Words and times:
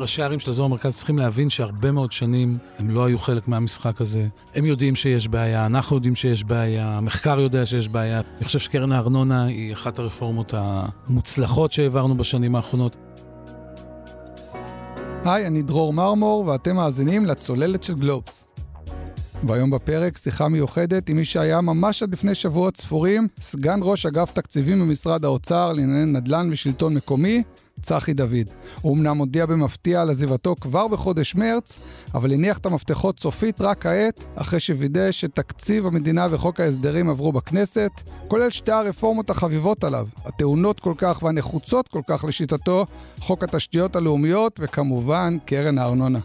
ראשי 0.00 0.22
הערים 0.22 0.40
של 0.40 0.50
אזור 0.50 0.66
המרכז 0.66 0.96
צריכים 0.96 1.18
להבין 1.18 1.50
שהרבה 1.50 1.90
מאוד 1.90 2.12
שנים 2.12 2.58
הם 2.78 2.90
לא 2.90 3.04
היו 3.04 3.18
חלק 3.18 3.48
מהמשחק 3.48 4.00
הזה. 4.00 4.26
הם 4.54 4.64
יודעים 4.64 4.94
שיש 4.94 5.28
בעיה, 5.28 5.66
אנחנו 5.66 5.96
יודעים 5.96 6.14
שיש 6.14 6.44
בעיה, 6.44 6.96
המחקר 6.96 7.40
יודע 7.40 7.66
שיש 7.66 7.88
בעיה. 7.88 8.20
אני 8.38 8.44
חושב 8.44 8.58
שקרן 8.58 8.92
הארנונה 8.92 9.44
היא 9.44 9.72
אחת 9.72 9.98
הרפורמות 9.98 10.54
המוצלחות 10.56 11.72
שהעברנו 11.72 12.16
בשנים 12.16 12.56
האחרונות. 12.56 12.96
היי, 15.24 15.46
אני 15.46 15.62
דרור 15.62 15.92
מרמור, 15.92 16.46
ואתם 16.46 16.76
מאזינים 16.76 17.24
לצוללת 17.26 17.82
של 17.82 17.94
גלובס. 17.94 18.46
והיום 19.46 19.70
בפרק 19.70 20.18
שיחה 20.18 20.48
מיוחדת 20.48 21.08
עם 21.08 21.16
מי 21.16 21.24
שהיה 21.24 21.60
ממש 21.60 22.02
עד 22.02 22.12
לפני 22.12 22.34
שבועות 22.34 22.76
ספורים, 22.76 23.28
סגן 23.40 23.80
ראש 23.82 24.06
אגף 24.06 24.32
תקציבים 24.32 24.80
במשרד 24.80 25.24
האוצר 25.24 25.72
לענייני 25.72 26.04
נדל"ן 26.04 26.48
ושלטון 26.52 26.94
מקומי, 26.94 27.42
צחי 27.82 28.14
דוד. 28.14 28.50
הוא 28.80 28.96
אמנם 28.96 29.18
הודיע 29.18 29.46
במפתיע 29.46 30.02
על 30.02 30.10
עזיבתו 30.10 30.54
כבר 30.60 30.88
בחודש 30.88 31.34
מרץ, 31.34 31.78
אבל 32.14 32.32
הניח 32.32 32.58
את 32.58 32.66
המפתחות 32.66 33.20
סופית 33.20 33.60
רק 33.60 33.82
כעת, 33.82 34.26
אחרי 34.34 34.60
שווידא 34.60 35.10
שתקציב 35.12 35.86
המדינה 35.86 36.26
וחוק 36.30 36.60
ההסדרים 36.60 37.10
עברו 37.10 37.32
בכנסת, 37.32 37.90
כולל 38.28 38.50
שתי 38.50 38.72
הרפורמות 38.72 39.30
החביבות 39.30 39.84
עליו, 39.84 40.06
הטעונות 40.24 40.80
כל 40.80 40.94
כך 40.98 41.22
והנחוצות 41.22 41.88
כל 41.88 42.02
כך 42.08 42.24
לשיטתו, 42.24 42.86
חוק 43.20 43.44
התשתיות 43.44 43.96
הלאומיות 43.96 44.60
וכמובן 44.62 45.36
קרן 45.46 45.78
הארנונה. 45.78 46.18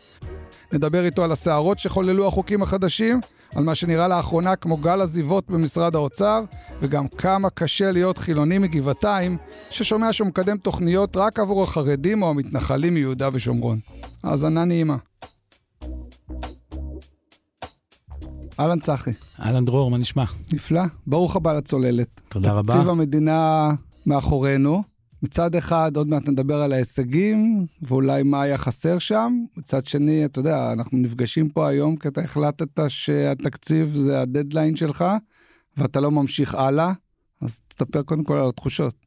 נדבר 0.74 1.06
איתו 1.06 1.24
על 1.24 1.32
הסערות 1.32 1.80
שחוללו 1.80 2.28
החוקים 2.28 2.64
החדשים, 2.64 3.22
על 3.56 3.64
מה 3.64 3.76
שנראה 3.76 4.08
לאחרונה 4.08 4.56
כמו 4.56 4.78
גל 4.78 5.02
עזיבות 5.02 5.50
במשרד 5.50 5.96
האוצר, 5.96 6.44
וגם 6.82 7.08
כמה 7.08 7.50
קשה 7.50 7.92
להיות 7.92 8.18
חילוני 8.18 8.58
מגבעתיים, 8.58 9.38
ששומע 9.70 10.14
שהוא 10.14 10.28
מקדם 10.28 10.58
תוכניות 10.58 11.18
רק 11.18 11.40
עבור 11.40 11.64
החרדים 11.64 12.22
או 12.22 12.30
המתנחלים 12.30 12.94
מיהודה 12.94 13.30
ושומרון. 13.34 13.80
האזנה 14.24 14.66
נעימה. 14.66 14.98
אהלן 18.60 18.80
צחי. 18.80 19.12
אהלן 19.40 19.66
דרור, 19.66 19.92
מה 19.92 19.98
נשמע? 19.98 20.24
נפלא. 20.54 20.82
ברוך 21.08 21.36
הבא 21.36 21.54
לצוללת. 21.54 22.22
תודה 22.30 22.52
רבה. 22.52 22.74
תקציב 22.74 22.90
המדינה 22.90 23.72
מאחורינו. 24.06 24.91
מצד 25.24 25.56
אחד, 25.56 25.98
עוד 25.98 26.08
מעט 26.08 26.30
נדבר 26.30 26.56
על 26.56 26.74
ההישגים, 26.74 27.66
ואולי 27.82 28.24
מה 28.24 28.42
היה 28.42 28.58
חסר 28.58 29.00
שם. 29.00 29.34
מצד 29.58 29.86
שני, 29.86 30.26
אתה 30.26 30.40
יודע, 30.40 30.74
אנחנו 30.74 30.98
נפגשים 30.98 31.50
פה 31.50 31.68
היום 31.68 31.96
כי 31.96 32.08
אתה 32.08 32.22
החלטת 32.22 32.80
שהתקציב 32.88 33.96
זה 33.98 34.22
הדדליין 34.22 34.76
שלך, 34.76 35.06
ואתה 35.78 36.00
לא 36.00 36.12
ממשיך 36.12 36.56
הלאה, 36.56 36.94
אז 37.42 37.60
תספר 37.68 38.04
קודם 38.04 38.24
כל 38.24 38.34
על 38.34 38.50
התחושות. 38.50 39.01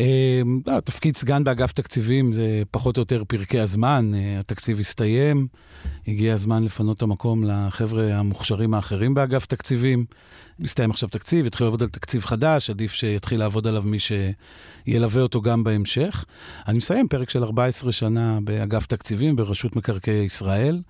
אמ, 0.00 0.60
לא, 0.66 0.80
תפקיד 0.80 1.16
סגן 1.16 1.44
באגף 1.44 1.72
תקציבים 1.72 2.32
זה 2.32 2.62
פחות 2.70 2.96
או 2.96 3.02
יותר 3.02 3.22
פרקי 3.28 3.60
הזמן, 3.60 4.10
אה, 4.14 4.40
התקציב 4.40 4.80
הסתיים, 4.80 5.48
הגיע 6.08 6.34
הזמן 6.34 6.64
לפנות 6.64 6.96
את 6.96 7.02
המקום 7.02 7.44
לחבר'ה 7.44 8.14
המוכשרים 8.14 8.74
האחרים 8.74 9.14
באגף 9.14 9.46
תקציבים. 9.46 10.04
מסתיים 10.58 10.90
עכשיו 10.90 11.08
תקציב, 11.08 11.46
יתחיל 11.46 11.66
לעבוד 11.66 11.82
על 11.82 11.88
תקציב 11.88 12.24
חדש, 12.24 12.70
עדיף 12.70 12.92
שיתחיל 12.92 13.38
לעבוד 13.40 13.66
עליו 13.66 13.82
מי 13.86 13.98
שילווה 13.98 15.22
אותו 15.22 15.42
גם 15.42 15.64
בהמשך. 15.64 16.24
אני 16.68 16.78
מסיים 16.78 17.08
פרק 17.08 17.30
של 17.30 17.44
14 17.44 17.92
שנה 17.92 18.38
באגף 18.44 18.86
תקציבים 18.86 19.36
ברשות 19.36 19.76
מקרקעי 19.76 20.24
ישראל, 20.24 20.80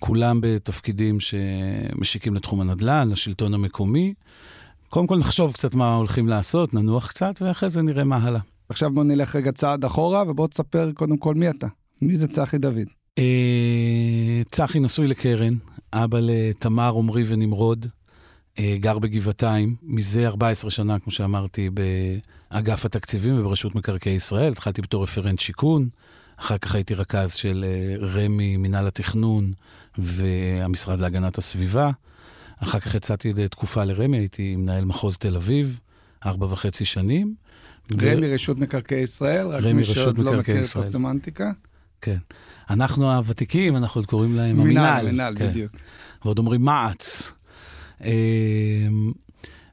כולם 0.00 0.38
בתפקידים 0.42 1.18
שמשיקים 1.20 2.34
לתחום 2.34 2.60
הנדל"ן, 2.60 3.08
לשלטון 3.10 3.54
המקומי. 3.54 4.14
קודם 4.92 5.06
כל 5.06 5.18
נחשוב 5.18 5.52
קצת 5.52 5.74
מה 5.74 5.94
הולכים 5.94 6.28
לעשות, 6.28 6.74
ננוח 6.74 7.06
קצת, 7.06 7.42
ואחרי 7.42 7.70
זה 7.70 7.82
נראה 7.82 8.04
מה 8.04 8.16
הלאה. 8.16 8.40
עכשיו 8.68 8.90
בוא 8.90 9.04
נלך 9.04 9.36
רגע 9.36 9.52
צעד 9.52 9.84
אחורה, 9.84 10.24
ובוא 10.28 10.46
תספר 10.46 10.90
קודם 10.94 11.16
כל 11.16 11.34
מי 11.34 11.50
אתה. 11.50 11.66
מי 12.02 12.16
זה 12.16 12.28
צחי 12.28 12.58
דוד? 12.58 12.88
אה, 13.18 14.42
צחי 14.50 14.80
נשוי 14.80 15.06
לקרן, 15.06 15.54
אבא 15.92 16.18
לתמר, 16.22 16.94
עמרי 16.98 17.24
ונמרוד, 17.26 17.86
אה, 18.58 18.76
גר 18.80 18.98
בגבעתיים, 18.98 19.76
מזה 19.82 20.26
14 20.26 20.70
שנה, 20.70 20.98
כמו 20.98 21.12
שאמרתי, 21.12 21.70
באגף 22.50 22.84
התקציבים 22.84 23.40
וברשות 23.40 23.74
מקרקעי 23.74 24.12
ישראל. 24.14 24.52
התחלתי 24.52 24.82
בתור 24.82 25.02
רפרנט 25.02 25.38
שיכון, 25.38 25.88
אחר 26.36 26.58
כך 26.58 26.74
הייתי 26.74 26.94
רכז 26.94 27.32
של 27.32 27.64
אה, 27.68 28.06
רמ"י, 28.06 28.56
מינהל 28.56 28.86
התכנון 28.86 29.52
והמשרד 29.98 31.00
להגנת 31.00 31.38
הסביבה. 31.38 31.90
אחר 32.62 32.80
כך 32.80 32.94
יצאתי 32.94 33.32
לתקופה 33.32 33.84
לרמ"י, 33.84 34.18
הייתי 34.18 34.56
מנהל 34.56 34.84
מחוז 34.84 35.18
תל 35.18 35.36
אביב, 35.36 35.80
ארבע 36.26 36.46
וחצי 36.46 36.84
שנים. 36.84 37.34
רמ"י 37.94 38.26
ו... 38.28 38.34
רשות 38.34 38.58
מקרקעי 38.58 39.00
ישראל, 39.00 39.46
רק 39.46 39.64
מי 39.64 39.84
שעוד 39.84 40.18
לא 40.18 40.38
מכיר 40.38 40.60
את 40.60 40.76
הסמנטיקה. 40.76 41.52
כן. 42.00 42.16
אנחנו 42.70 43.12
הוותיקים, 43.12 43.76
אנחנו 43.76 43.98
עוד 43.98 44.06
קוראים 44.06 44.34
להם 44.34 44.56
מינהל, 44.56 44.76
המינהל. 44.76 45.06
מינהל, 45.06 45.36
כן. 45.36 45.48
בדיוק. 45.48 45.72
ועוד 46.24 46.38
אומרים 46.38 46.62
מע"צ. 46.62 47.32
אמ, 48.04 49.12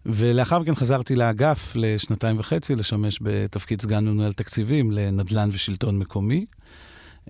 ולאחר 0.06 0.59
מכן 0.59 0.75
חזרתי 0.75 1.16
לאגף 1.16 1.73
לשנתיים 1.75 2.39
וחצי, 2.39 2.75
לשמש 2.75 3.19
בתפקיד 3.21 3.81
סגן 3.81 4.07
מנהל 4.07 4.33
תקציבים 4.33 4.91
לנדל"ן 4.91 5.50
ושלטון 5.51 6.00
מקומי. 6.00 6.45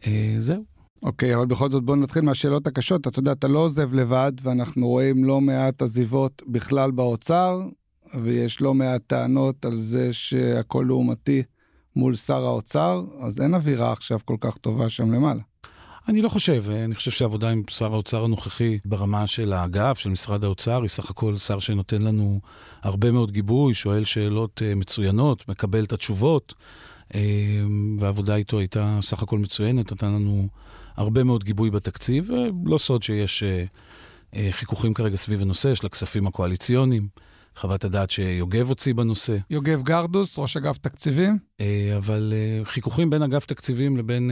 אה, 0.07 0.35
זהו. 0.39 0.63
אוקיי, 1.03 1.35
אבל 1.35 1.45
בכל 1.45 1.71
זאת 1.71 1.83
בואו 1.83 1.97
נתחיל 1.97 2.21
מהשאלות 2.21 2.67
הקשות. 2.67 3.07
אתה 3.07 3.19
יודע, 3.19 3.31
אתה 3.31 3.47
לא 3.47 3.59
עוזב 3.59 3.93
לבד, 3.93 4.31
ואנחנו 4.43 4.87
רואים 4.87 5.23
לא 5.23 5.41
מעט 5.41 5.81
עזיבות 5.81 6.43
בכלל 6.47 6.91
באוצר, 6.91 7.59
ויש 8.23 8.61
לא 8.61 8.73
מעט 8.73 9.01
טענות 9.07 9.65
על 9.65 9.77
זה 9.77 10.13
שהכל 10.13 10.85
לעומתי 10.87 11.43
מול 11.95 12.15
שר 12.15 12.45
האוצר, 12.45 13.03
אז 13.19 13.41
אין 13.41 13.53
אווירה 13.53 13.91
עכשיו 13.91 14.19
כל 14.25 14.35
כך 14.41 14.57
טובה 14.57 14.89
שם 14.89 15.11
למעלה. 15.11 15.41
אני 16.07 16.21
לא 16.21 16.29
חושב, 16.29 16.63
אני 16.69 16.95
חושב 16.95 17.11
שהעבודה 17.11 17.49
עם 17.49 17.63
שר 17.69 17.93
האוצר 17.93 18.23
הנוכחי 18.23 18.79
ברמה 18.85 19.27
של 19.27 19.53
האגף, 19.53 19.97
של 19.97 20.09
משרד 20.09 20.43
האוצר, 20.43 20.81
היא 20.81 20.89
סך 20.89 21.09
הכל 21.09 21.37
שר 21.37 21.59
שנותן 21.59 22.01
לנו 22.01 22.39
הרבה 22.81 23.11
מאוד 23.11 23.31
גיבוי, 23.31 23.73
שואל 23.73 24.05
שאלות 24.05 24.61
אה, 24.65 24.75
מצוינות, 24.75 25.49
מקבל 25.49 25.83
את 25.83 25.93
התשובות, 25.93 26.53
אה, 27.15 27.21
והעבודה 27.99 28.35
איתו 28.35 28.59
הייתה 28.59 28.99
סך 29.01 29.23
הכל 29.23 29.39
מצוינת, 29.39 29.91
נתן 29.91 30.07
לנו 30.07 30.47
הרבה 30.99 31.23
מאוד 31.23 31.43
גיבוי 31.43 31.69
בתקציב, 31.69 32.29
ולא 32.65 32.77
סוד 32.77 33.03
שיש 33.03 33.43
אה, 34.35 34.49
חיכוכים 34.51 34.93
כרגע 34.93 35.15
סביב 35.15 35.41
הנושא 35.41 35.75
של 35.75 35.87
הכספים 35.87 36.27
הקואליציוניים. 36.27 37.07
חוות 37.57 37.85
הדעת 37.85 38.09
שיוגב 38.09 38.69
הוציא 38.69 38.93
בנושא. 38.93 39.37
יוגב 39.49 39.81
גרדוס, 39.83 40.39
ראש 40.39 40.57
אגף 40.57 40.77
תקציבים. 40.77 41.37
אבל 41.97 42.33
חיכוכים 42.63 43.09
בין 43.09 43.21
אגף 43.21 43.45
תקציבים 43.45 43.97
לבין 43.97 44.31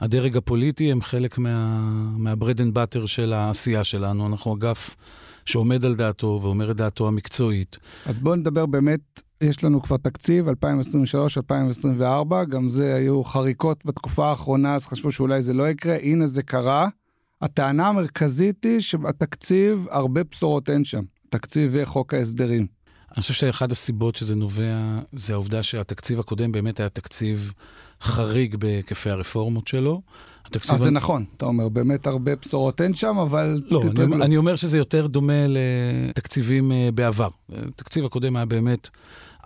הדרג 0.00 0.36
הפוליטי 0.36 0.92
הם 0.92 1.02
חלק 1.02 1.38
מה, 1.38 1.80
מה 2.16 2.29
bread 2.29 2.60
and 2.60 2.74
butter 2.74 3.06
של 3.06 3.32
העשייה 3.32 3.84
שלנו. 3.84 4.26
אנחנו 4.26 4.54
אגף 4.56 4.96
שעומד 5.44 5.84
על 5.84 5.94
דעתו 5.94 6.38
ואומר 6.42 6.70
את 6.70 6.76
דעתו 6.76 7.08
המקצועית. 7.08 7.78
אז 8.06 8.18
בואו 8.18 8.36
נדבר 8.36 8.66
באמת, 8.66 9.22
יש 9.44 9.64
לנו 9.64 9.82
כבר 9.82 9.96
תקציב 9.96 10.46
2023-2024, 10.48 12.44
גם 12.48 12.68
זה 12.68 12.94
היו 12.94 13.24
חריקות 13.24 13.84
בתקופה 13.84 14.28
האחרונה, 14.28 14.74
אז 14.74 14.86
חשבו 14.86 15.12
שאולי 15.12 15.42
זה 15.42 15.52
לא 15.52 15.68
יקרה, 15.68 15.96
הנה 16.02 16.26
זה 16.26 16.42
קרה. 16.42 16.88
הטענה 17.42 17.88
המרכזית 17.88 18.64
היא 18.64 18.80
שבתקציב 18.80 19.86
הרבה 19.90 20.20
בשורות 20.30 20.70
אין 20.70 20.84
שם, 20.84 21.02
תקציב 21.28 21.70
וחוק 21.74 22.14
ההסדרים. 22.14 22.66
אני 23.14 23.22
חושב 23.22 23.34
שאחד 23.34 23.72
הסיבות 23.72 24.16
שזה 24.16 24.34
נובע, 24.34 24.98
זה 25.12 25.32
העובדה 25.32 25.62
שהתקציב 25.62 26.20
הקודם 26.20 26.52
באמת 26.52 26.80
היה 26.80 26.88
תקציב 26.88 27.52
חריג 28.02 28.56
בהיקפי 28.56 29.10
הרפורמות 29.10 29.66
שלו. 29.66 30.02
אז 30.70 30.78
זה 30.78 30.90
נכון, 30.90 31.24
אתה 31.36 31.44
אומר, 31.44 31.68
באמת 31.68 32.06
הרבה 32.06 32.36
בשורות 32.36 32.80
אין 32.80 32.94
שם, 32.94 33.18
אבל... 33.18 33.62
לא, 33.70 33.82
אני, 33.98 34.24
אני 34.24 34.36
אומר 34.36 34.56
שזה 34.56 34.78
יותר 34.78 35.06
דומה 35.06 35.46
לתקציבים 35.48 36.72
בעבר. 36.94 37.28
התקציב 37.48 38.04
הקודם 38.04 38.36
היה 38.36 38.44
באמת 38.44 38.88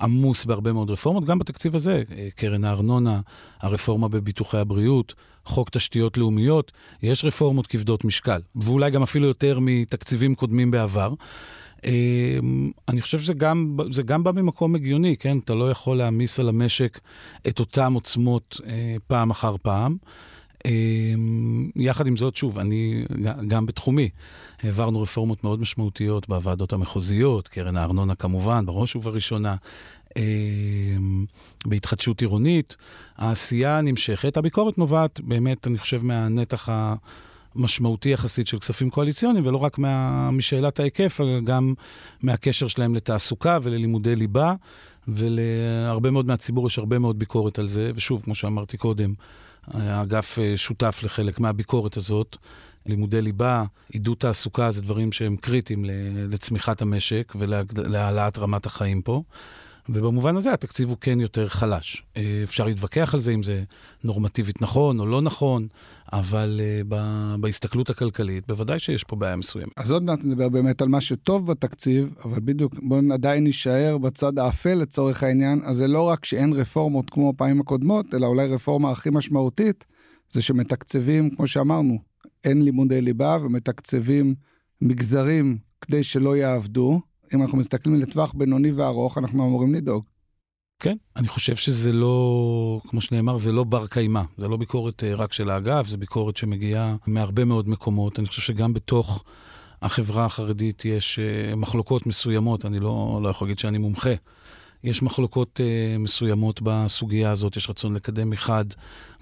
עמוס 0.00 0.44
בהרבה 0.44 0.72
מאוד 0.72 0.90
רפורמות, 0.90 1.24
גם 1.24 1.38
בתקציב 1.38 1.76
הזה, 1.76 2.02
קרן 2.36 2.64
הארנונה, 2.64 3.20
הרפורמה 3.60 4.08
בביטוחי 4.08 4.58
הבריאות, 4.58 5.14
חוק 5.44 5.70
תשתיות 5.70 6.18
לאומיות, 6.18 6.72
יש 7.02 7.24
רפורמות 7.24 7.66
כבדות 7.66 8.04
משקל, 8.04 8.40
ואולי 8.56 8.90
גם 8.90 9.02
אפילו 9.02 9.26
יותר 9.26 9.58
מתקציבים 9.60 10.34
קודמים 10.34 10.70
בעבר. 10.70 11.14
אני 12.88 13.00
חושב 13.00 13.20
שזה 13.20 13.34
גם, 13.34 13.76
גם 14.04 14.24
בא 14.24 14.32
ממקום 14.32 14.74
הגיוני, 14.74 15.16
כן? 15.16 15.38
אתה 15.38 15.54
לא 15.54 15.70
יכול 15.70 15.96
להעמיס 15.96 16.40
על 16.40 16.48
המשק 16.48 17.00
את 17.48 17.60
אותן 17.60 17.92
עוצמות 17.92 18.60
פעם 19.06 19.30
אחר 19.30 19.56
פעם. 19.62 19.96
יחד 21.76 22.06
עם 22.06 22.16
זאת, 22.16 22.36
שוב, 22.36 22.58
אני 22.58 23.04
גם 23.48 23.66
בתחומי, 23.66 24.08
העברנו 24.62 25.02
רפורמות 25.02 25.44
מאוד 25.44 25.60
משמעותיות 25.60 26.28
בוועדות 26.28 26.72
המחוזיות, 26.72 27.48
קרן 27.48 27.76
הארנונה 27.76 28.14
כמובן, 28.14 28.66
בראש 28.66 28.96
ובראשונה, 28.96 29.56
בהתחדשות 31.66 32.20
עירונית. 32.20 32.76
העשייה 33.16 33.80
נמשכת, 33.80 34.36
הביקורת 34.36 34.78
נובעת 34.78 35.20
באמת, 35.20 35.66
אני 35.66 35.78
חושב, 35.78 36.04
מהנתח 36.04 36.68
ה... 36.68 36.94
משמעותי 37.56 38.08
יחסית 38.08 38.46
של 38.46 38.58
כספים 38.58 38.90
קואליציוניים, 38.90 39.46
ולא 39.46 39.56
רק 39.56 39.78
מה, 39.78 40.30
משאלת 40.30 40.80
ההיקף, 40.80 41.20
אלא 41.20 41.40
גם 41.40 41.74
מהקשר 42.22 42.68
שלהם 42.68 42.94
לתעסוקה 42.94 43.58
וללימודי 43.62 44.16
ליבה. 44.16 44.54
ולהרבה 45.08 46.10
מאוד 46.10 46.26
מהציבור 46.26 46.66
יש 46.66 46.78
הרבה 46.78 46.98
מאוד 46.98 47.18
ביקורת 47.18 47.58
על 47.58 47.68
זה, 47.68 47.90
ושוב, 47.94 48.22
כמו 48.22 48.34
שאמרתי 48.34 48.76
קודם, 48.76 49.14
האגף 49.66 50.38
אה, 50.38 50.56
שותף 50.56 51.00
לחלק 51.04 51.40
מהביקורת 51.40 51.96
הזאת. 51.96 52.36
לימודי 52.86 53.22
ליבה, 53.22 53.64
עידוד 53.92 54.16
תעסוקה, 54.18 54.70
זה 54.70 54.82
דברים 54.82 55.12
שהם 55.12 55.36
קריטיים 55.36 55.84
לצמיחת 56.30 56.82
המשק 56.82 57.32
ולהעלאת 57.38 58.38
רמת 58.38 58.66
החיים 58.66 59.02
פה. 59.02 59.22
ובמובן 59.88 60.36
הזה 60.36 60.52
התקציב 60.52 60.88
הוא 60.88 60.96
כן 61.00 61.20
יותר 61.20 61.48
חלש. 61.48 62.02
אה, 62.16 62.40
אפשר 62.44 62.64
להתווכח 62.64 63.14
על 63.14 63.20
זה 63.20 63.32
אם 63.34 63.42
זה 63.42 63.62
נורמטיבית 64.04 64.62
נכון 64.62 65.00
או 65.00 65.06
לא 65.06 65.22
נכון, 65.22 65.68
אבל 66.12 66.60
uh, 66.60 66.86
ב- 66.88 67.34
בהסתכלות 67.40 67.90
הכלכלית, 67.90 68.46
בוודאי 68.46 68.78
שיש 68.78 69.04
פה 69.04 69.16
בעיה 69.16 69.36
מסוימת. 69.36 69.72
אז 69.76 69.90
עוד 69.90 70.02
מעט 70.02 70.24
נדבר 70.24 70.48
באמת 70.48 70.82
על 70.82 70.88
מה 70.88 71.00
שטוב 71.00 71.46
בתקציב, 71.46 72.14
אבל 72.24 72.40
בדיוק 72.44 72.74
בואו 72.82 73.12
עדיין 73.12 73.44
נישאר 73.44 73.98
בצד 73.98 74.38
האפל 74.38 74.74
לצורך 74.74 75.22
העניין, 75.22 75.60
אז 75.64 75.76
זה 75.76 75.88
לא 75.88 76.02
רק 76.02 76.24
שאין 76.24 76.52
רפורמות 76.52 77.10
כמו 77.10 77.30
הפעמים 77.30 77.60
הקודמות, 77.60 78.14
אלא 78.14 78.26
אולי 78.26 78.46
רפורמה 78.46 78.90
הכי 78.90 79.10
משמעותית, 79.12 79.84
זה 80.30 80.42
שמתקצבים, 80.42 81.30
כמו 81.30 81.46
שאמרנו, 81.46 81.98
אין 82.44 82.62
לימודי 82.62 83.00
ליבה 83.00 83.38
ומתקצבים 83.42 84.34
מגזרים 84.80 85.58
כדי 85.80 86.02
שלא 86.02 86.36
יעבדו. 86.36 87.00
אם 87.34 87.42
אנחנו 87.42 87.58
מסתכלים 87.58 87.94
לטווח 87.96 88.32
בינוני 88.32 88.72
וארוך, 88.72 89.18
אנחנו 89.18 89.46
אמורים 89.46 89.74
לדאוג. 89.74 90.04
כן, 90.80 90.96
אני 91.16 91.28
חושב 91.28 91.56
שזה 91.56 91.92
לא, 91.92 92.80
כמו 92.88 93.00
שנאמר, 93.00 93.38
זה 93.38 93.52
לא 93.52 93.64
בר 93.64 93.86
קיימא. 93.86 94.22
זה 94.38 94.48
לא 94.48 94.56
ביקורת 94.56 95.04
אה, 95.04 95.14
רק 95.14 95.32
של 95.32 95.50
האגף, 95.50 95.86
זה 95.86 95.96
ביקורת 95.96 96.36
שמגיעה 96.36 96.96
מהרבה 97.06 97.44
מאוד 97.44 97.68
מקומות. 97.68 98.18
אני 98.18 98.26
חושב 98.26 98.42
שגם 98.42 98.72
בתוך 98.72 99.24
החברה 99.82 100.24
החרדית 100.24 100.84
יש 100.84 101.18
אה, 101.18 101.54
מחלוקות 101.56 102.06
מסוימות, 102.06 102.66
אני 102.66 102.80
לא, 102.80 103.20
לא 103.22 103.28
יכול 103.28 103.46
להגיד 103.46 103.58
שאני 103.58 103.78
מומחה. 103.78 104.14
יש 104.84 105.02
מחלוקות 105.02 105.60
uh, 105.60 105.98
מסוימות 105.98 106.60
בסוגיה 106.62 107.30
הזאת, 107.30 107.56
יש 107.56 107.70
רצון 107.70 107.94
לקדם 107.94 108.30
מחד 108.30 108.64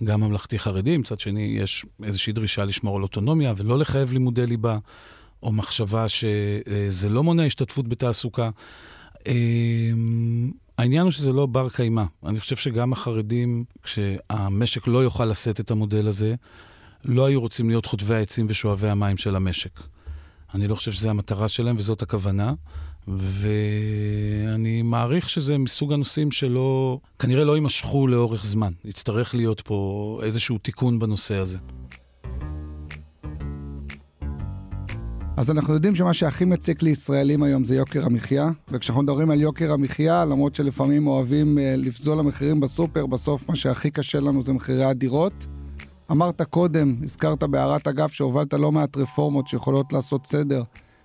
גם 0.05 0.21
ממלכתי 0.21 0.59
חרדי, 0.59 0.97
מצד 0.97 1.21
שני 1.21 1.57
יש 1.61 1.87
איזושהי 2.05 2.33
דרישה 2.33 2.65
לשמור 2.65 2.97
על 2.97 3.03
אוטונומיה 3.03 3.55
ולא 3.57 3.79
לחייב 3.79 4.13
לימודי 4.13 4.47
ליבה, 4.47 4.79
או 5.43 5.53
מחשבה 5.53 6.07
שזה 6.09 7.09
לא 7.09 7.23
מונע 7.23 7.45
השתתפות 7.45 7.89
בתעסוקה. 7.89 8.51
העניין 10.79 11.03
הוא 11.03 11.11
שזה 11.11 11.33
לא 11.33 11.47
בר 11.47 11.69
קיימא. 11.69 12.05
אני 12.27 12.41
חושב 12.41 12.57
שגם 12.57 12.93
החרדים, 12.93 13.65
כשהמשק 13.83 14.87
לא 14.87 14.99
יוכל 14.99 15.25
לשאת 15.25 15.61
את 15.61 15.71
המודל 15.71 16.09
הזה, 16.09 16.35
לא 17.05 17.27
היו 17.27 17.41
רוצים 17.41 17.69
להיות 17.69 17.87
חוטבי 17.87 18.15
העצים 18.15 18.47
ושואבי 18.49 18.89
המים 18.89 19.17
של 19.17 19.37
המשק. 19.37 19.81
אני 20.55 20.69
לא 20.69 20.75
חושב 20.75 20.93
שזו 20.93 21.11
המטרה 21.11 21.49
שלהם 21.49 21.77
וזאת 21.79 22.03
הכוונה, 22.03 22.55
ואני 23.09 24.83
מעריך 24.83 25.29
שזה 25.29 25.59
מסוג 25.59 25.93
הנושאים 25.93 26.31
שלא, 26.31 26.99
כנראה 27.19 27.45
לא 27.45 27.55
יימשכו 27.55 28.07
לאורך 28.07 28.45
זמן. 28.45 28.73
יצטרך 28.85 29.35
להיות 29.35 29.61
פה 29.61 30.21
איזשהו 30.23 30.59
תיקון 30.59 30.99
בנושא 30.99 31.35
הזה. 31.35 31.59
אז 35.37 35.51
אנחנו 35.51 35.75
יודעים 35.75 35.95
שמה 35.95 36.15
שהכי 36.15 36.45
מציק 36.45 36.83
לישראלים 36.83 37.43
היום 37.43 37.65
זה 37.65 37.77
יוקר 37.77 38.07
המחיה, 38.07 38.49
וכשאנחנו 38.69 39.03
מדברים 39.03 39.31
על 39.31 39.41
יוקר 39.41 39.73
המחיה, 39.73 40.25
למרות 40.25 40.55
שלפעמים 40.55 41.07
אוהבים 41.07 41.59
אה, 41.59 41.75
לפזול 41.77 42.19
המחירים 42.19 42.61
בסופר, 42.61 43.07
בסוף 43.07 43.49
מה 43.49 43.57
שהכי 43.57 43.91
קשה 43.91 44.21
לנו 44.21 44.43
זה 44.43 44.53
מחירי 44.53 44.85
הדירות. 44.85 45.47
אמרת 46.11 46.43
קודם, 46.43 46.97
הזכרת 47.05 47.43
בהערת 47.43 47.89
אגף 47.89 48.13
שהובלת 48.13 48.55
לא 48.55 48.73
מעט 48.73 48.97
רפורמות 48.97 49.49
שיכולות 49.49 49.93
לעשות 49.93 50.27
סדר 50.27 50.63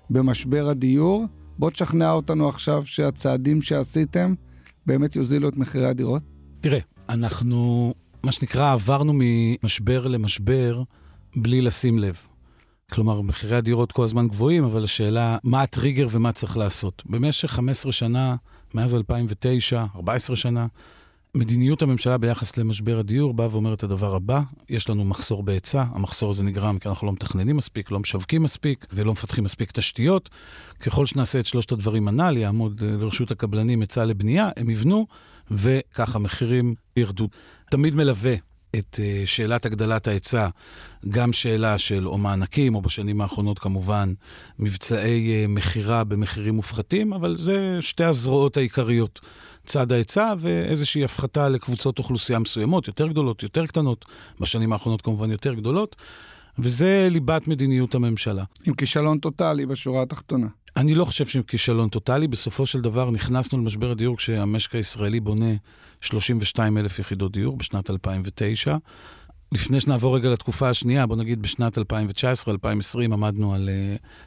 במשבר 0.10 0.68
הדיור. 0.70 1.26
בוא 1.60 1.70
תשכנע 1.70 2.12
אותנו 2.12 2.50
עכשיו 2.50 2.86
שהצעדים 2.86 3.62
שעשיתם 3.62 4.34
באמת 4.86 5.16
יוזילו 5.16 5.50
את 5.50 5.58
מחירי 5.58 5.88
הדירות. 5.88 6.24
תראה, 6.62 6.80
אנחנו, 7.10 7.94
מה 8.24 8.32
שנקרא, 8.32 8.72
עברנו 8.72 9.14
ממשבר 9.16 10.08
למשבר 10.08 10.84
בלי 11.36 11.62
לשים 11.62 12.00
לב. 12.00 12.31
כלומר, 12.94 13.22
מחירי 13.22 13.56
הדירות 13.56 13.92
כל 13.92 14.04
הזמן 14.04 14.28
גבוהים, 14.28 14.64
אבל 14.64 14.84
השאלה, 14.84 15.38
מה 15.44 15.62
הטריגר 15.62 16.08
ומה 16.12 16.32
צריך 16.32 16.58
לעשות. 16.58 17.04
במשך 17.06 17.52
15 17.52 17.92
שנה, 17.92 18.36
מאז 18.74 18.96
2009, 18.96 19.86
14 19.96 20.36
שנה, 20.36 20.68
מדיניות 21.36 21.82
הממשלה 21.82 22.18
ביחס 22.18 22.58
למשבר 22.58 23.00
הדיור 23.00 23.34
באה 23.34 23.48
ואומרת 23.52 23.78
את 23.78 23.84
הדבר 23.84 24.16
הבא, 24.16 24.42
יש 24.70 24.90
לנו 24.90 25.06
מחסור 25.06 25.44
בהיצע, 25.44 25.84
המחסור 25.94 26.30
הזה 26.32 26.44
נגרם 26.44 26.80
כי 26.80 26.90
אנחנו 26.90 27.08
לא 27.08 27.14
מתכננים 27.14 27.58
מספיק, 27.58 27.92
לא 27.92 28.00
משווקים 28.00 28.44
מספיק 28.44 28.86
ולא 28.94 29.12
מפתחים 29.12 29.44
מספיק 29.44 29.72
תשתיות. 29.72 30.30
ככל 30.80 31.06
שנעשה 31.06 31.40
את 31.40 31.46
שלושת 31.46 31.72
הדברים 31.72 32.08
הנ"ל, 32.08 32.38
יעמוד 32.38 32.84
אה, 32.84 32.98
לרשות 32.98 33.32
הקבלנים 33.32 33.82
היצע 33.82 34.06
לבנייה, 34.06 34.50
הם 34.58 34.70
יבנו, 34.70 35.08
וככה 35.52 36.16
המחירים 36.16 36.76
ירדו. 36.98 37.28
תמיד 37.70 37.96
מלווה 37.96 38.36
את 38.76 39.00
אה, 39.04 39.24
שאלת 39.26 39.66
הגדלת 39.66 40.08
ההיצע, 40.08 40.48
גם 41.10 41.34
שאלה 41.34 41.78
של 41.78 42.08
או 42.08 42.18
מענקים, 42.18 42.76
או 42.76 42.82
בשנים 42.82 43.22
האחרונות 43.22 43.60
כמובן, 43.60 44.14
מבצעי 44.60 45.32
אה, 45.32 45.48
מכירה 45.48 46.04
במחירים 46.04 46.56
מופחתים, 46.56 47.14
אבל 47.14 47.38
זה 47.38 47.78
שתי 47.82 48.04
הזרועות 48.04 48.58
העיקריות. 48.58 49.20
צד 49.66 49.92
ההיצע 49.92 50.34
ואיזושהי 50.38 51.04
הפחתה 51.04 51.50
לקבוצות 51.50 52.00
אוכלוסייה 52.00 52.40
מסוימות, 52.40 52.88
יותר 52.88 53.08
גדולות, 53.08 53.44
יותר 53.44 53.66
קטנות, 53.66 54.06
בשנים 54.40 54.74
האחרונות 54.74 55.02
כמובן 55.02 55.32
יותר 55.32 55.54
גדולות, 55.54 55.96
וזה 56.60 57.08
ליבת 57.12 57.48
מדיניות 57.48 57.96
הממשלה. 57.96 58.44
עם 58.68 58.74
כישלון 58.74 59.20
טוטאלי 59.20 59.66
בשורה 59.66 60.02
התחתונה. 60.02 60.48
אני 60.78 60.96
לא 60.96 61.06
חושב 61.06 61.26
שעם 61.26 61.44
כישלון 61.44 61.90
טוטאלי. 61.90 62.28
בסופו 62.28 62.66
של 62.66 62.82
דבר 62.82 63.12
נכנסנו 63.12 63.60
למשבר 63.60 63.92
הדיור 63.92 64.18
כשהמשק 64.18 64.76
הישראלי 64.76 65.20
בונה 65.20 65.54
32 66.02 66.78
אלף 66.78 67.00
יחידות 67.00 67.32
דיור 67.32 67.58
בשנת 67.58 67.90
2009. 67.90 68.78
לפני 69.52 69.82
שנעבור 69.82 70.16
רגע 70.16 70.30
לתקופה 70.30 70.70
השנייה, 70.70 71.08
בוא 71.08 71.16
נגיד 71.16 71.42
בשנת 71.42 71.78
2019-2020 71.78 71.82
עמדנו 73.04 73.54
על 73.54 73.70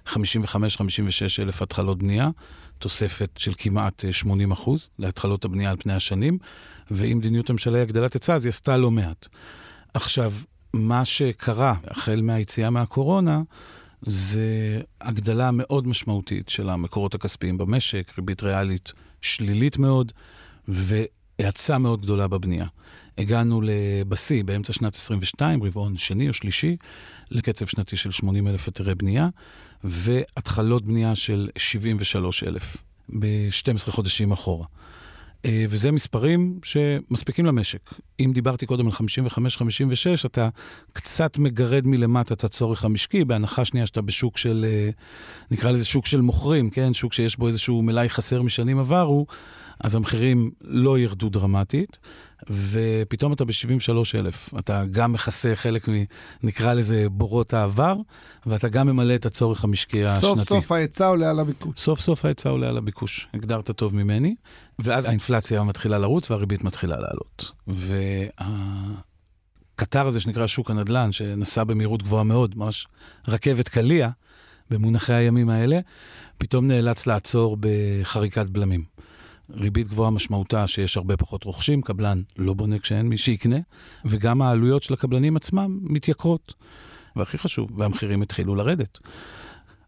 55-56 0.06 0.16
אה, 0.16 1.44
אלף 1.44 1.62
התחלות 1.62 1.98
בנייה, 1.98 2.30
תוספת 2.78 3.30
של 3.38 3.52
כמעט 3.58 4.04
80 4.10 4.50
אה, 4.50 4.54
אחוז 4.54 4.88
להתחלות 4.98 5.44
הבנייה 5.44 5.70
על 5.70 5.76
פני 5.76 5.92
השנים, 5.92 6.38
ואם 6.90 7.18
מדיניות 7.18 7.50
הממשלה 7.50 7.78
היא 7.78 7.82
הגדלת 7.82 8.12
היצע, 8.12 8.34
אז 8.34 8.44
היא 8.44 8.48
עשתה 8.48 8.76
לא 8.76 8.90
מעט. 8.90 9.28
עכשיו, 9.94 10.32
מה 10.74 11.04
שקרה 11.04 11.74
החל 11.84 12.20
מהיציאה 12.22 12.70
מהקורונה, 12.70 13.42
זה 14.06 14.80
הגדלה 15.00 15.50
מאוד 15.50 15.86
משמעותית 15.86 16.48
של 16.48 16.68
המקורות 16.68 17.14
הכספיים 17.14 17.58
במשק, 17.58 18.12
ריבית 18.18 18.42
ריאלית 18.42 18.92
שלילית 19.20 19.78
מאוד, 19.78 20.12
והאצה 20.68 21.78
מאוד 21.78 22.02
גדולה 22.02 22.28
בבנייה. 22.28 22.66
הגענו 23.18 23.62
בשיא 24.08 24.44
באמצע 24.44 24.72
שנת 24.72 24.94
22, 24.94 25.62
רבעון 25.62 25.96
שני 25.96 26.28
או 26.28 26.32
שלישי, 26.32 26.76
לקצב 27.30 27.66
שנתי 27.66 27.96
של 27.96 28.10
80 28.10 28.48
אלף 28.48 28.66
היתרי 28.66 28.94
בנייה, 28.94 29.28
והתחלות 29.84 30.84
בנייה 30.84 31.16
של 31.16 31.48
73 31.56 32.44
אלף 32.44 32.76
ב-12 33.18 33.90
חודשים 33.90 34.32
אחורה. 34.32 34.66
אה, 35.44 35.64
וזה 35.68 35.92
מספרים 35.92 36.58
שמספיקים 36.62 37.46
למשק. 37.46 37.90
אם 38.20 38.30
דיברתי 38.34 38.66
קודם 38.66 38.86
על 38.86 38.92
55-56, 38.92 40.26
אתה 40.26 40.48
קצת 40.92 41.38
מגרד 41.38 41.86
מלמטה 41.86 42.34
את 42.34 42.44
הצורך 42.44 42.84
המשקי, 42.84 43.24
בהנחה 43.24 43.64
שנייה 43.64 43.86
שאתה 43.86 44.02
בשוק 44.02 44.38
של, 44.38 44.66
אה, 44.68 44.90
נקרא 45.50 45.70
לזה 45.70 45.84
שוק 45.84 46.06
של 46.06 46.20
מוכרים, 46.20 46.70
כן? 46.70 46.94
שוק 46.94 47.12
שיש 47.12 47.38
בו 47.38 47.46
איזשהו 47.46 47.82
מלאי 47.82 48.08
חסר 48.08 48.42
משנים 48.42 48.78
עברו, 48.78 49.26
אז 49.80 49.94
המחירים 49.94 50.50
לא 50.60 50.98
ירדו 50.98 51.28
דרמטית, 51.28 51.98
ופתאום 52.50 53.32
אתה 53.32 53.44
ב-73,000. 53.44 54.58
אתה 54.58 54.84
גם 54.90 55.12
מכסה 55.12 55.52
חלק 55.54 55.88
מ... 55.88 55.92
נקרא 56.42 56.74
לזה 56.74 57.06
בורות 57.10 57.54
העבר, 57.54 57.94
ואתה 58.46 58.68
גם 58.68 58.86
ממלא 58.86 59.14
את 59.14 59.26
הצורך 59.26 59.64
המשקי 59.64 60.04
השנתי. 60.04 60.20
סוף 60.20 60.48
סוף 60.48 60.72
ההיצע 60.72 61.06
עולה 61.06 61.30
על 61.30 61.40
הביקוש. 61.40 61.78
סוף 61.78 62.00
סוף 62.00 62.24
ההיצע 62.24 62.48
עולה 62.48 62.68
על 62.68 62.76
הביקוש, 62.76 63.28
הגדרת 63.34 63.70
טוב 63.70 63.94
ממני, 63.96 64.34
ואז 64.78 65.06
האינפלציה 65.06 65.62
מתחילה 65.62 65.98
לרוץ 65.98 66.30
והריבית 66.30 66.64
מתחילה 66.64 66.96
לעלות. 66.96 67.52
והקטר 69.76 70.06
הזה 70.06 70.20
שנקרא 70.20 70.46
שוק 70.46 70.70
הנדל"ן, 70.70 71.12
שנסע 71.12 71.64
במהירות 71.64 72.02
גבוהה 72.02 72.24
מאוד, 72.24 72.58
ממש 72.58 72.86
רכבת 73.28 73.68
קליע, 73.68 74.08
במונחי 74.70 75.12
הימים 75.12 75.50
האלה, 75.50 75.80
פתאום 76.38 76.66
נאלץ 76.66 77.06
לעצור 77.06 77.56
בחריקת 77.60 78.48
בלמים. 78.48 78.84
ריבית 79.50 79.88
גבוהה 79.88 80.10
משמעותה 80.10 80.66
שיש 80.66 80.96
הרבה 80.96 81.16
פחות 81.16 81.44
רוכשים, 81.44 81.82
קבלן 81.82 82.22
לא 82.38 82.54
בונה 82.54 82.78
כשאין 82.78 83.08
מי 83.08 83.18
שיקנה, 83.18 83.56
וגם 84.04 84.42
העלויות 84.42 84.82
של 84.82 84.94
הקבלנים 84.94 85.36
עצמם 85.36 85.78
מתייקרות. 85.82 86.54
והכי 87.16 87.38
חשוב, 87.38 87.70
והמחירים 87.78 88.22
התחילו 88.22 88.54
לרדת. 88.54 88.98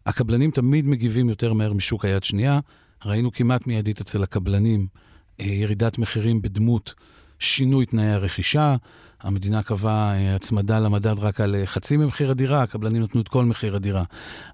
הקבלנים 0.05 0.51
תמיד 0.51 0.85
מגיבים 0.85 1.29
יותר 1.29 1.53
מהר 1.53 1.73
משוק 1.73 2.05
היד 2.05 2.23
שנייה. 2.23 2.59
ראינו 3.05 3.31
כמעט 3.31 3.67
מיידית 3.67 4.01
אצל 4.01 4.23
הקבלנים 4.23 4.87
אה, 5.39 5.45
ירידת 5.45 5.97
מחירים 5.97 6.41
בדמות 6.41 6.93
שינוי 7.39 7.85
תנאי 7.85 8.05
הרכישה, 8.05 8.75
המדינה 9.21 9.63
קבעה 9.63 10.15
אה, 10.15 10.35
הצמדה 10.35 10.79
למדד 10.79 11.19
רק 11.19 11.41
על 11.41 11.55
אה, 11.55 11.65
חצי 11.65 11.97
ממחיר 11.97 12.31
הדירה, 12.31 12.63
הקבלנים 12.63 13.01
נתנו 13.01 13.21
את 13.21 13.27
כל 13.27 13.45
מחיר 13.45 13.75
הדירה. 13.75 14.03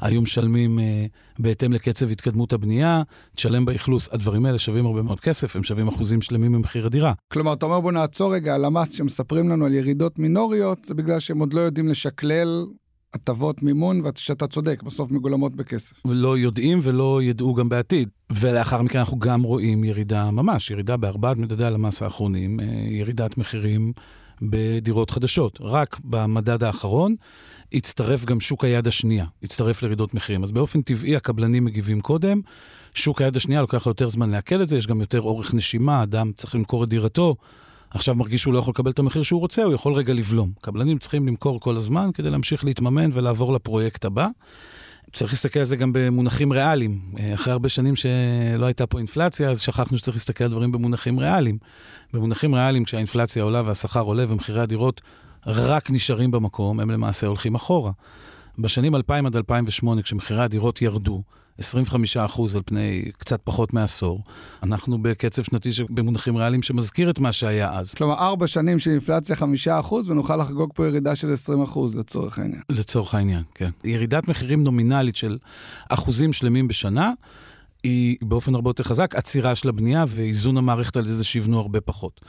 היו 0.01 0.21
משלמים 0.21 0.79
אה, 0.79 1.05
בהתאם 1.39 1.73
לקצב 1.73 2.09
התקדמות 2.09 2.53
הבנייה, 2.53 3.01
תשלם 3.35 3.65
באכלוס, 3.65 4.09
הדברים 4.11 4.45
האלה 4.45 4.57
שווים 4.57 4.85
הרבה 4.85 5.01
מאוד 5.01 5.19
כסף, 5.19 5.55
הם 5.55 5.63
שווים 5.63 5.87
אחוזים 5.87 6.21
שלמים 6.21 6.51
ממחיר 6.51 6.85
הדירה. 6.85 7.13
כלומר, 7.33 7.53
אתה 7.53 7.65
אומר 7.65 7.79
בוא 7.79 7.91
נעצור 7.91 8.33
רגע 8.33 8.55
על 8.55 8.65
המס 8.65 8.91
שמספרים 8.91 9.49
לנו 9.49 9.65
על 9.65 9.73
ירידות 9.73 10.19
מינוריות, 10.19 10.85
זה 10.85 10.93
בגלל 10.93 11.19
שהם 11.19 11.39
עוד 11.39 11.53
לא 11.53 11.61
יודעים 11.61 11.87
לשקלל 11.87 12.65
הטבות 13.13 13.63
מימון, 13.63 14.01
ושאתה 14.05 14.47
צודק, 14.47 14.83
בסוף 14.83 15.11
מגולמות 15.11 15.55
בכסף. 15.55 15.95
לא 16.05 16.37
יודעים 16.37 16.79
ולא 16.83 17.19
ידעו 17.23 17.53
גם 17.53 17.69
בעתיד. 17.69 18.09
ולאחר 18.31 18.81
מכן 18.81 18.99
אנחנו 18.99 19.19
גם 19.19 19.43
רואים 19.43 19.83
ירידה 19.83 20.31
ממש, 20.31 20.71
ירידה 20.71 20.97
בארבעת 20.97 21.37
מדדי 21.37 21.65
הלמ"ס 21.65 22.01
האחרונים, 22.01 22.59
ירידת 22.89 23.37
מחירים 23.37 23.93
בדירות 24.41 25.11
חדשות. 25.11 25.59
רק 25.61 25.99
במדד 26.03 26.63
האחרון 26.63 27.15
הצטרף 27.73 28.25
גם 28.25 28.39
שוק 28.39 28.63
היד 28.63 28.87
השנייה, 28.87 29.25
הצטרף 29.43 29.81
לירידות 29.81 30.13
מחירים. 30.13 30.43
אז 30.43 30.51
באופן 30.51 30.81
טבעי 30.81 31.15
הקבלנים 31.15 31.65
מגיבים 31.65 32.01
קודם, 32.01 32.41
שוק 32.93 33.21
היד 33.21 33.35
השנייה 33.35 33.61
לוקח 33.61 33.85
לו 33.85 33.89
יותר 33.89 34.09
זמן 34.09 34.29
לעכל 34.29 34.61
את 34.61 34.69
זה, 34.69 34.77
יש 34.77 34.87
גם 34.87 35.01
יותר 35.01 35.21
אורך 35.21 35.53
נשימה, 35.53 36.03
אדם 36.03 36.31
צריך 36.37 36.55
למכור 36.55 36.83
את 36.83 36.89
דירתו. 36.89 37.35
עכשיו 37.89 38.15
מרגיש 38.15 38.41
שהוא 38.41 38.53
לא 38.53 38.59
יכול 38.59 38.71
לקבל 38.71 38.91
את 38.91 38.99
המחיר 38.99 39.23
שהוא 39.23 39.39
רוצה, 39.39 39.63
הוא 39.63 39.73
יכול 39.73 39.93
רגע 39.93 40.13
לבלום. 40.13 40.51
קבלנים 40.61 40.97
צריכים 40.97 41.27
למכור 41.27 41.59
כל 41.59 41.77
הזמן 41.77 42.09
כדי 42.13 42.29
להמשיך 42.29 42.65
להתממן 42.65 43.09
ולעבור 43.13 43.53
לפרויקט 43.53 44.05
הבא. 44.05 44.27
צריך 45.13 45.33
להסתכל 45.33 45.59
על 45.59 45.65
זה 45.65 45.75
גם 45.75 45.91
במונחים 45.93 46.53
ריאליים. 46.53 46.99
אה, 47.19 47.33
אחרי 47.33 47.53
הרבה 47.53 47.69
שנים 47.69 47.95
שלא 47.95 48.65
הייתה 48.65 48.87
פה 48.87 48.97
אינפלציה, 48.97 49.51
אז 49.51 49.59
שכחנו 49.59 49.97
שצריך 49.97 50.17
להסתכל 50.17 50.43
על 50.43 50.51
דברים 50.51 50.71
במונחים 50.71 51.19
ריאליים. 51.19 51.57
במונחים 52.13 52.55
ריאליים, 52.55 52.83
כשהאינפלציה 52.83 53.43
עולה 53.43 53.61
והשכר 53.65 54.01
עולה 54.01 54.25
ומחירי 54.27 54.61
הדירות 54.61 55.01
רק 55.47 55.91
נשארים 55.91 56.31
במקום, 56.31 56.79
הם 56.79 56.91
למעשה 56.91 57.27
הולכים 57.27 57.55
אחורה. 57.55 57.91
בשנים 58.59 58.95
2000 58.95 59.25
עד 59.25 59.35
2008, 59.35 60.01
כשמחירי 60.01 60.43
הדירות 60.43 60.81
ירדו, 60.81 61.23
25 61.57 62.17
אחוז 62.17 62.55
על 62.55 62.61
פני 62.65 63.11
קצת 63.17 63.41
פחות 63.43 63.73
מעשור. 63.73 64.23
אנחנו 64.63 65.01
בקצב 65.01 65.43
שנתי 65.43 65.69
במונחים 65.89 66.37
ריאליים 66.37 66.63
שמזכיר 66.63 67.09
את 67.09 67.19
מה 67.19 67.31
שהיה 67.31 67.79
אז. 67.79 67.93
כלומר, 67.93 68.13
ארבע 68.13 68.47
שנים 68.47 68.79
של 68.79 68.91
אינפלציה 68.91 69.35
5 69.35 69.67
אחוז, 69.67 70.09
ונוכל 70.09 70.35
לחגוג 70.35 70.71
פה 70.75 70.87
ירידה 70.87 71.15
של 71.15 71.33
20 71.33 71.61
אחוז 71.61 71.95
לצורך 71.95 72.39
העניין. 72.39 72.61
לצורך 72.69 73.15
העניין, 73.15 73.43
כן. 73.55 73.69
ירידת 73.83 74.27
מחירים 74.27 74.63
נומינלית 74.63 75.15
של 75.15 75.37
אחוזים 75.89 76.33
שלמים 76.33 76.67
בשנה. 76.67 77.11
היא 77.83 78.17
באופן 78.21 78.55
הרבה 78.55 78.69
יותר 78.69 78.83
חזק 78.83 79.15
עצירה 79.15 79.55
של 79.55 79.69
הבנייה 79.69 80.05
ואיזון 80.07 80.57
המערכת 80.57 80.97
על 80.97 81.05
זה 81.05 81.23
שיבנו 81.23 81.59
הרבה 81.59 81.81
פחות. 81.81 82.21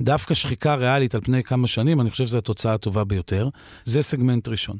דווקא 0.00 0.34
שחיקה 0.34 0.74
ריאלית 0.74 1.14
על 1.14 1.20
פני 1.20 1.42
כמה 1.42 1.66
שנים, 1.66 2.00
אני 2.00 2.10
חושב 2.10 2.26
שזו 2.26 2.38
התוצאה 2.38 2.74
הטובה 2.74 3.04
ביותר. 3.04 3.48
זה 3.84 4.02
סגמנט 4.02 4.48
ראשון. 4.48 4.76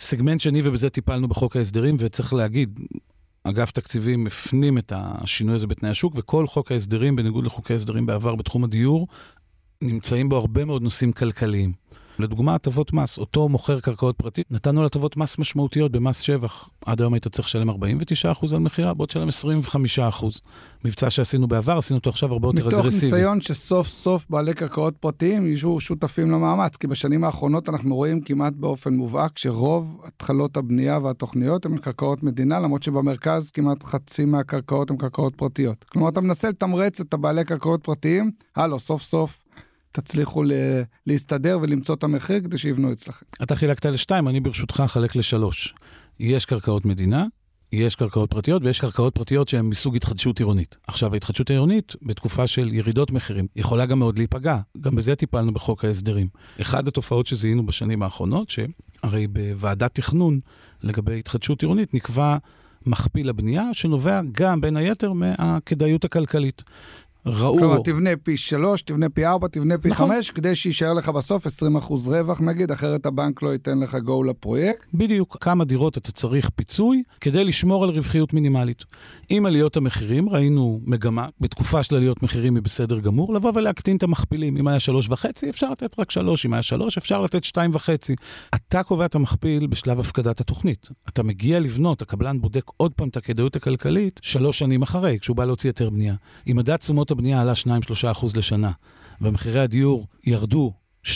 סגמנט 0.00 0.40
שני, 0.40 0.60
ובזה 0.64 0.90
טיפלנו 0.90 1.28
בחוק 1.28 1.56
ההסדרים, 1.56 1.96
וצריך 1.98 2.32
להגיד, 2.32 2.80
אגף 3.44 3.70
תקציבים 3.70 4.26
הפנים 4.26 4.78
את 4.78 4.92
השינוי 4.96 5.54
הזה 5.54 5.66
בתנאי 5.66 5.90
השוק, 5.90 6.12
וכל 6.16 6.46
חוק 6.46 6.72
ההסדרים, 6.72 7.16
בניגוד 7.16 7.46
לחוקי 7.46 7.72
ההסדרים 7.72 8.06
בעבר 8.06 8.34
בתחום 8.34 8.64
הדיור, 8.64 9.08
נמצאים 9.82 10.28
בו 10.28 10.36
הרבה 10.36 10.64
מאוד 10.64 10.82
נושאים 10.82 11.12
כלכליים. 11.12 11.72
לדוגמה, 12.18 12.54
הטבות 12.54 12.92
מס. 12.92 13.18
אותו 13.18 13.48
מוכר 13.48 13.80
קרקעות 13.80 14.16
פרטית, 14.16 14.46
נתנו 14.50 14.80
לו 14.80 14.86
הטבות 14.86 15.16
מס 15.16 15.38
משמעותיות 15.38 15.92
במס 15.92 16.20
שבח. 16.20 16.68
עד 16.86 17.00
היום 17.00 17.14
היית 17.14 17.28
צריך 17.28 17.48
לשלם 17.48 17.70
49% 17.70 17.74
על 18.52 18.58
מכירה, 18.58 18.94
בוא 18.94 19.06
תשלם 19.06 19.28
25%. 19.28 20.24
מבצע 20.84 21.10
שעשינו 21.10 21.46
בעבר, 21.46 21.78
עשינו 21.78 21.98
אותו 21.98 22.10
עכשיו 22.10 22.32
הרבה 22.32 22.48
יותר 22.48 22.68
אגרסיבי. 22.68 23.06
מתוך 23.06 23.14
ניסיון 23.14 23.40
שסוף 23.40 23.88
סוף 23.88 24.26
בעלי 24.30 24.54
קרקעות 24.54 24.96
פרטיים 24.96 25.46
יהיו 25.46 25.80
שותפים 25.80 26.30
למאמץ, 26.30 26.76
כי 26.76 26.86
בשנים 26.86 27.24
האחרונות 27.24 27.68
אנחנו 27.68 27.94
רואים 27.94 28.20
כמעט 28.20 28.52
באופן 28.52 28.94
מובהק 28.94 29.38
שרוב 29.38 30.00
התחלות 30.04 30.56
הבנייה 30.56 30.98
והתוכניות 30.98 31.66
הן 31.66 31.76
קרקעות 31.76 32.22
מדינה, 32.22 32.60
למרות 32.60 32.82
שבמרכז 32.82 33.50
כמעט 33.50 33.82
חצי 33.82 34.24
מהקרקעות 34.24 34.90
הן 34.90 34.96
קרקעות 34.96 35.34
פרטיות. 35.36 35.84
כלומר, 35.84 36.08
אתה 36.08 36.20
מנסה 36.20 36.48
לתמרץ 36.48 37.00
את 37.00 37.14
הבעלי 37.14 37.44
קרקעות 37.44 37.84
פרטיים, 37.84 38.30
הלו, 38.56 38.78
סוף 38.78 39.02
סוף 39.02 39.43
תצליחו 39.94 40.42
להסתדר 41.06 41.58
ולמצוא 41.62 41.94
את 41.94 42.04
המחיר 42.04 42.40
כדי 42.40 42.58
שיבנו 42.58 42.92
אצלכם. 42.92 43.26
אתה 43.42 43.56
חילקת 43.56 43.86
לשתיים, 43.86 44.28
אני 44.28 44.40
ברשותך 44.40 44.82
אחלק 44.84 45.16
לשלוש. 45.16 45.74
יש 46.20 46.44
קרקעות 46.44 46.84
מדינה, 46.84 47.26
יש 47.72 47.96
קרקעות 47.96 48.30
פרטיות 48.30 48.62
ויש 48.64 48.80
קרקעות 48.80 49.14
פרטיות 49.14 49.48
שהן 49.48 49.64
מסוג 49.64 49.96
התחדשות 49.96 50.38
עירונית. 50.38 50.76
עכשיו, 50.86 51.14
ההתחדשות 51.14 51.50
העירונית, 51.50 51.96
בתקופה 52.02 52.46
של 52.46 52.72
ירידות 52.72 53.10
מחירים, 53.10 53.46
יכולה 53.56 53.86
גם 53.86 53.98
מאוד 53.98 54.18
להיפגע. 54.18 54.58
גם 54.80 54.94
בזה 54.94 55.14
טיפלנו 55.14 55.52
בחוק 55.52 55.84
ההסדרים. 55.84 56.28
אחת 56.60 56.88
התופעות 56.88 57.26
שזיהינו 57.26 57.66
בשנים 57.66 58.02
האחרונות, 58.02 58.50
שהרי 58.50 59.26
בוועדת 59.26 59.94
תכנון 59.94 60.40
לגבי 60.82 61.18
התחדשות 61.18 61.62
עירונית 61.62 61.94
נקבע 61.94 62.36
מכפיל 62.86 63.28
הבנייה, 63.28 63.64
שנובע 63.72 64.20
גם, 64.32 64.60
בין 64.60 64.76
היתר, 64.76 65.12
מהכדאיות 65.12 66.04
הכלכלית. 66.04 66.62
ראו... 67.26 67.58
כלומר, 67.58 67.78
תבנה 67.84 68.10
פי 68.22 68.36
3, 68.36 68.82
תבנה 68.82 69.08
פי 69.08 69.26
4, 69.26 69.48
תבנה 69.48 69.78
פי 69.78 69.88
נכון. 69.88 70.10
5, 70.10 70.30
כדי 70.30 70.54
שיישאר 70.54 70.92
לך 70.92 71.08
בסוף 71.08 71.46
20% 71.46 71.50
רווח 72.06 72.40
נגיד, 72.40 72.70
אחרת 72.70 73.06
הבנק 73.06 73.42
לא 73.42 73.52
ייתן 73.52 73.78
לך 73.78 73.94
גו 73.94 74.22
לפרויקט. 74.22 74.86
בדיוק. 74.94 75.36
כמה 75.40 75.64
דירות 75.64 75.98
אתה 75.98 76.12
צריך 76.12 76.50
פיצוי 76.54 77.02
כדי 77.20 77.44
לשמור 77.44 77.84
על 77.84 77.90
רווחיות 77.90 78.32
מינימלית. 78.32 78.84
עם 79.28 79.46
עליות 79.46 79.76
המחירים, 79.76 80.28
ראינו 80.28 80.80
מגמה, 80.84 81.28
בתקופה 81.40 81.82
של 81.82 81.96
עליות 81.96 82.22
מחירים 82.22 82.54
היא 82.54 82.62
בסדר 82.62 82.98
גמור, 82.98 83.34
לבוא 83.34 83.52
ולהקטין 83.54 83.96
את 83.96 84.02
המכפילים. 84.02 84.56
אם 84.56 84.68
היה 84.68 84.78
3.5, 85.08 85.26
אפשר 85.48 85.70
לתת 85.70 85.98
רק 85.98 86.10
3, 86.10 86.46
אם 86.46 86.52
היה 86.52 86.62
3, 86.62 86.98
אפשר 86.98 87.20
לתת 87.20 87.44
2.5. 87.44 87.88
אתה 88.54 88.82
קובע 88.82 89.04
את 89.04 89.14
המכפיל 89.14 89.66
בשלב 89.66 90.00
הפקדת 90.00 90.40
התוכנית. 90.40 90.88
אתה 91.08 91.22
מגיע 91.22 91.60
לבנות, 91.60 92.02
הקבלן 92.02 92.40
בודק 92.40 92.64
עוד 92.76 92.92
פעם 92.92 93.08
את 93.08 93.16
הכדאיות 93.16 93.56
הכלכלית 93.56 94.20
שלוש 94.22 94.58
שנים 94.58 94.82
אחרי, 94.82 95.18
כשהוא 95.20 95.36
בא 95.36 95.44
להוציא 95.44 95.70
היתר 95.70 95.90
בנייה. 95.90 96.14
אם 96.50 96.56
מדד 96.56 96.76
תשומות 96.76 97.10
הבנייה 97.14 97.40
עלה 97.40 97.52
2-3% 98.12 98.26
לשנה, 98.36 98.70
ומחירי 99.20 99.60
הדיור 99.60 100.06
ירדו 100.24 100.72
2-3% 101.06 101.10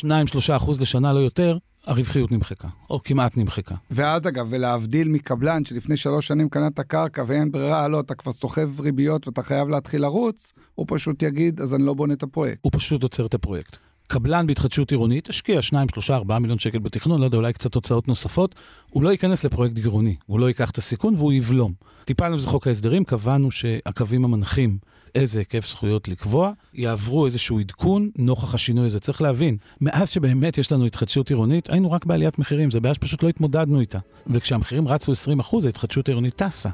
לשנה, 0.80 1.12
לא 1.12 1.18
יותר, 1.18 1.58
הרווחיות 1.86 2.32
נמחקה, 2.32 2.68
או 2.90 3.02
כמעט 3.04 3.36
נמחקה. 3.36 3.74
ואז 3.90 4.28
אגב, 4.28 4.46
ולהבדיל 4.50 5.08
מקבלן 5.08 5.64
שלפני 5.64 5.96
שלוש 5.96 6.26
שנים 6.26 6.48
קנה 6.48 6.66
את 6.66 6.78
הקרקע 6.78 7.24
ואין 7.26 7.52
ברירה, 7.52 7.88
לא, 7.88 8.00
אתה 8.00 8.14
כבר 8.14 8.32
סוחב 8.32 8.80
ריביות 8.80 9.26
ואתה 9.26 9.42
חייב 9.42 9.68
להתחיל 9.68 10.02
לרוץ, 10.02 10.52
הוא 10.74 10.86
פשוט 10.88 11.22
יגיד, 11.22 11.60
אז 11.60 11.74
אני 11.74 11.82
לא 11.86 11.94
בונה 11.94 12.14
את 12.14 12.22
הפרויקט. 12.22 12.60
הוא 12.62 12.72
פשוט 12.74 13.02
עוצר 13.02 13.26
את 13.26 13.34
הפרויקט. 13.34 13.76
קבלן 14.08 14.46
בהתחדשות 14.46 14.90
עירונית 14.90 15.28
השקיע 15.28 15.62
2, 15.62 15.88
3, 15.88 16.10
4 16.10 16.38
מיליון 16.38 16.58
שקל 16.58 16.78
בתכנון, 16.78 17.20
לא 17.20 17.24
יודע, 17.24 17.36
אולי 17.36 17.52
קצת 17.52 17.74
הוצאות 17.74 18.08
נוספות, 18.08 18.54
הוא 18.90 19.02
לא 19.02 19.08
ייכנס 19.08 19.44
לפרויקט 19.44 19.74
גירעוני, 19.74 20.16
הוא 20.26 20.40
לא 20.40 20.46
ייקח 20.46 20.70
את 20.70 20.78
הסיכון 20.78 21.14
והוא 21.14 21.32
יבלום. 21.32 21.72
טיפלנו 22.04 22.36
בזה 22.36 22.48
חוק 22.48 22.66
ההסדרים, 22.66 23.04
קבענו 23.04 23.50
שהקווים 23.50 24.24
המנחים 24.24 24.78
איזה 25.14 25.38
היקף 25.38 25.66
זכויות 25.66 26.08
לקבוע, 26.08 26.52
יעברו 26.74 27.26
איזשהו 27.26 27.58
עדכון 27.58 28.10
נוכח 28.18 28.54
השינוי 28.54 28.86
הזה. 28.86 29.00
צריך 29.00 29.22
להבין, 29.22 29.56
מאז 29.80 30.08
שבאמת 30.08 30.58
יש 30.58 30.72
לנו 30.72 30.86
התחדשות 30.86 31.30
עירונית, 31.30 31.70
היינו 31.70 31.92
רק 31.92 32.04
בעליית 32.04 32.38
מחירים, 32.38 32.70
זה 32.70 32.80
בעיה 32.80 32.94
שפשוט 32.94 33.22
לא 33.22 33.28
התמודדנו 33.28 33.80
איתה. 33.80 33.98
וכשהמחירים 34.26 34.88
רצו 34.88 35.12
20 35.12 35.40
אחוז, 35.40 35.64
ההתחדשות 35.64 36.08
העירונית 36.08 36.34
טסה. 36.34 36.70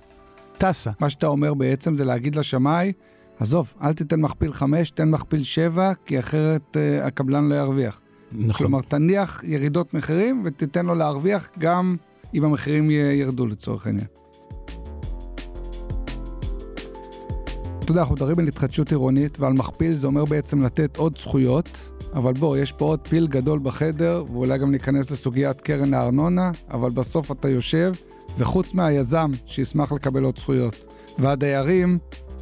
טסה. 0.59 0.91
מה 1.01 1.11
שאתה 1.11 1.27
אומר 1.27 1.55
בעצם 1.55 1.95
זה 1.95 2.05
להגיד 2.05 2.37
לשמאי, 2.37 2.93
עזוב, 3.41 3.75
אל 3.83 3.93
תיתן 3.93 4.21
מכפיל 4.21 4.53
5, 4.53 4.91
תן 4.91 5.11
מכפיל 5.11 5.43
7, 5.43 5.93
כי 6.07 6.19
אחרת 6.19 6.77
uh, 6.77 7.07
הקבלן 7.07 7.49
לא 7.49 7.55
ירוויח. 7.55 8.01
נכון. 8.33 8.53
כלומר, 8.53 8.81
תניח 8.81 9.41
ירידות 9.45 9.95
מחירים 9.95 10.43
ותיתן 10.45 10.87
לו 10.87 10.95
להרוויח 10.95 11.49
גם 11.59 11.97
אם 12.35 12.45
המחירים 12.45 12.91
ירדו 12.91 13.47
לצורך 13.47 13.87
העניין. 13.87 14.07
אתה 17.85 17.93
יודע, 17.93 18.01
אנחנו 18.01 18.15
מדברים 18.15 18.39
על 18.39 18.49
התחדשות 18.49 18.91
עירונית 18.91 19.41
ועל 19.41 19.53
מכפיל, 19.53 19.95
זה 19.95 20.07
אומר 20.07 20.25
בעצם 20.25 20.63
לתת 20.63 20.97
עוד 20.97 21.19
זכויות, 21.19 21.69
אבל 22.15 22.33
בוא, 22.33 22.57
יש 22.57 22.73
פה 22.73 22.85
עוד 22.85 23.01
פיל 23.09 23.27
גדול 23.27 23.59
בחדר, 23.63 24.25
ואולי 24.33 24.59
גם 24.59 24.71
ניכנס 24.71 25.11
לסוגיית 25.11 25.61
קרן 25.61 25.95
הארנונה, 25.95 26.51
אבל 26.71 26.91
בסוף 26.91 27.33
אתה 27.33 27.49
יושב, 27.49 27.93
וחוץ 28.39 28.75
מהיזם 28.75 29.31
שישמח 29.47 29.93
לקבל 29.93 30.25
עוד 30.25 30.39
זכויות, 30.39 30.85
והדיירים 31.19 31.99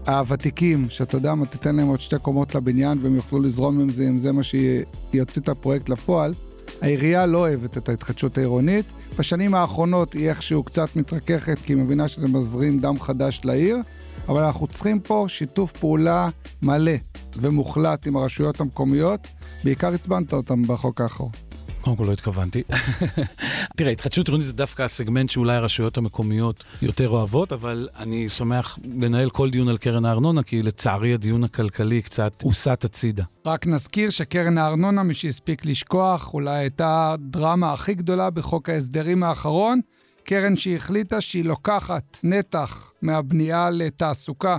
הוותיקים, 0.07 0.91
שאתה 0.91 1.17
יודע 1.17 1.35
מה, 1.35 1.47
תיתן 1.47 1.77
להם 1.77 1.89
עוד 1.89 2.01
שתי 2.01 2.19
קומות 2.19 2.55
לבניין 2.55 2.99
והם 3.03 3.17
יוכלו 3.17 3.41
לזרום 3.41 3.81
עם 3.81 3.89
זה, 3.89 4.09
אם 4.09 4.19
זה 4.19 4.33
מה 4.33 4.43
שיוציא 4.43 5.43
את 5.43 5.49
הפרויקט 5.49 5.89
לפועל. 5.89 6.35
העירייה 6.83 7.27
לא 7.27 7.39
אוהבת 7.39 7.79
את 7.79 7.89
ההתחדשות 7.89 8.39
העירונית. 8.39 8.87
בשנים 9.19 9.55
האחרונות 9.55 10.13
היא 10.13 10.29
איכשהו 10.29 10.63
קצת 10.63 10.97
מתרככת, 10.97 11.59
כי 11.59 11.73
היא 11.73 11.83
מבינה 11.83 12.09
שזה 12.09 12.29
מזרים 12.29 12.79
דם 12.79 13.01
חדש 13.01 13.41
לעיר, 13.45 13.77
אבל 14.29 14.43
אנחנו 14.43 14.67
צריכים 14.67 15.01
פה 15.01 15.25
שיתוף 15.29 15.73
פעולה 15.73 16.29
מלא 16.63 16.93
ומוחלט 17.37 18.07
עם 18.07 18.17
הרשויות 18.17 18.61
המקומיות. 18.61 19.21
בעיקר 19.65 19.95
עצבנת 19.95 20.33
אותם 20.33 20.63
בחוק 20.63 21.01
האחרון. 21.01 21.31
קודם 21.83 21.97
כל 21.97 22.05
לא 22.05 22.13
התכוונתי. 22.13 22.63
תראה, 23.77 23.91
התחדשות 23.91 24.27
עירונית 24.27 24.47
זה 24.47 24.53
דווקא 24.53 24.83
הסגמנט 24.83 25.31
שאולי 25.31 25.57
הרשויות 25.57 25.97
המקומיות 25.97 26.65
יותר 26.83 27.09
אוהבות, 27.09 27.53
אבל 27.53 27.89
אני 27.97 28.29
שמח 28.29 28.79
לנהל 28.85 29.31
כל 29.31 29.51
דיון 29.51 29.69
על 29.69 29.79
קרן 29.79 30.05
הארנונה, 30.05 30.43
כי 30.43 30.63
לצערי 30.63 31.15
הדיון 31.15 31.45
הכלכלי 31.45 32.03
קצת 32.03 32.43
הוסט 32.43 32.85
הצידה. 32.85 33.25
רק 33.47 33.67
נזכיר 33.67 34.11
שקרן 34.11 34.59
הארנונה, 34.59 35.03
מי 35.03 35.15
שהספיק 35.15 35.67
לשכוח, 35.67 36.35
אולי 36.35 36.59
הייתה 36.59 37.13
הדרמה 37.13 37.73
הכי 37.73 37.95
גדולה 37.95 38.31
בחוק 38.31 38.69
ההסדרים 38.69 39.23
האחרון, 39.23 39.81
קרן 40.25 40.57
שהחליטה 40.57 41.21
שהיא 41.21 41.45
לוקחת 41.45 42.19
נתח 42.23 42.93
מהבנייה 43.03 43.71
לתעסוקה 43.71 44.57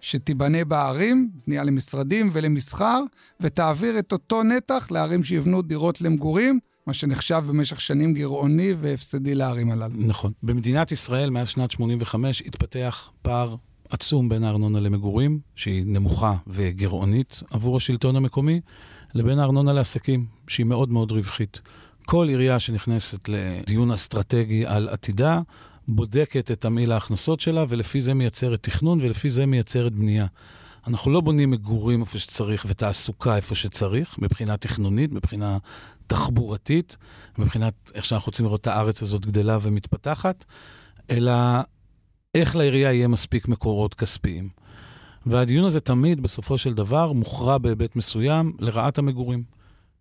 שתיבנה 0.00 0.64
בערים, 0.64 1.30
בנייה 1.46 1.64
למשרדים 1.64 2.30
ולמסחר, 2.32 3.00
ותעביר 3.40 3.98
את 3.98 4.12
אותו 4.12 4.42
נתח 4.42 4.88
לערים 4.90 5.22
שיבנו 5.22 5.62
דירות 5.62 6.00
למגורים, 6.00 6.58
מה 6.86 6.92
שנחשב 6.92 7.42
במשך 7.48 7.80
שנים 7.80 8.14
גירעוני 8.14 8.72
והפסדי 8.80 9.34
לערים 9.34 9.70
הללו. 9.70 9.94
נכון. 9.98 10.32
במדינת 10.42 10.92
ישראל, 10.92 11.30
מאז 11.30 11.48
שנת 11.48 11.70
85, 11.70 12.42
התפתח 12.46 13.10
פער 13.22 13.56
עצום 13.90 14.28
בין 14.28 14.44
הארנונה 14.44 14.80
למגורים, 14.80 15.40
שהיא 15.54 15.84
נמוכה 15.86 16.34
וגירעונית 16.46 17.42
עבור 17.50 17.76
השלטון 17.76 18.16
המקומי, 18.16 18.60
לבין 19.14 19.38
הארנונה 19.38 19.72
לעסקים, 19.72 20.26
שהיא 20.48 20.66
מאוד 20.66 20.90
מאוד 20.90 21.12
רווחית. 21.12 21.60
כל 22.04 22.28
עירייה 22.28 22.58
שנכנסת 22.58 23.28
לדיון 23.28 23.90
אסטרטגי 23.90 24.66
על 24.66 24.88
עתידה, 24.88 25.40
בודקת 25.88 26.50
את 26.50 26.60
תמהיל 26.60 26.92
ההכנסות 26.92 27.40
שלה, 27.40 27.64
ולפי 27.68 28.00
זה 28.00 28.14
מייצרת 28.14 28.62
תכנון, 28.62 28.98
ולפי 29.00 29.30
זה 29.30 29.46
מייצרת 29.46 29.92
בנייה. 29.92 30.26
אנחנו 30.86 31.10
לא 31.10 31.20
בונים 31.20 31.50
מגורים 31.50 32.00
איפה 32.00 32.18
שצריך 32.18 32.66
ותעסוקה 32.68 33.36
איפה 33.36 33.54
שצריך, 33.54 34.18
מבחינה 34.18 34.56
תכנונית, 34.56 35.12
מבחינה 35.12 35.58
תחבורתית, 36.06 36.96
מבחינת 37.38 37.74
איך 37.94 38.04
שאנחנו 38.04 38.26
רוצים 38.30 38.46
לראות 38.46 38.60
את 38.60 38.66
הארץ 38.66 39.02
הזאת 39.02 39.26
גדלה 39.26 39.58
ומתפתחת, 39.62 40.44
אלא 41.10 41.32
איך 42.34 42.56
לעירייה 42.56 42.92
יהיה 42.92 43.08
מספיק 43.08 43.48
מקורות 43.48 43.94
כספיים. 43.94 44.48
והדיון 45.26 45.64
הזה 45.64 45.80
תמיד, 45.80 46.22
בסופו 46.22 46.58
של 46.58 46.74
דבר, 46.74 47.12
מוכרע 47.12 47.58
בהיבט 47.58 47.96
מסוים 47.96 48.52
לרעת 48.58 48.98
המגורים. 48.98 49.44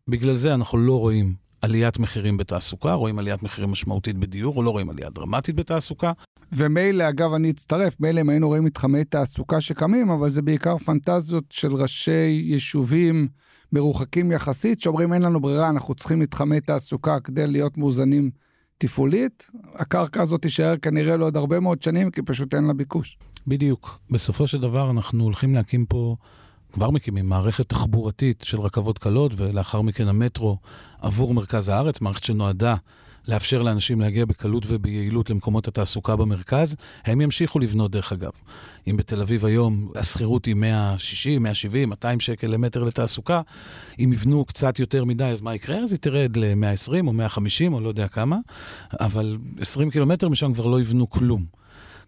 בגלל 0.08 0.36
זה 0.36 0.54
אנחנו 0.54 0.78
לא 0.78 1.00
רואים 1.00 1.45
עליית 1.62 2.00
מחירים 2.00 2.38
בתעסוקה, 2.38 2.94
רואים 2.94 3.20
עליית 3.20 3.44
מחירים 3.44 3.72
משמעותית 3.72 4.18
בדיור, 4.18 4.58
או 4.58 4.64
לא 4.64 4.70
רואים 4.70 4.90
עלייה 4.90 5.10
דרמטית 5.10 5.56
בתעסוקה. 5.56 6.12
ומילא, 6.52 7.10
אגב, 7.10 7.34
אני 7.34 7.50
אצטרף, 7.50 7.96
מילא 8.00 8.22
אם 8.22 8.30
היינו 8.30 8.48
רואים 8.48 8.64
מתחמי 8.64 9.04
תעסוקה 9.04 9.62
שקמים, 9.62 10.10
אבל 10.10 10.30
זה 10.30 10.42
בעיקר 10.42 10.78
פנטזיות 10.78 11.44
של 11.50 11.76
ראשי 11.76 12.44
יישובים 12.44 13.28
מרוחקים 13.74 14.32
יחסית, 14.32 14.82
שאומרים 14.82 15.14
אין 15.14 15.22
לנו 15.22 15.40
ברירה, 15.40 15.70
אנחנו 15.70 15.96
צריכים 15.96 16.20
מתחמי 16.20 16.62
תעסוקה 16.62 17.20
כדי 17.20 17.48
להיות 17.48 17.78
מאוזנים 17.78 18.32
תפעולית. 18.78 19.52
הקרקע 19.76 20.22
הזאת 20.22 20.42
תישאר 20.42 20.78
כנראה 20.78 21.18
לעוד 21.18 21.38
הרבה 21.38 21.60
מאוד 21.60 21.82
שנים, 21.82 22.12
כי 22.12 22.22
פשוט 22.22 22.56
אין 22.56 22.64
לה 22.64 22.74
ביקוש. 22.74 23.18
בדיוק. 23.48 24.00
בסופו 24.12 24.48
של 24.48 24.62
דבר 24.62 24.90
אנחנו 24.92 25.24
הולכים 25.24 25.56
להקים 25.56 25.86
פה... 25.86 26.16
כבר 26.76 26.90
מקימים 26.90 27.30
מערכת 27.30 27.70
תחבורתית 27.70 28.44
של 28.44 28.62
רכבות 28.62 28.98
קלות, 28.98 29.32
ולאחר 29.38 29.82
מכן 29.82 30.08
המטרו 30.08 30.58
עבור 31.02 31.34
מרכז 31.34 31.70
הארץ, 31.70 32.02
מערכת 32.02 32.24
שנועדה 32.24 32.76
לאפשר 33.28 33.62
לאנשים 33.62 34.02
להגיע 34.02 34.26
בקלות 34.26 34.64
וביעילות 34.68 35.30
למקומות 35.30 35.68
התעסוקה 35.68 36.16
במרכז, 36.16 36.76
הם 37.06 37.22
ימשיכו 37.22 37.60
לבנות 37.60 37.92
דרך 37.92 38.12
אגב. 38.12 38.32
אם 38.88 38.98
בתל 38.98 39.22
אביב 39.22 39.46
היום 39.46 39.92
השכירות 39.96 40.46
היא 40.46 40.56
160, 40.56 41.44
170, 41.44 41.90
200 41.90 42.20
שקל 42.20 42.48
למטר 42.48 42.84
לתעסוקה, 42.84 43.42
אם 44.00 44.14
יבנו 44.14 44.46
קצת 44.46 44.80
יותר 44.80 45.06
מדי, 45.06 45.24
אז 45.24 45.42
מה 45.42 45.56
יקרה? 45.56 45.78
אז 45.78 45.92
היא 45.92 46.00
תרד 46.00 46.38
ל-120 46.38 47.08
או 47.08 47.14
150 47.14 47.74
או 47.74 47.80
לא 47.80 47.88
יודע 47.88 48.08
כמה, 48.08 48.38
אבל 49.00 49.38
20 49.60 49.90
קילומטר 49.90 50.30
משם 50.30 50.54
כבר 50.54 50.66
לא 50.66 50.82
יבנו 50.82 51.10
כלום. 51.10 51.46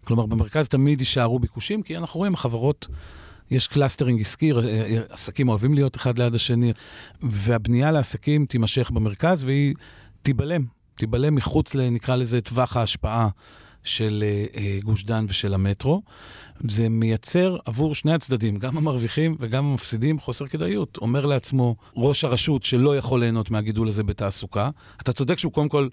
כלומר, 0.04 0.26
במרכז 0.26 0.68
תמיד 0.68 1.00
יישארו 1.00 1.38
ביקושים, 1.38 1.82
כי 1.82 1.96
אנחנו 1.96 2.18
רואים 2.18 2.34
החברות... 2.34 2.88
יש 3.50 3.66
clustering 3.66 4.20
עסקי, 4.20 4.52
עסקים 5.08 5.48
אוהבים 5.48 5.74
להיות 5.74 5.96
אחד 5.96 6.18
ליד 6.18 6.34
השני, 6.34 6.72
והבנייה 7.22 7.90
לעסקים 7.90 8.46
תימשך 8.46 8.90
במרכז 8.90 9.44
והיא 9.44 9.74
תיבלם, 10.22 10.64
תיבלם 10.94 11.34
מחוץ, 11.34 11.76
נקרא 11.76 12.16
לזה, 12.16 12.40
טווח 12.40 12.76
ההשפעה 12.76 13.28
של 13.84 14.24
uh, 14.52 14.84
גוש 14.84 15.04
דן 15.04 15.26
ושל 15.28 15.54
המטרו. 15.54 16.02
זה 16.68 16.88
מייצר 16.88 17.56
עבור 17.64 17.94
שני 17.94 18.12
הצדדים, 18.12 18.58
גם 18.58 18.76
המרוויחים 18.76 19.36
וגם 19.40 19.64
המפסידים, 19.64 20.18
חוסר 20.18 20.46
כדאיות. 20.46 20.96
אומר 20.96 21.26
לעצמו 21.26 21.76
ראש 21.96 22.24
הרשות 22.24 22.62
שלא 22.62 22.96
יכול 22.96 23.20
ליהנות 23.20 23.50
מהגידול 23.50 23.88
הזה 23.88 24.02
בתעסוקה. 24.02 24.70
אתה 25.00 25.12
צודק 25.12 25.38
שהוא 25.38 25.52
קודם 25.52 25.68
כל 25.68 25.88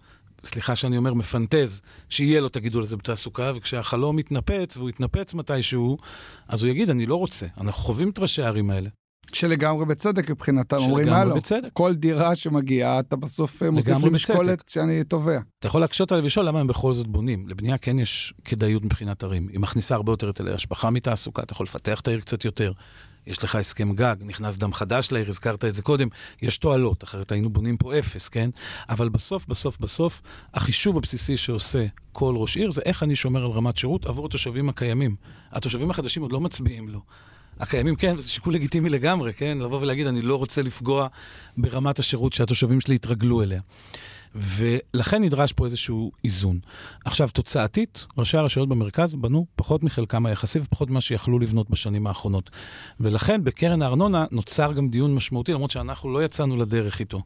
סליחה 0.45 0.75
שאני 0.75 0.97
אומר, 0.97 1.13
מפנטז, 1.13 1.81
שיהיה 2.09 2.41
לו 2.41 2.47
את 2.47 2.55
הגידול 2.55 2.83
הזה 2.83 2.97
בתעסוקה, 2.97 3.51
וכשהחלום 3.55 4.15
מתנפץ, 4.15 4.77
והוא 4.77 4.89
יתנפץ 4.89 5.33
מתישהו, 5.33 5.97
אז 6.47 6.63
הוא 6.63 6.71
יגיד, 6.71 6.89
אני 6.89 7.05
לא 7.05 7.15
רוצה. 7.15 7.47
אנחנו 7.57 7.83
חווים 7.83 8.09
את 8.09 8.19
ראשי 8.19 8.41
הערים 8.41 8.69
האלה. 8.69 8.89
שלגמרי 9.33 9.85
בצדק 9.85 10.29
מבחינתם, 10.29 10.77
אומרים, 10.77 11.09
הלו, 11.09 11.35
בצדק. 11.35 11.69
כל 11.73 11.93
דירה 11.95 12.35
שמגיעה, 12.35 12.99
אתה 12.99 13.15
בסוף 13.15 13.63
אה, 13.63 13.71
מוסיף 13.71 13.97
למשקולת 14.03 14.69
שאני 14.69 15.03
תובע. 15.03 15.39
אתה 15.59 15.67
יכול 15.67 15.81
להקשות 15.81 16.11
עליו 16.11 16.23
ולשאול 16.23 16.45
למה 16.45 16.59
הם 16.59 16.67
בכל 16.67 16.93
זאת 16.93 17.07
בונים. 17.07 17.47
לבנייה 17.47 17.77
כן 17.77 17.99
יש 17.99 18.33
כדאיות 18.45 18.85
מבחינת 18.85 19.23
ערים. 19.23 19.47
היא 19.47 19.59
מכניסה 19.59 19.95
הרבה 19.95 20.11
יותר 20.11 20.27
היטלי 20.27 20.53
השבחה 20.53 20.89
מתעסוקה, 20.89 21.43
אתה 21.43 21.53
יכול 21.53 21.63
לפתח 21.63 22.01
את 22.01 22.07
העיר 22.07 22.19
קצת 22.19 22.45
יותר. 22.45 22.71
יש 23.27 23.43
לך 23.43 23.55
הסכם 23.55 23.93
גג, 23.93 24.15
נכנס 24.21 24.57
דם 24.57 24.73
חדש 24.73 25.11
לעיר, 25.11 25.29
הזכרת 25.29 25.65
את 25.65 25.73
זה 25.73 25.81
קודם, 25.81 26.07
יש 26.41 26.57
תועלות, 26.57 27.03
אחרת 27.03 27.31
היינו 27.31 27.49
בונים 27.49 27.77
פה 27.77 27.99
אפס, 27.99 28.29
כן? 28.29 28.49
אבל 28.89 29.09
בסוף, 29.09 29.45
בסוף, 29.47 29.79
בסוף, 29.79 30.21
החישוב 30.53 30.97
הבסיסי 30.97 31.37
שעושה 31.37 31.85
כל 32.11 32.35
ראש 32.37 32.57
עיר 32.57 32.71
זה 32.71 32.81
איך 32.85 33.03
אני 33.03 33.15
שומר 33.15 33.45
על 33.45 33.51
רמת 33.51 33.77
שירות 33.77 34.05
עבור 34.05 34.25
התושבים 34.25 34.69
הקיימים. 34.69 35.15
התושבים 35.51 35.91
החדשים 35.91 36.21
עוד 36.21 36.31
לא 36.31 36.39
מצביעים 36.39 36.89
לו. 36.89 37.01
הקיימים 37.59 37.95
כן, 37.95 38.17
זה 38.17 38.29
שיקול 38.29 38.53
לגיטימי 38.53 38.89
לגמרי, 38.89 39.33
כן? 39.33 39.57
לבוא 39.57 39.79
ולהגיד, 39.81 40.07
אני 40.07 40.21
לא 40.21 40.35
רוצה 40.35 40.61
לפגוע 40.61 41.07
ברמת 41.57 41.99
השירות 41.99 42.33
שהתושבים 42.33 42.81
שלי 42.81 42.95
יתרגלו 42.95 43.41
אליה. 43.41 43.61
ולכן 44.35 45.23
נדרש 45.23 45.53
פה 45.53 45.65
איזשהו 45.65 46.11
איזון. 46.23 46.59
עכשיו, 47.05 47.29
תוצאתית, 47.33 48.05
ראשי 48.17 48.37
הרשויות 48.37 48.69
במרכז 48.69 49.15
בנו 49.15 49.45
פחות 49.55 49.83
מחלקם 49.83 50.25
היחסי 50.25 50.59
ופחות 50.59 50.89
ממה 50.89 51.01
שיכלו 51.01 51.39
לבנות 51.39 51.69
בשנים 51.69 52.07
האחרונות. 52.07 52.49
ולכן 52.99 53.43
בקרן 53.43 53.81
הארנונה 53.81 54.25
נוצר 54.31 54.73
גם 54.73 54.89
דיון 54.89 55.15
משמעותי, 55.15 55.53
למרות 55.53 55.71
שאנחנו 55.71 56.13
לא 56.13 56.23
יצאנו 56.23 56.57
לדרך 56.57 56.99
איתו. 56.99 57.21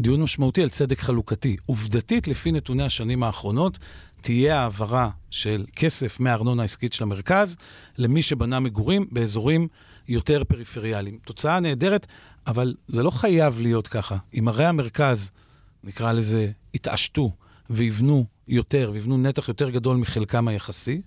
דיון 0.00 0.22
משמעותי 0.22 0.62
על 0.62 0.68
צדק 0.68 1.00
חלוקתי. 1.00 1.56
עובדתית, 1.66 2.28
לפי 2.28 2.52
נתוני 2.52 2.82
השנים 2.82 3.22
האחרונות, 3.22 3.78
תהיה 4.20 4.60
העברה 4.60 5.10
של 5.30 5.64
כסף 5.76 6.20
מהארנונה 6.20 6.62
העסקית 6.62 6.92
של 6.92 7.04
המרכז 7.04 7.56
למי 7.98 8.22
שבנה 8.22 8.60
מגורים 8.60 9.06
באזורים 9.12 9.68
יותר 10.08 10.44
פריפריאליים. 10.44 11.18
תוצאה 11.24 11.60
נהדרת, 11.60 12.06
אבל 12.46 12.74
זה 12.88 13.02
לא 13.02 13.10
חייב 13.10 13.60
להיות 13.60 13.88
ככה. 13.88 14.16
אם 14.38 14.48
ערי 14.48 14.66
המרכז... 14.66 15.30
נקרא 15.86 16.12
לזה, 16.12 16.50
יתעשתו 16.74 17.32
ויבנו 17.70 18.24
יותר, 18.48 18.90
ויבנו 18.94 19.18
נתח 19.18 19.48
יותר 19.48 19.70
גדול 19.70 19.96
מחלקם 19.96 20.48
היחסי, 20.48 21.00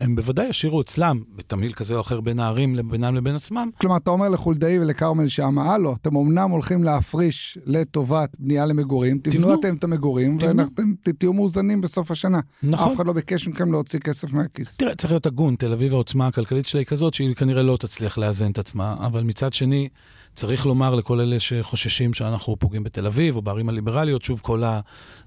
הם 0.00 0.16
בוודאי 0.16 0.48
ישאירו 0.48 0.80
אצלם, 0.80 1.22
בתמהיל 1.36 1.72
כזה 1.72 1.94
או 1.94 2.00
אחר 2.00 2.20
בין 2.20 2.40
הערים 2.40 2.76
בינם 2.90 3.14
לבין 3.14 3.34
עצמם. 3.34 3.70
כלומר, 3.80 3.96
אתה 3.96 4.10
אומר 4.10 4.28
לחולדאי 4.28 4.78
ולכרמל 4.78 5.28
שאמה, 5.28 5.74
הלו, 5.74 5.94
אתם 5.94 6.16
אמנם 6.16 6.50
הולכים 6.50 6.84
להפריש 6.84 7.58
לטובת 7.66 8.36
בנייה 8.38 8.66
למגורים, 8.66 9.18
תבנו, 9.18 9.40
תבנו 9.40 9.54
אתם 9.54 9.76
את 9.76 9.84
המגורים, 9.84 10.38
ואתם 10.40 10.94
תהיו 11.18 11.32
מאוזנים 11.32 11.80
בסוף 11.80 12.10
השנה. 12.10 12.40
נכון. 12.62 12.88
אף 12.88 12.96
אחד 12.96 13.06
לא 13.06 13.12
ביקש 13.12 13.48
מכם 13.48 13.72
להוציא 13.72 13.98
כסף 13.98 14.32
מהכיס. 14.32 14.76
תראה, 14.76 14.94
צריך 14.94 15.12
להיות 15.12 15.26
הגון, 15.26 15.54
תל 15.54 15.72
אביב 15.72 15.94
העוצמה 15.94 16.26
הכלכלית 16.26 16.66
שלה 16.66 16.80
היא 16.80 16.86
כזאת, 16.86 17.14
שהיא 17.14 17.34
כנראה 17.34 17.62
לא 17.62 17.76
תצליח 17.76 18.18
לאזן 18.18 18.50
את 18.50 18.58
עצמה, 18.58 18.96
אבל 19.06 19.22
מצד 19.22 19.52
שני, 19.52 19.88
צריך 20.34 20.66
לומר 20.66 20.94
לכל 20.94 21.20
אלה 21.20 21.40
שחוששים 21.40 22.14
שאנחנו 22.14 22.56
פוגעים 22.58 22.82
בתל 22.82 23.06
אביב 23.06 23.36
או 23.36 23.42
בערים 23.42 23.68
הליברליות, 23.68 24.22
שוב, 24.22 24.40
כל 24.40 24.62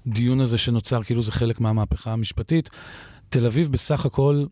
הדיון 0.06 0.40
הזה 0.40 0.58
שנוצר 0.58 1.02
כאילו 1.02 1.22
זה 1.22 1.32
חלק 1.32 1.60
מהמהפכה 1.60 2.12
המשפטית. 2.12 2.70
תל 3.28 3.46
אביב 3.46 3.72
בסך 3.72 4.06
הכל, 4.06 4.44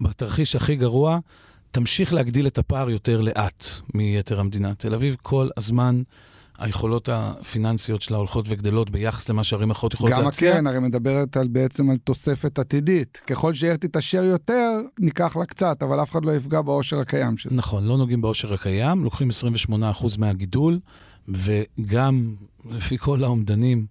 בתרחיש 0.00 0.56
הכי 0.56 0.76
גרוע, 0.76 1.18
תמשיך 1.70 2.12
להגדיל 2.12 2.46
את 2.46 2.58
הפער 2.58 2.90
יותר 2.90 3.20
לאט 3.20 3.64
מיתר 3.94 4.40
המדינה. 4.40 4.74
תל 4.74 4.94
אביב 4.94 5.16
כל 5.22 5.48
הזמן... 5.56 6.02
היכולות 6.58 7.08
הפיננסיות 7.12 8.02
שלה 8.02 8.16
הולכות 8.16 8.44
וגדלות 8.48 8.90
ביחס 8.90 9.28
למה 9.28 9.44
שערים 9.44 9.70
אחרות 9.70 9.94
יכולות 9.94 10.18
להציע. 10.18 10.50
גם 10.50 10.56
הקרן 10.56 10.66
הרי 10.66 10.80
מדברת 10.80 11.36
על, 11.36 11.48
בעצם 11.48 11.90
על 11.90 11.96
תוספת 11.96 12.58
עתידית. 12.58 13.22
ככל 13.26 13.54
שהעיר 13.54 13.76
תתעשר 13.76 14.22
יותר, 14.22 14.80
ניקח 15.00 15.36
לה 15.36 15.44
קצת, 15.44 15.82
אבל 15.82 16.02
אף 16.02 16.10
אחד 16.10 16.24
לא 16.24 16.36
יפגע 16.36 16.62
בעושר 16.62 17.00
הקיים 17.00 17.36
שלה. 17.36 17.52
נכון, 17.54 17.84
לא 17.84 17.96
נוגעים 17.96 18.20
בעושר 18.20 18.54
הקיים, 18.54 19.04
לוקחים 19.04 19.28
28% 19.70 19.74
מהגידול, 20.18 20.78
וגם 21.28 22.34
לפי 22.70 22.98
כל 22.98 23.24
האומדנים, 23.24 23.86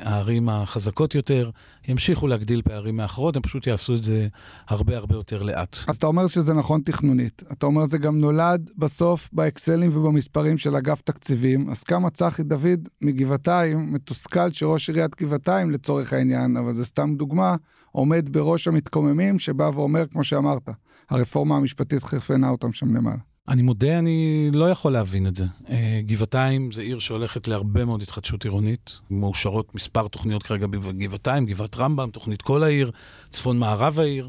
הערים 0.00 0.48
החזקות 0.48 1.14
יותר 1.14 1.50
ימשיכו 1.88 2.26
להגדיל 2.26 2.62
פערים 2.62 2.96
מאחרות, 2.96 3.36
הם 3.36 3.42
פשוט 3.42 3.66
יעשו 3.66 3.94
את 3.94 4.02
זה 4.02 4.28
הרבה 4.68 4.96
הרבה 4.96 5.14
יותר 5.14 5.42
לאט. 5.42 5.76
אז 5.88 5.96
אתה 5.96 6.06
אומר 6.06 6.26
שזה 6.26 6.54
נכון 6.54 6.80
תכנונית. 6.84 7.42
אתה 7.52 7.66
אומר 7.66 7.86
זה 7.86 7.98
גם 7.98 8.18
נולד 8.18 8.70
בסוף 8.78 9.28
באקסלים 9.32 9.96
ובמספרים 9.96 10.58
של 10.58 10.76
אגף 10.76 11.00
תקציבים. 11.00 11.70
אז 11.70 11.82
כמה 11.82 12.10
צחי 12.10 12.42
דוד 12.42 12.88
מגבעתיים, 13.02 13.92
מתוסכל 13.92 14.52
שראש 14.52 14.88
עיריית 14.88 15.22
גבעתיים 15.22 15.70
לצורך 15.70 16.12
העניין, 16.12 16.56
אבל 16.56 16.74
זה 16.74 16.84
סתם 16.84 17.14
דוגמה, 17.16 17.56
עומד 17.92 18.28
בראש 18.32 18.68
המתקוממים 18.68 19.38
שבא 19.38 19.70
ואומר, 19.74 20.06
כמו 20.06 20.24
שאמרת, 20.24 20.68
הרפורמה 21.10 21.56
המשפטית 21.56 22.02
חרפנה 22.02 22.48
אותם 22.48 22.72
שם 22.72 22.96
למעלה. 22.96 23.35
אני 23.48 23.62
מודה, 23.62 23.98
אני 23.98 24.50
לא 24.52 24.70
יכול 24.70 24.92
להבין 24.92 25.26
את 25.26 25.36
זה. 25.36 25.44
אה, 25.68 26.00
גבעתיים 26.06 26.72
זה 26.72 26.82
עיר 26.82 26.98
שהולכת 26.98 27.48
להרבה 27.48 27.84
מאוד 27.84 28.02
התחדשות 28.02 28.44
עירונית. 28.44 29.00
מאושרות 29.10 29.74
מספר 29.74 30.08
תוכניות 30.08 30.42
כרגע 30.42 30.66
בגבעתיים, 30.66 31.46
גבעת 31.46 31.76
רמב"ם, 31.76 32.10
תוכנית 32.10 32.42
כל 32.42 32.62
העיר, 32.62 32.90
צפון 33.30 33.58
מערב 33.58 34.00
העיר. 34.00 34.28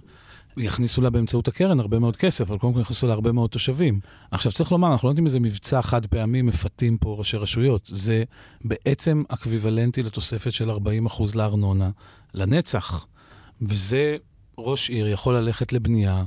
יכניסו 0.57 1.01
לה 1.01 1.09
באמצעות 1.09 1.47
הקרן 1.47 1.79
הרבה 1.79 1.99
מאוד 1.99 2.15
כסף, 2.15 2.41
אבל 2.41 2.57
קודם 2.57 2.73
כל 2.73 2.79
יכניסו 2.79 3.07
לה 3.07 3.13
הרבה 3.13 3.31
מאוד 3.31 3.49
תושבים. 3.49 3.99
עכשיו 4.31 4.51
צריך 4.51 4.71
לומר, 4.71 4.91
אנחנו 4.91 5.07
לא 5.07 5.11
יודעים 5.11 5.25
איזה 5.25 5.39
מבצע 5.39 5.81
חד 5.81 6.05
פעמי 6.05 6.41
מפתים 6.41 6.97
פה 6.97 7.15
ראשי 7.17 7.37
רשויות. 7.37 7.89
זה 7.93 8.23
בעצם 8.63 9.23
אקוויוולנטי 9.27 10.03
לתוספת 10.03 10.51
של 10.51 10.71
40% 10.71 10.75
לארנונה, 11.35 11.89
לנצח. 12.33 13.05
וזה 13.61 14.17
ראש 14.57 14.89
עיר 14.89 15.07
יכול 15.07 15.35
ללכת 15.35 15.73
לבנייה. 15.73 16.23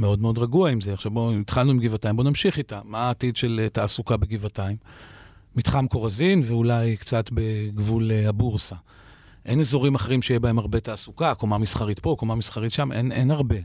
מאוד 0.00 0.20
מאוד 0.20 0.38
רגוע 0.38 0.70
עם 0.70 0.80
זה. 0.80 0.92
עכשיו 0.92 1.10
בואו, 1.10 1.38
התחלנו 1.38 1.70
עם 1.70 1.78
גבעתיים, 1.78 2.16
בואו 2.16 2.28
נמשיך 2.28 2.58
איתה. 2.58 2.80
מה 2.84 2.98
העתיד 2.98 3.36
של 3.36 3.60
uh, 3.66 3.70
תעסוקה 3.70 4.16
בגבעתיים? 4.16 4.76
מתחם 5.56 5.86
כורזין 5.88 6.42
ואולי 6.44 6.96
קצת 6.96 7.30
בגבול 7.32 8.10
uh, 8.10 8.28
הבורסה. 8.28 8.76
אין 9.46 9.60
אזורים 9.60 9.94
אחרים 9.94 10.22
שיהיה 10.22 10.40
בהם 10.40 10.58
הרבה 10.58 10.80
תעסוקה, 10.80 11.34
קומה 11.34 11.58
מסחרית 11.58 11.98
פה, 11.98 12.16
קומה 12.18 12.34
מסחרית 12.34 12.72
שם, 12.72 12.92
אין, 12.92 13.12
אין 13.12 13.30
הרבה. 13.30 13.56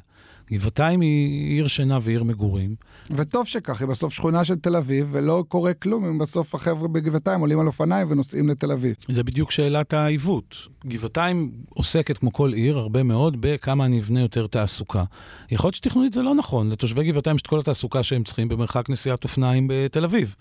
גבעתיים 0.52 1.02
היא 1.02 1.56
עיר 1.56 1.68
שינה 1.68 2.00
ועיר 2.02 2.24
מגורים. 2.24 2.76
וטוב 3.12 3.48
שכך, 3.48 3.82
היא 3.82 3.90
בסוף 3.90 4.14
שכונה 4.14 4.44
של 4.44 4.56
תל 4.56 4.76
אביב, 4.76 5.08
ולא 5.12 5.44
קורה 5.48 5.74
כלום 5.74 6.06
אם 6.06 6.18
בסוף 6.18 6.56
החבר'ה 6.56 6.88
בגבעתיים 6.88 7.40
עולים 7.40 7.60
על 7.60 7.68
אופניים 7.68 8.08
ונוסעים 8.12 8.50
לתל 8.50 8.72
אביב. 8.72 8.96
זה 9.10 9.24
בדיוק 9.24 9.52
שאלת 9.52 9.94
העיוות. 9.94 10.56
גבעתיים 10.86 11.52
עוסקת, 11.70 12.18
כמו 12.18 12.34
כל 12.34 12.54
עיר, 12.54 12.78
הרבה 12.78 13.04
מאוד 13.04 13.38
בכמה 13.40 13.86
אני 13.86 14.00
אבנה 14.00 14.22
יותר 14.22 14.48
תעסוקה. 14.48 15.04
יכול 15.52 15.68
להיות 15.68 15.76
שתכנונית 15.76 16.14
זה 16.14 16.22
לא 16.22 16.36
נכון, 16.36 16.70
לתושבי 16.70 17.12
גבעתיים 17.12 17.36
יש 17.36 17.42
את 17.42 17.48
כל 17.48 17.60
התעסוקה 17.60 18.04
שהם 18.04 18.24
צריכים 18.24 18.48
במרחק 18.48 18.90
נסיעת 18.90 19.24
אופניים 19.24 19.68
בתל 19.70 20.04
אביב. 20.04 20.36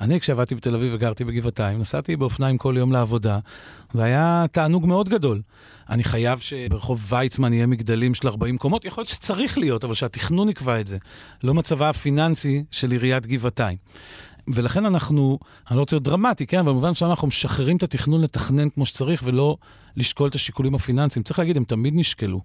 אני, 0.00 0.20
כשעבדתי 0.20 0.54
בתל 0.54 0.74
אביב 0.74 0.92
וגרתי 0.94 1.24
בגבעתיים, 1.24 1.78
נסעתי 1.78 2.16
באופניים 2.16 2.58
כל 2.58 2.74
יום 2.78 2.92
לעבודה, 2.92 3.38
והיה 3.94 4.44
תענוג 4.52 4.86
מאוד 4.86 5.08
גדול. 5.08 5.42
אני 5.90 6.04
חייב 6.04 6.38
שברחוב 6.38 7.06
ויצמן 7.08 7.52
יהיה 7.52 7.66
מגדלים 7.66 8.14
של 8.14 8.28
40 8.28 8.58
קומות, 8.58 8.84
יכול 8.84 9.00
להיות 9.00 9.08
שצריך 9.08 9.58
להיות, 9.58 9.84
אבל 9.84 9.94
שהתכנון 9.94 10.48
יקבע 10.48 10.80
את 10.80 10.86
זה. 10.86 10.98
לא 11.44 11.54
מצבה 11.54 11.90
הפיננסי 11.90 12.64
של 12.70 12.90
עיריית 12.90 13.26
גבעתיים. 13.26 13.76
ולכן 14.48 14.86
אנחנו, 14.86 15.38
אני 15.70 15.76
לא 15.76 15.80
רוצה 15.80 15.96
להיות 15.96 16.04
דרמטי, 16.04 16.46
כן, 16.46 16.64
במובן 16.64 16.94
שאנחנו 16.94 17.28
משחררים 17.28 17.76
את 17.76 17.82
התכנון 17.82 18.20
לתכנן 18.20 18.70
כמו 18.70 18.86
שצריך 18.86 19.22
ולא 19.24 19.56
לשקול 19.96 20.28
את 20.28 20.34
השיקולים 20.34 20.74
הפיננסיים. 20.74 21.22
צריך 21.22 21.38
להגיד, 21.38 21.56
הם 21.56 21.64
תמיד 21.64 21.94
נשקלו. 21.96 22.40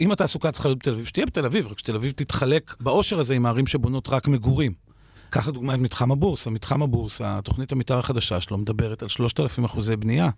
אם 0.00 0.12
התעסוקה 0.12 0.52
צריכה 0.52 0.68
להיות 0.68 0.78
בתל 0.78 0.92
אביב, 0.92 1.04
שתהיה 1.04 1.26
בתל 1.26 1.46
אביב, 1.46 1.66
רק 1.66 1.78
שתל 1.78 1.96
אביב 1.96 2.12
תתחלק 2.12 2.74
בעושר 2.80 3.20
הזה 3.20 3.34
עם 3.34 3.46
הערים 3.46 3.66
שבונות 3.66 4.08
רק 4.08 4.28
מגורים. 4.28 4.87
קח 5.30 5.48
לדוגמה 5.48 5.74
את 5.74 5.80
מתחם 5.80 6.12
הבורסה. 6.12 6.50
מתחם 6.50 6.82
הבורסה, 6.82 7.40
תוכנית 7.44 7.72
המתאר 7.72 7.98
החדשה 7.98 8.40
שלו 8.40 8.58
מדברת 8.58 9.02
על 9.02 9.08
3,000 9.08 9.64
אחוזי 9.64 9.96
בנייה. 9.96 10.30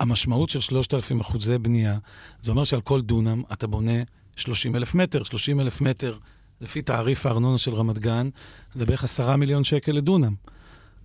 המשמעות 0.00 0.50
של 0.50 0.60
3,000 0.60 1.20
אחוזי 1.20 1.58
בנייה, 1.58 1.98
זה 2.42 2.50
אומר 2.50 2.64
שעל 2.64 2.80
כל 2.80 3.00
דונם 3.00 3.42
אתה 3.52 3.66
בונה 3.66 4.02
30 4.36 4.76
אלף 4.76 4.94
מטר. 4.94 5.22
30 5.22 5.60
אלף 5.60 5.80
מטר, 5.80 6.18
לפי 6.60 6.82
תעריף 6.82 7.26
הארנונה 7.26 7.58
של 7.58 7.74
רמת 7.74 7.98
גן, 7.98 8.28
זה 8.74 8.86
בערך 8.86 9.04
10 9.04 9.36
מיליון 9.36 9.64
שקל 9.64 9.92
לדונם. 9.92 10.34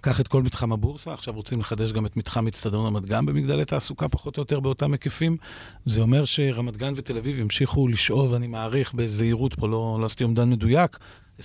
קח 0.01 0.19
את 0.19 0.27
כל 0.27 0.43
מתחם 0.43 0.71
הבורסה, 0.71 1.13
עכשיו 1.13 1.33
רוצים 1.33 1.59
לחדש 1.59 1.91
גם 1.91 2.05
את 2.05 2.17
מתחם 2.17 2.47
אצטדיון 2.47 2.85
רמת 2.85 3.05
גן 3.05 3.25
במגדלי 3.25 3.65
תעסוקה 3.65 4.07
פחות 4.09 4.37
או 4.37 4.41
יותר 4.41 4.59
באותם 4.59 4.91
היקפים. 4.91 5.37
זה 5.85 6.01
אומר 6.01 6.25
שרמת 6.25 6.77
גן 6.77 6.93
ותל 6.95 7.17
אביב 7.17 7.39
ימשיכו 7.39 7.87
לשאוב, 7.87 8.33
אני 8.33 8.47
מעריך 8.47 8.93
בזהירות 8.93 9.55
פה, 9.55 9.67
לא, 9.67 9.97
לא 9.99 10.05
עשיתי 10.05 10.23
אומדן 10.23 10.49
מדויק, 10.49 10.97
20-25 11.39 11.43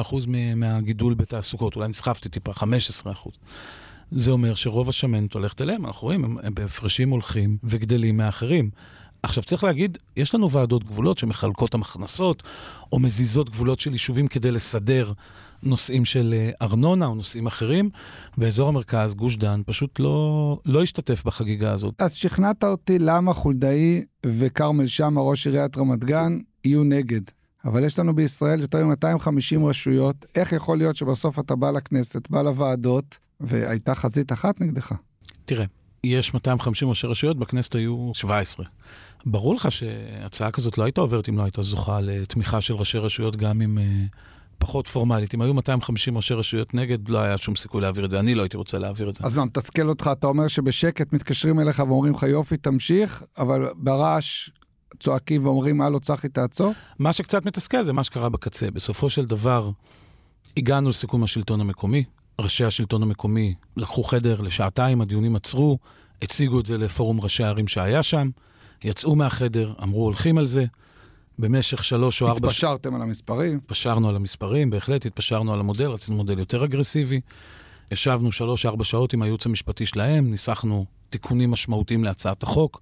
אחוז 0.00 0.26
מהגידול 0.56 1.14
בתעסוקות, 1.14 1.76
אולי 1.76 1.88
נסחפתי 1.88 2.28
טיפה, 2.28 2.52
15 2.52 3.12
אחוז. 3.12 3.32
זה 4.10 4.30
אומר 4.30 4.54
שרוב 4.54 4.88
השמנת 4.88 5.34
הולכת 5.34 5.62
אליהם, 5.62 5.86
אנחנו 5.86 6.06
רואים, 6.06 6.24
הם, 6.24 6.36
הם 6.42 6.54
בהפרשים 6.54 7.10
הולכים 7.10 7.56
וגדלים 7.64 8.16
מאחרים. 8.16 8.70
עכשיו 9.22 9.42
צריך 9.42 9.64
להגיד, 9.64 9.98
יש 10.16 10.34
לנו 10.34 10.50
ועדות 10.50 10.84
גבולות 10.84 11.18
שמחלקות 11.18 11.74
המכנסות, 11.74 12.42
או 12.92 12.98
מזיזות 12.98 13.50
גבולות 13.50 13.80
של 13.80 13.92
יישובים 13.92 14.28
כדי 14.28 14.50
לסדר 14.50 15.12
נושאים 15.62 16.04
של 16.04 16.34
אה, 16.36 16.50
ארנונה 16.62 17.06
או 17.06 17.14
נושאים 17.14 17.46
אחרים, 17.46 17.90
ואזור 18.38 18.68
המרכז, 18.68 19.14
גוש 19.14 19.36
דן, 19.36 19.62
פשוט 19.66 20.00
לא, 20.00 20.58
לא 20.64 20.82
השתתף 20.82 21.24
בחגיגה 21.24 21.72
הזאת. 21.72 22.02
אז 22.02 22.14
שכנעת 22.14 22.64
אותי 22.64 22.98
למה 22.98 23.34
חולדאי 23.34 24.04
וכרמל 24.26 24.86
שאמה, 24.86 25.20
ראש 25.20 25.46
עיריית 25.46 25.78
רמת 25.78 26.04
גן, 26.04 26.38
יהיו 26.64 26.84
נגד. 26.84 27.22
אבל 27.64 27.84
יש 27.84 27.98
לנו 27.98 28.14
בישראל 28.14 28.60
יותר 28.60 28.86
מ-250 28.86 29.66
רשויות, 29.66 30.26
איך 30.34 30.52
יכול 30.52 30.78
להיות 30.78 30.96
שבסוף 30.96 31.38
אתה 31.38 31.56
בא 31.56 31.70
לכנסת, 31.70 32.30
בא 32.30 32.42
לוועדות, 32.42 33.18
והייתה 33.40 33.94
חזית 33.94 34.32
אחת 34.32 34.60
נגדך? 34.60 34.92
תראה, 35.44 35.64
יש 36.04 36.34
250 36.34 36.88
ראשי 36.88 37.06
רשויות, 37.06 37.38
בכנסת 37.38 37.74
היו 37.74 38.10
17. 38.14 38.66
ברור 39.26 39.54
לך 39.54 39.72
שהצעה 39.72 40.50
כזאת 40.50 40.78
לא 40.78 40.84
הייתה 40.84 41.00
עוברת 41.00 41.28
אם 41.28 41.38
לא 41.38 41.42
הייתה 41.42 41.62
זוכה 41.62 42.00
לתמיכה 42.00 42.60
של 42.60 42.74
ראשי 42.74 42.98
רשויות, 42.98 43.36
גם 43.36 43.62
אם 43.62 43.78
uh, 43.78 44.16
פחות 44.58 44.88
פורמלית. 44.88 45.34
אם 45.34 45.42
היו 45.42 45.54
250 45.54 46.16
ראשי 46.16 46.34
רשויות 46.34 46.74
נגד, 46.74 47.08
לא 47.08 47.18
היה 47.18 47.38
שום 47.38 47.56
סיכוי 47.56 47.80
להעביר 47.80 48.04
את 48.04 48.10
זה. 48.10 48.20
אני 48.20 48.34
לא 48.34 48.42
הייתי 48.42 48.56
רוצה 48.56 48.78
להעביר 48.78 49.08
את 49.08 49.14
זה. 49.14 49.24
אז 49.24 49.34
מה, 49.36 49.44
מתסכל 49.44 49.88
אותך, 49.88 50.10
אתה 50.12 50.26
אומר 50.26 50.48
שבשקט 50.48 51.12
מתקשרים 51.12 51.60
אליך 51.60 51.78
ואומרים 51.78 52.14
לך, 52.14 52.22
יופי, 52.22 52.56
תמשיך, 52.56 53.22
אבל 53.38 53.68
ברעש 53.76 54.50
צועקים 55.00 55.46
ואומרים, 55.46 55.80
הלו, 55.80 56.00
צחי, 56.00 56.28
תעצור? 56.28 56.74
מה 56.98 57.12
שקצת 57.12 57.46
מתסכל 57.46 57.84
זה 57.84 57.92
מה 57.92 58.04
שקרה 58.04 58.28
בקצה. 58.28 58.70
בסופו 58.70 59.10
של 59.10 59.24
דבר, 59.24 59.70
הגענו 60.56 60.88
לסיכום 60.88 61.24
השלטון 61.24 61.60
המקומי. 61.60 62.04
ראשי 62.40 62.64
השלטון 62.64 63.02
המקומי 63.02 63.54
לקחו 63.76 64.02
חדר 64.02 64.40
לשעתיים, 64.40 65.00
הדיונים 65.00 65.36
עצרו, 65.36 65.78
הציגו 66.22 66.60
את 66.60 66.66
זה 66.66 66.78
לפורום 66.78 67.20
ראשי 67.20 67.44
הערים 67.44 67.68
שהיה 67.68 68.02
שם, 68.02 68.30
יצאו 68.84 69.16
מהחדר, 69.16 69.74
אמרו 69.82 70.04
הולכים 70.04 70.38
על 70.38 70.46
זה. 70.46 70.64
במשך 71.38 71.84
שלוש 71.84 72.22
או 72.22 72.28
ארבע... 72.28 72.48
התפשרתם 72.48 72.94
על 72.94 73.02
המספרים? 73.02 73.56
התפשרנו 73.56 74.08
על 74.08 74.16
המספרים, 74.16 74.70
בהחלט 74.70 75.06
התפשרנו 75.06 75.52
על 75.52 75.60
המודל, 75.60 75.90
רצינו 75.90 76.16
מודל 76.16 76.38
יותר 76.38 76.64
אגרסיבי. 76.64 77.20
ישבנו 77.92 78.32
שלוש-ארבע 78.32 78.84
שעות 78.84 79.12
עם 79.12 79.22
הייעוץ 79.22 79.46
המשפטי 79.46 79.86
שלהם, 79.86 80.30
ניסחנו 80.30 80.86
תיקונים 81.10 81.50
משמעותיים 81.50 82.04
להצעת 82.04 82.42
החוק. 82.42 82.80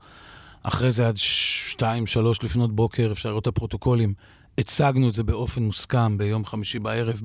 אחרי 0.68 0.90
זה 0.90 1.08
עד 1.08 1.16
שתיים, 1.16 2.06
שלוש 2.06 2.44
לפנות 2.44 2.76
בוקר, 2.76 3.08
אפשר 3.12 3.28
לראות 3.28 3.42
את 3.42 3.46
הפרוטוקולים, 3.46 4.14
הצגנו 4.58 5.08
את 5.08 5.14
זה 5.14 5.22
באופן 5.22 5.62
מוסכם 5.62 6.18
ביום 6.18 6.44
חמישי 6.44 6.78
בערב 6.78 7.20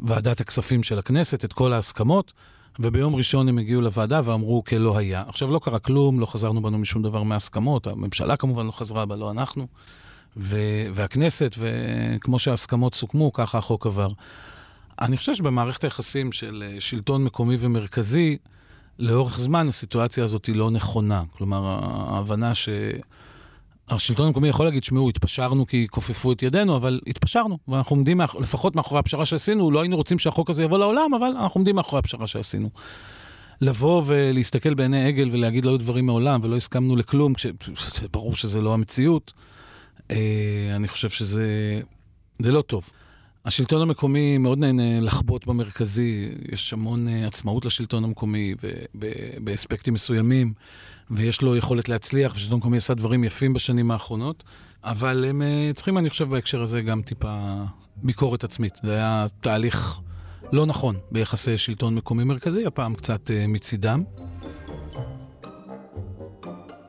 בוועדת 0.00 0.40
הכספים 0.40 0.82
של 0.82 0.98
הכנסת, 0.98 1.44
את 1.44 1.52
כל 1.52 1.72
ההסכמות, 1.72 2.32
וביום 2.80 3.14
ראשון 3.14 3.48
הם 3.48 3.58
הגיעו 3.58 3.80
לוועדה 3.80 4.20
ואמרו 4.24 4.64
כלא 4.64 4.98
היה. 4.98 5.24
עכשיו, 5.28 5.50
לא 5.50 5.60
קרה 5.62 5.78
כלום, 5.78 6.20
לא 6.20 6.26
חזרנו 6.26 6.62
בנו 6.62 6.78
משום 6.78 7.02
דבר 7.02 7.22
מההסכמות, 7.22 7.86
הממשלה 7.86 8.36
כמובן 8.36 8.66
לא 8.66 8.72
חזרה 8.72 9.06
בה, 9.06 9.16
לא 9.16 9.30
אנחנו. 9.30 9.66
ו- 10.36 10.86
והכנסת, 10.94 11.56
וכמו 11.58 12.38
שההסכמות 12.38 12.94
סוכמו, 12.94 13.32
ככה 13.32 13.58
החוק 13.58 13.86
עבר. 13.86 14.12
אני 15.00 15.16
חושב 15.16 15.34
שבמערכת 15.34 15.84
היחסים 15.84 16.32
של 16.32 16.64
אה, 16.66 16.80
שלטון 16.80 17.24
מקומי 17.24 17.56
ומרכזי, 17.58 18.36
לאורך 18.98 19.38
זמן 19.38 19.68
הסיטואציה 19.68 20.24
הזאת 20.24 20.46
היא 20.46 20.56
לא 20.56 20.70
נכונה. 20.70 21.22
כלומר, 21.38 21.78
ההבנה 21.82 22.52
שהשלטון 22.54 24.26
המקומי 24.26 24.48
יכול 24.48 24.66
להגיד, 24.66 24.84
שמעו, 24.84 25.08
התפשרנו 25.08 25.66
כי 25.66 25.86
כופפו 25.90 26.32
את 26.32 26.42
ידינו, 26.42 26.76
אבל 26.76 27.00
התפשרנו, 27.06 27.58
ואנחנו 27.68 27.96
עומדים, 27.96 28.18
מאח... 28.18 28.36
לפחות 28.36 28.76
מאחורי 28.76 28.98
הפשרה 28.98 29.24
שעשינו, 29.24 29.70
לא 29.70 29.80
היינו 29.80 29.96
רוצים 29.96 30.18
שהחוק 30.18 30.50
הזה 30.50 30.62
יבוא 30.62 30.78
לעולם, 30.78 31.14
אבל 31.14 31.26
אנחנו 31.26 31.58
עומדים 31.58 31.76
מאחורי 31.76 31.98
הפשרה 31.98 32.26
שעשינו. 32.26 32.70
לבוא 33.60 34.02
ולהסתכל 34.06 34.74
בעיני 34.74 35.06
עגל 35.06 35.28
ולהגיד 35.32 35.64
לא 35.64 35.70
היו 35.70 35.78
דברים 35.78 36.06
מעולם 36.06 36.40
ולא 36.42 36.56
הסכמנו 36.56 36.96
לכלום, 36.96 37.34
כשברור 37.34 38.34
שזה 38.34 38.60
לא 38.60 38.74
המציאות, 38.74 39.32
אה, 40.10 40.16
אני 40.76 40.88
חושב 40.88 41.10
שזה 41.10 41.80
לא 42.40 42.62
טוב. 42.62 42.90
השלטון 43.46 43.82
המקומי 43.82 44.38
מאוד 44.38 44.58
נהנה 44.58 45.00
לחבוט 45.00 45.46
במרכזי, 45.46 46.28
יש 46.52 46.72
המון 46.72 47.08
אה, 47.08 47.26
עצמאות 47.26 47.64
לשלטון 47.64 48.04
המקומי 48.04 48.54
באספקטים 49.38 49.94
מסוימים, 49.94 50.52
ויש 51.10 51.42
לו 51.42 51.56
יכולת 51.56 51.88
להצליח, 51.88 52.34
ושלטון 52.34 52.54
המקומי 52.54 52.76
עשה 52.76 52.94
דברים 52.94 53.24
יפים 53.24 53.52
בשנים 53.52 53.90
האחרונות, 53.90 54.44
אבל 54.84 55.24
הם 55.24 55.42
אה, 55.42 55.70
צריכים, 55.74 55.98
אני 55.98 56.10
חושב, 56.10 56.28
בהקשר 56.28 56.62
הזה 56.62 56.82
גם 56.82 57.02
טיפה 57.02 57.54
ביקורת 57.96 58.44
עצמית. 58.44 58.80
זה 58.82 58.94
היה 58.94 59.26
תהליך 59.40 60.00
לא 60.52 60.66
נכון 60.66 60.96
ביחסי 61.10 61.58
שלטון 61.58 61.94
מקומי 61.94 62.24
מרכזי, 62.24 62.66
הפעם 62.66 62.94
קצת 62.94 63.30
מצידם. 63.48 64.02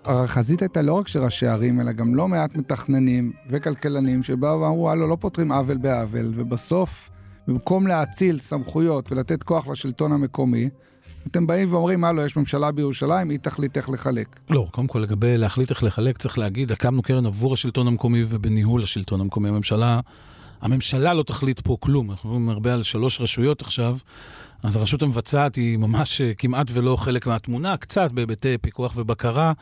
החזית 0.07 0.61
הייתה 0.61 0.81
לא 0.81 0.93
רק 0.93 1.07
של 1.07 1.19
ראשי 1.19 1.47
ערים, 1.47 1.79
אלא 1.79 1.91
גם 1.91 2.15
לא 2.15 2.27
מעט 2.27 2.55
מתכננים 2.55 3.31
וכלכלנים 3.49 4.23
שבאו 4.23 4.61
ואמרו, 4.61 4.89
הלו, 4.89 5.07
לא 5.07 5.17
פותרים 5.19 5.51
עוול 5.51 5.77
בעוול, 5.77 6.33
ובסוף, 6.35 7.09
במקום 7.47 7.87
להאציל 7.87 8.39
סמכויות 8.39 9.11
ולתת 9.11 9.43
כוח 9.43 9.67
לשלטון 9.67 10.11
המקומי, 10.11 10.69
אתם 11.27 11.47
באים 11.47 11.73
ואומרים, 11.73 12.03
הלו, 12.03 12.21
יש 12.21 12.37
ממשלה 12.37 12.71
בירושלים, 12.71 13.29
היא 13.29 13.39
תחליט 13.39 13.77
איך 13.77 13.89
לחלק. 13.89 14.39
לא, 14.49 14.67
קודם 14.71 14.87
כל 14.87 14.99
לגבי 14.99 15.37
להחליט 15.37 15.69
איך 15.69 15.83
לחלק, 15.83 16.17
צריך 16.17 16.37
להגיד, 16.37 16.71
הקמנו 16.71 17.01
קרן 17.01 17.25
עבור 17.25 17.53
השלטון 17.53 17.87
המקומי 17.87 18.23
ובניהול 18.27 18.83
השלטון 18.83 19.21
המקומי. 19.21 19.49
הממשלה, 19.49 19.99
הממשלה 20.61 21.13
לא 21.13 21.23
תחליט 21.23 21.59
פה 21.59 21.77
כלום, 21.79 22.11
אנחנו 22.11 22.29
מדברים 22.29 22.49
הרבה 22.49 22.73
על 22.73 22.83
שלוש 22.83 23.21
רשויות 23.21 23.61
עכשיו. 23.61 23.97
אז 24.63 24.75
הרשות 24.75 25.01
המבצעת 25.01 25.55
היא 25.55 25.77
ממש 25.77 26.21
אה, 26.21 26.33
כמעט 26.33 26.67
ולא 26.73 26.95
חלק 26.95 27.27
מהתמונה, 27.27 27.77
קצת 27.77 28.11
בהיבטי 28.11 28.57
פיקוח 28.57 28.93
ובקרה, 28.95 29.53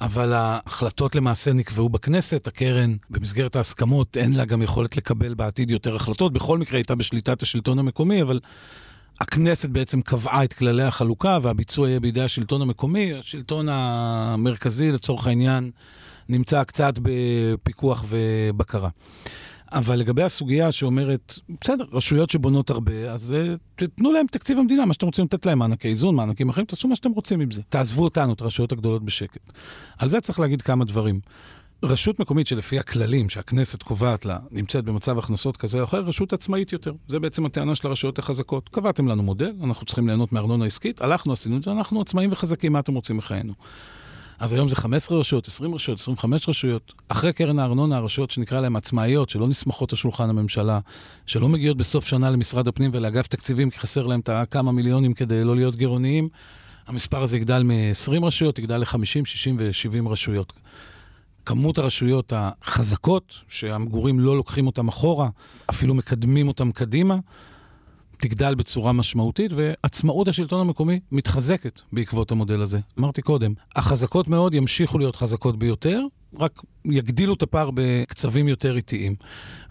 אבל 0.00 0.32
ההחלטות 0.32 1.14
למעשה 1.14 1.52
נקבעו 1.52 1.88
בכנסת, 1.88 2.46
הקרן 2.46 2.96
במסגרת 3.10 3.56
ההסכמות 3.56 4.16
אין 4.16 4.32
לה 4.32 4.44
גם 4.44 4.62
יכולת 4.62 4.96
לקבל 4.96 5.34
בעתיד 5.34 5.70
יותר 5.70 5.96
החלטות, 5.96 6.32
בכל 6.32 6.58
מקרה 6.58 6.78
הייתה 6.78 6.94
בשליטת 6.94 7.42
השלטון 7.42 7.78
המקומי, 7.78 8.22
אבל 8.22 8.40
הכנסת 9.20 9.68
בעצם 9.68 10.02
קבעה 10.02 10.44
את 10.44 10.52
כללי 10.52 10.82
החלוקה 10.82 11.38
והביצוע 11.42 11.88
יהיה 11.88 12.00
בידי 12.00 12.22
השלטון 12.22 12.62
המקומי, 12.62 13.14
השלטון 13.14 13.68
המרכזי 13.68 14.92
לצורך 14.92 15.26
העניין 15.26 15.70
נמצא 16.28 16.64
קצת 16.64 16.94
בפיקוח 17.02 18.04
ובקרה. 18.08 18.88
אבל 19.72 19.96
לגבי 19.96 20.22
הסוגיה 20.22 20.72
שאומרת, 20.72 21.38
בסדר, 21.60 21.84
רשויות 21.92 22.30
שבונות 22.30 22.70
הרבה, 22.70 23.10
אז 23.12 23.34
uh, 23.34 23.58
תתנו 23.76 24.12
להם 24.12 24.26
תקציב 24.26 24.58
המדינה, 24.58 24.84
מה 24.84 24.94
שאתם 24.94 25.06
רוצים 25.06 25.24
לתת 25.24 25.46
להם, 25.46 25.58
מענקי 25.58 25.88
איזון, 25.88 26.14
מענקים 26.14 26.48
אחרים, 26.48 26.66
תעשו 26.66 26.88
מה 26.88 26.96
שאתם 26.96 27.10
רוצים 27.10 27.40
עם 27.40 27.50
זה. 27.50 27.62
תעזבו 27.68 28.04
אותנו, 28.04 28.32
את 28.32 28.40
הרשויות 28.40 28.72
הגדולות 28.72 29.04
בשקט. 29.04 29.52
על 29.98 30.08
זה 30.08 30.20
צריך 30.20 30.40
להגיד 30.40 30.62
כמה 30.62 30.84
דברים. 30.84 31.20
רשות 31.82 32.20
מקומית 32.20 32.46
שלפי 32.46 32.78
הכללים 32.78 33.28
שהכנסת 33.28 33.82
קובעת 33.82 34.24
לה, 34.24 34.38
נמצאת 34.50 34.84
במצב 34.84 35.18
הכנסות 35.18 35.56
כזה 35.56 35.78
או 35.78 35.84
אחר, 35.84 36.00
רשות 36.00 36.32
עצמאית 36.32 36.72
יותר. 36.72 36.92
זה 37.08 37.20
בעצם 37.20 37.46
הטענה 37.46 37.74
של 37.74 37.88
הרשויות 37.88 38.18
החזקות. 38.18 38.68
קבעתם 38.68 39.08
לנו 39.08 39.22
מודל, 39.22 39.52
אנחנו 39.64 39.86
צריכים 39.86 40.06
ליהנות 40.06 40.32
מארנונה 40.32 40.64
עסקית, 40.64 41.00
הלכנו, 41.00 41.32
עשינו 41.32 41.56
את 41.56 41.62
זה, 41.62 41.70
אנחנו 41.72 42.00
עצמאים 42.00 42.32
וחזקים, 42.32 42.72
מה 42.72 42.78
אתם 42.78 42.94
רוצים 42.94 43.16
מחיינו? 43.16 43.52
אז 44.38 44.52
היום 44.52 44.68
זה 44.68 44.76
15 44.76 45.18
רשויות, 45.18 45.46
20 45.46 45.74
רשויות, 45.74 46.00
25 46.00 46.48
רשויות. 46.48 46.94
אחרי 47.08 47.32
קרן 47.32 47.58
הארנונה, 47.58 47.96
הרשויות 47.96 48.30
שנקרא 48.30 48.60
להן 48.60 48.76
עצמאיות, 48.76 49.30
שלא 49.30 49.48
נסמכות 49.48 49.92
על 49.92 49.96
שולחן 49.96 50.30
הממשלה, 50.30 50.80
שלא 51.26 51.48
מגיעות 51.48 51.76
בסוף 51.76 52.06
שנה 52.06 52.30
למשרד 52.30 52.68
הפנים 52.68 52.90
ולאגף 52.94 53.26
תקציבים, 53.26 53.70
כי 53.70 53.78
חסר 53.78 54.06
להם 54.06 54.20
את 54.20 54.28
הכמה 54.28 54.72
מיליונים 54.72 55.14
כדי 55.14 55.44
לא 55.44 55.56
להיות 55.56 55.76
גירעוניים, 55.76 56.28
המספר 56.86 57.22
הזה 57.22 57.36
יגדל 57.36 57.62
מ-20 57.62 58.24
רשויות, 58.24 58.58
יגדל 58.58 58.76
ל-50, 58.76 59.24
60 59.24 59.56
ו-70 59.58 60.08
רשויות. 60.08 60.52
כמות 61.46 61.78
הרשויות 61.78 62.32
החזקות, 62.36 63.34
שהמגורים 63.48 64.20
לא 64.20 64.36
לוקחים 64.36 64.66
אותם 64.66 64.88
אחורה, 64.88 65.28
אפילו 65.70 65.94
מקדמים 65.94 66.48
אותם 66.48 66.72
קדימה, 66.72 67.16
תגדל 68.18 68.54
בצורה 68.54 68.92
משמעותית, 68.92 69.52
ועצמאות 69.56 70.28
השלטון 70.28 70.60
המקומי 70.60 71.00
מתחזקת 71.12 71.80
בעקבות 71.92 72.30
המודל 72.30 72.60
הזה. 72.60 72.78
אמרתי 72.98 73.22
קודם, 73.22 73.52
החזקות 73.76 74.28
מאוד 74.28 74.54
ימשיכו 74.54 74.98
להיות 74.98 75.16
חזקות 75.16 75.58
ביותר, 75.58 76.02
רק 76.38 76.62
יגדילו 76.84 77.34
את 77.34 77.42
הפער 77.42 77.70
בקצבים 77.74 78.48
יותר 78.48 78.76
איטיים. 78.76 79.14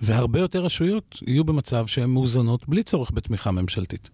והרבה 0.02 0.40
יותר 0.40 0.66
רשויות 0.66 1.20
יהיו 1.28 1.44
במצב 1.44 1.88
שהן 1.88 2.10
מאוזנות 2.10 2.70
בלי 2.70 2.84
צורך 2.84 3.12
בתמיכה 3.14 3.52
ממשלתית. 3.52 4.10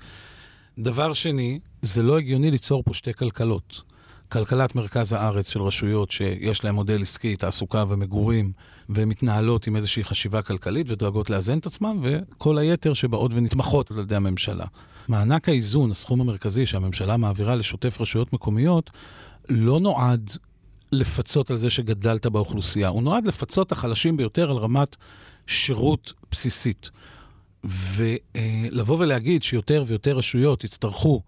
דבר 0.79 1.13
שני, 1.13 1.59
זה 1.81 2.03
לא 2.03 2.17
הגיוני 2.17 2.51
ליצור 2.51 2.83
פה 2.83 2.93
שתי 2.93 3.13
כלכלות. 3.13 3.92
כלכלת 4.33 4.75
מרכז 4.75 5.13
הארץ 5.13 5.49
של 5.49 5.61
רשויות 5.61 6.11
שיש 6.11 6.63
להן 6.63 6.75
מודל 6.75 7.01
עסקי, 7.01 7.35
תעסוקה 7.35 7.83
ומגורים, 7.89 8.51
ומתנהלות 8.89 9.67
עם 9.67 9.75
איזושהי 9.75 10.03
חשיבה 10.03 10.41
כלכלית 10.41 10.89
ודואגות 10.89 11.29
לאזן 11.29 11.57
את 11.57 11.65
עצמן, 11.65 11.97
וכל 12.01 12.57
היתר 12.57 12.93
שבאות 12.93 13.31
ונתמכות 13.33 13.91
על 13.91 13.99
ידי 13.99 14.15
הממשלה. 14.15 14.65
מענק 15.07 15.49
האיזון, 15.49 15.91
הסכום 15.91 16.21
המרכזי 16.21 16.65
שהממשלה 16.65 17.17
מעבירה 17.17 17.55
לשוטף 17.55 18.01
רשויות 18.01 18.33
מקומיות, 18.33 18.89
לא 19.49 19.79
נועד 19.79 20.31
לפצות 20.91 21.51
על 21.51 21.57
זה 21.57 21.69
שגדלת 21.69 22.25
באוכלוסייה, 22.27 22.87
הוא 22.87 23.03
נועד 23.03 23.25
לפצות 23.25 23.67
את 23.67 23.71
החלשים 23.71 24.17
ביותר 24.17 24.51
על 24.51 24.57
רמת 24.57 24.95
שירות 25.47 26.13
בסיסית. 26.31 26.89
ולבוא 27.63 28.97
ולהגיד 28.99 29.43
שיותר 29.43 29.83
ויותר 29.87 30.17
רשויות 30.17 30.63
יצטרכו 30.63 31.21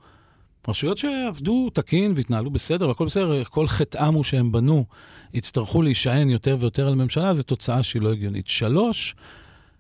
רשויות 0.68 0.98
שעבדו 0.98 1.70
תקין 1.74 2.12
והתנהלו 2.16 2.52
בסדר 2.52 2.88
והכל 2.88 3.06
בסדר, 3.06 3.44
כל 3.44 3.68
חטאם 3.68 4.14
הוא 4.14 4.24
שהם 4.24 4.52
בנו, 4.52 4.86
יצטרכו 5.34 5.82
להישען 5.82 6.30
יותר 6.30 6.58
ויותר 6.60 6.88
על 6.88 6.94
הממשלה, 6.94 7.34
זו 7.34 7.44
תוצאה 7.44 7.84
שהיא 7.84 8.02
לא 8.02 8.12
הגיונית. 8.12 8.48
שלוש, 8.48 9.16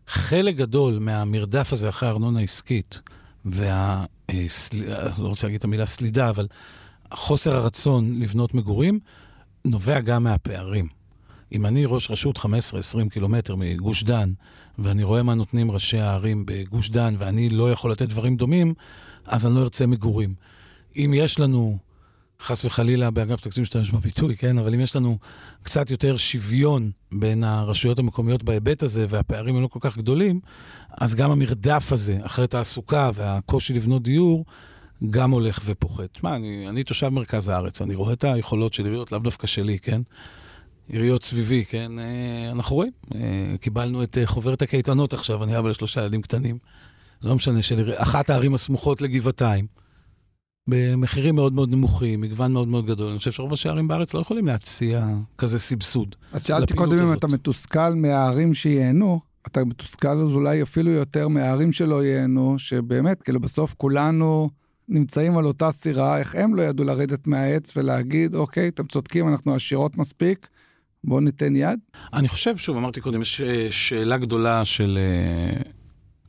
חלק 0.07 0.55
גדול 0.55 0.99
מהמרדף 0.99 1.73
הזה 1.73 1.89
אחרי 1.89 2.09
ארנונה 2.09 2.39
עסקית, 2.39 2.99
וה... 3.45 4.05
אה, 4.29 4.45
סל... 4.47 4.77
לא 5.17 5.27
רוצה 5.27 5.47
להגיד 5.47 5.57
את 5.57 5.63
המילה 5.63 5.85
סלידה, 5.85 6.29
אבל 6.29 6.47
חוסר 7.13 7.55
הרצון 7.55 8.19
לבנות 8.21 8.53
מגורים, 8.53 8.99
נובע 9.65 9.99
גם 9.99 10.23
מהפערים. 10.23 10.87
אם 11.51 11.65
אני 11.65 11.85
ראש 11.85 12.11
רשות 12.11 12.37
15-20 12.37 12.45
קילומטר 13.09 13.55
מגוש 13.55 14.03
דן, 14.03 14.31
ואני 14.79 15.03
רואה 15.03 15.23
מה 15.23 15.33
נותנים 15.33 15.71
ראשי 15.71 15.97
הערים 15.97 16.43
בגוש 16.47 16.89
דן, 16.89 17.15
ואני 17.17 17.49
לא 17.49 17.71
יכול 17.71 17.91
לתת 17.91 18.09
דברים 18.09 18.37
דומים, 18.37 18.73
אז 19.25 19.45
אני 19.45 19.55
לא 19.55 19.63
ארצה 19.63 19.87
מגורים. 19.87 20.33
אם 20.97 21.11
יש 21.15 21.39
לנו, 21.39 21.77
חס 22.41 22.65
וחלילה 22.65 23.11
באגף 23.11 23.41
תקציב 23.41 23.61
משתמש 23.61 23.91
בביטוי, 23.91 24.35
כן, 24.35 24.57
אבל 24.57 24.73
אם 24.73 24.79
יש 24.79 24.95
לנו 24.95 25.17
קצת 25.63 25.91
יותר 25.91 26.17
שוויון 26.17 26.91
בין 27.11 27.43
הרשויות 27.43 27.99
המקומיות 27.99 28.43
בהיבט 28.43 28.83
הזה, 28.83 29.05
והפערים 29.09 29.55
הם 29.55 29.61
לא 29.61 29.67
כל 29.67 29.79
כך 29.81 29.97
גדולים, 29.97 30.39
אז 30.97 31.15
גם 31.15 31.31
המרדף 31.31 31.91
הזה 31.91 32.17
אחרי 32.23 32.47
תעסוקה 32.47 33.09
והקושי 33.13 33.73
לבנות 33.73 34.03
דיור, 34.03 34.45
גם 35.09 35.31
הולך 35.31 35.59
ופוחת. 35.65 36.13
תשמע, 36.13 36.35
אני, 36.35 36.69
אני 36.69 36.83
תושב 36.83 37.09
מרכז 37.09 37.49
הארץ, 37.49 37.81
אני 37.81 37.95
רואה 37.95 38.13
את 38.13 38.23
היכולות 38.23 38.73
של 38.73 38.85
עיריות, 38.85 39.11
לאו 39.11 39.19
דווקא 39.19 39.47
שלי, 39.47 39.79
כן? 39.79 40.01
עיריות 40.89 41.23
סביבי, 41.23 41.65
כן? 41.65 41.99
אה, 41.99 42.51
אנחנו 42.51 42.75
רואים, 42.75 42.91
אה, 43.15 43.19
קיבלנו 43.61 44.03
את 44.03 44.17
אה, 44.17 44.25
חוברת 44.27 44.61
הקייטנות 44.61 45.13
עכשיו, 45.13 45.43
אני 45.43 45.57
אבא 45.59 45.69
לשלושה 45.69 46.01
ילדים 46.01 46.21
קטנים. 46.21 46.57
לא 47.21 47.35
משנה, 47.35 47.61
של 47.61 47.93
אחת 47.95 48.29
הערים 48.29 48.53
הסמוכות 48.53 49.01
לגבעתיים. 49.01 49.67
במחירים 50.67 51.35
מאוד 51.35 51.53
מאוד 51.53 51.71
נמוכים, 51.71 52.21
מגוון 52.21 52.53
מאוד 52.53 52.67
מאוד 52.67 52.85
גדול. 52.85 53.09
אני 53.09 53.17
חושב 53.17 53.31
שרוב 53.31 53.51
ראשי 53.51 53.67
הערים 53.69 53.87
בארץ 53.87 54.13
לא 54.13 54.19
יכולים 54.19 54.47
להציע 54.47 55.07
כזה 55.37 55.59
סבסוד. 55.59 56.15
אז 56.31 56.45
שאלתי 56.45 56.73
קודם 56.73 56.99
אם 56.99 57.13
אתה 57.13 57.27
מתוסכל 57.27 57.93
מהערים 57.95 58.53
שייהנו, 58.53 59.19
אתה 59.47 59.65
מתוסכל 59.65 60.07
אז 60.07 60.31
אולי 60.33 60.61
אפילו 60.61 60.91
יותר 60.91 61.27
מהערים 61.27 61.71
שלא 61.71 62.03
ייהנו, 62.03 62.59
שבאמת, 62.59 63.21
כאילו 63.21 63.39
בסוף 63.39 63.73
כולנו 63.77 64.49
נמצאים 64.89 65.37
על 65.37 65.45
אותה 65.45 65.71
סירה, 65.71 66.17
איך 66.17 66.35
הם 66.35 66.55
לא 66.55 66.61
ידעו 66.61 66.85
לרדת 66.85 67.27
מהעץ 67.27 67.77
ולהגיד, 67.77 68.35
אוקיי, 68.35 68.67
אתם 68.67 68.87
צודקים, 68.87 69.27
אנחנו 69.27 69.55
עשירות 69.55 69.97
מספיק, 69.97 70.47
בואו 71.03 71.19
ניתן 71.19 71.55
יד? 71.55 71.79
אני 72.13 72.27
חושב, 72.27 72.57
שוב, 72.57 72.77
אמרתי 72.77 73.01
קודם, 73.01 73.21
יש 73.21 73.41
אה, 73.41 73.67
שאלה 73.69 74.17
גדולה 74.17 74.65
של 74.65 74.97
אה, 75.01 75.61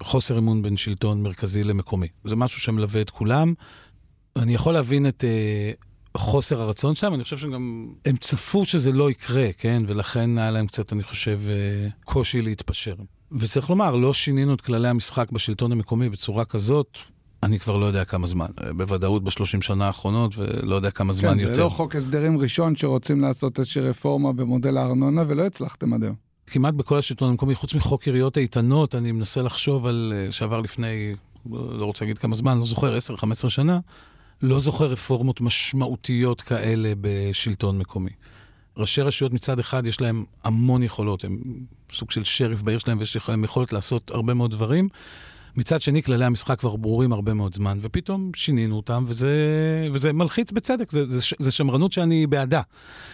חוסר 0.02 0.38
אמון 0.38 0.62
בין 0.62 0.76
שלטון 0.76 1.22
מרכזי 1.22 1.64
למקומי. 1.64 2.08
זה 2.24 2.36
משהו 2.36 2.60
שמלווה 2.60 3.00
את 3.00 3.10
כולם. 3.10 3.54
אני 4.36 4.54
יכול 4.54 4.74
להבין 4.74 5.08
את 5.08 5.24
uh, 5.24 6.18
חוסר 6.18 6.60
הרצון 6.60 6.94
שלהם, 6.94 7.14
אני 7.14 7.24
חושב 7.24 7.36
שגם 7.36 7.92
הם 8.04 8.16
צפו 8.16 8.64
שזה 8.64 8.92
לא 8.92 9.10
יקרה, 9.10 9.48
כן? 9.58 9.82
ולכן 9.86 10.38
היה 10.38 10.50
להם 10.50 10.66
קצת, 10.66 10.92
אני 10.92 11.02
חושב, 11.02 11.40
uh, 11.46 11.92
קושי 12.04 12.42
להתפשר. 12.42 12.94
וצריך 13.32 13.70
לומר, 13.70 13.96
לא 13.96 14.14
שינינו 14.14 14.54
את 14.54 14.60
כללי 14.60 14.88
המשחק 14.88 15.30
בשלטון 15.30 15.72
המקומי 15.72 16.08
בצורה 16.08 16.44
כזאת, 16.44 16.98
אני 17.42 17.58
כבר 17.58 17.76
לא 17.76 17.86
יודע 17.86 18.04
כמה 18.04 18.26
זמן, 18.26 18.46
אה, 18.64 18.72
בוודאות 18.72 19.24
בשלושים 19.24 19.62
שנה 19.62 19.86
האחרונות, 19.86 20.38
ולא 20.38 20.74
יודע 20.74 20.90
כמה 20.90 21.12
זמן 21.12 21.28
כן, 21.28 21.38
יותר. 21.38 21.48
כן, 21.48 21.54
זה 21.54 21.60
לא 21.60 21.68
חוק 21.68 21.96
הסדרים 21.96 22.38
ראשון 22.38 22.76
שרוצים 22.76 23.20
לעשות 23.20 23.58
איזושהי 23.58 23.82
רפורמה 23.82 24.32
במודל 24.32 24.76
הארנונה, 24.76 25.24
ולא 25.26 25.46
הצלחתם 25.46 25.92
עד 25.92 26.02
היום. 26.02 26.14
כמעט 26.46 26.74
בכל 26.74 26.98
השלטון 26.98 27.30
המקומי, 27.30 27.54
חוץ 27.54 27.74
מחוק 27.74 28.06
עיריות 28.06 28.38
איתנות, 28.38 28.94
אני 28.94 29.12
מנסה 29.12 29.42
לחשוב 29.42 29.86
על, 29.86 30.12
שעבר 30.30 30.60
לפני, 30.60 31.14
לא 31.50 31.84
רוצה 31.84 32.04
להגיד 32.04 32.18
כמה 32.18 32.34
זמן, 32.34 32.58
לא 32.58 32.64
זוכר, 32.64 32.96
10-15 33.46 33.48
שנה, 33.48 33.78
לא 34.42 34.60
זוכר 34.60 34.84
רפורמות 34.84 35.40
משמעותיות 35.40 36.40
כאלה 36.40 36.92
בשלטון 37.00 37.78
מקומי. 37.78 38.10
ראשי 38.76 39.02
רשויות 39.02 39.32
מצד 39.32 39.58
אחד 39.58 39.86
יש 39.86 40.00
להם 40.00 40.24
המון 40.44 40.82
יכולות, 40.82 41.24
הם 41.24 41.38
סוג 41.92 42.10
של 42.10 42.24
שריף 42.24 42.62
בעיר 42.62 42.78
שלהם 42.78 42.98
ויש 42.98 43.28
להם 43.28 43.44
יכולת 43.44 43.72
לעשות 43.72 44.10
הרבה 44.10 44.34
מאוד 44.34 44.50
דברים. 44.50 44.88
מצד 45.56 45.82
שני, 45.82 46.02
כללי 46.02 46.24
המשחק 46.24 46.58
כבר 46.58 46.76
ברורים 46.76 47.12
הרבה 47.12 47.34
מאוד 47.34 47.54
זמן, 47.54 47.78
ופתאום 47.80 48.30
שינינו 48.36 48.76
אותם, 48.76 49.04
וזה, 49.08 49.30
וזה 49.92 50.12
מלחיץ 50.12 50.52
בצדק, 50.52 50.90
זה, 50.90 51.08
זה, 51.08 51.20
זה 51.38 51.52
שמרנות 51.52 51.92
שאני 51.92 52.26
בעדה. 52.26 52.62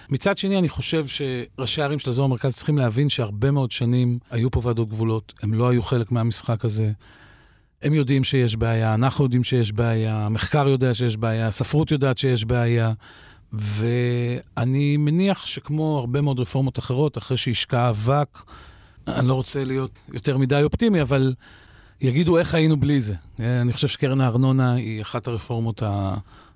מצד 0.08 0.38
שני, 0.38 0.58
אני 0.58 0.68
חושב 0.68 1.06
שראשי 1.06 1.82
הערים 1.82 1.98
של 1.98 2.10
אזור 2.10 2.24
המרכז 2.24 2.56
צריכים 2.56 2.78
להבין 2.78 3.08
שהרבה 3.08 3.50
מאוד 3.50 3.70
שנים 3.70 4.18
היו 4.30 4.50
פה 4.50 4.60
ועדות 4.64 4.88
גבולות, 4.88 5.32
הם 5.42 5.54
לא 5.54 5.68
היו 5.68 5.82
חלק 5.82 6.12
מהמשחק 6.12 6.64
הזה. 6.64 6.92
הם 7.82 7.94
יודעים 7.94 8.24
שיש 8.24 8.56
בעיה, 8.56 8.94
אנחנו 8.94 9.24
יודעים 9.24 9.44
שיש 9.44 9.72
בעיה, 9.72 10.26
המחקר 10.26 10.68
יודע 10.68 10.94
שיש 10.94 11.16
בעיה, 11.16 11.46
הספרות 11.46 11.90
יודעת 11.90 12.18
שיש 12.18 12.44
בעיה. 12.44 12.92
ואני 13.52 14.96
מניח 14.96 15.46
שכמו 15.46 15.98
הרבה 15.98 16.20
מאוד 16.20 16.40
רפורמות 16.40 16.78
אחרות, 16.78 17.18
אחרי 17.18 17.36
שהשקע 17.36 17.90
אבק, 17.90 18.42
אני 19.08 19.28
לא 19.28 19.34
רוצה 19.34 19.64
להיות 19.64 19.90
יותר 20.12 20.38
מדי 20.38 20.62
אופטימי, 20.62 21.02
אבל 21.02 21.34
יגידו 22.00 22.38
איך 22.38 22.54
היינו 22.54 22.80
בלי 22.80 23.00
זה. 23.00 23.14
אני 23.38 23.72
חושב 23.72 23.88
שקרן 23.88 24.20
הארנונה 24.20 24.74
היא 24.74 25.02
אחת 25.02 25.26
הרפורמות 25.26 25.82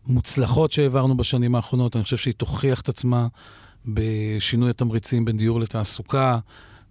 המוצלחות 0.07 0.73
שהעברנו 0.73 1.17
בשנים 1.17 1.55
האחרונות. 1.55 1.97
אני 1.97 2.05
חושב 2.05 2.17
שהיא 2.17 2.35
תוכיח 2.35 2.81
את 2.81 2.89
עצמה 2.89 3.27
בשינוי 3.87 4.71
התמריצים 4.71 5.25
בין 5.25 5.37
דיור 5.37 5.61
לתעסוקה, 5.61 6.39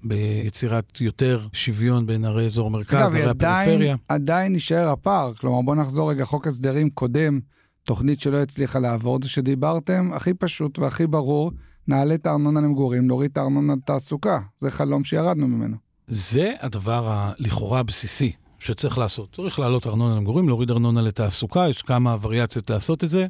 ביצירת 0.06 1.02
יותר 1.02 1.48
שוויון 1.54 2.06
בין 2.06 2.26
ערי 2.26 2.46
אזור 2.46 2.72
מרכז, 2.72 3.12
ערי 3.12 3.24
הפריפריה. 3.24 3.94
אגב, 3.94 4.00
עדיין 4.10 4.54
נשאר 4.54 4.90
הפער. 4.90 5.34
כלומר, 5.34 5.62
בואו 5.62 5.76
נחזור 5.76 6.12
רגע, 6.12 6.26
חוק 6.26 6.48
הסדרים 6.48 6.90
קודם, 6.90 7.40
תוכנית 7.84 8.22
שלא 8.22 8.38
הצליחה 8.38 8.80
לעבור, 8.80 9.20
זה 9.24 9.30
שדיברתם, 9.30 10.10
הכי 10.14 10.34
פשוט 10.34 10.80
והכי 10.80 11.08
ברור, 11.08 11.52
נעלה 11.88 12.14
את 12.14 12.26
הארנונה 12.26 12.62
למגורים, 12.62 13.08
נוריד 13.08 13.32
את 13.32 13.38
הארנונה 13.38 13.74
לתעסוקה. 13.74 14.40
זה 14.58 14.72
חלום 14.72 15.04
שירדנו 15.04 15.48
ממנו. 15.48 15.78
זה 16.08 16.54
הדבר 16.62 17.08
הלכאורה 17.08 17.80
הבסיסי 17.80 18.32
שצריך 18.60 18.98
לעשות. 18.98 19.36
צריך 19.36 19.60
להעלות 19.60 19.88
ארנונה 19.88 20.16
למגורים, 20.16 20.48
להוריד 20.48 20.72
ארנונה 20.72 21.02
לתעסוקה, 21.02 21.68
יש 21.70 21.82
כמה 21.82 22.18
וריאציות 22.22 22.70
לעשות 22.70 23.04
את 23.04 23.10
זה. 23.10 23.28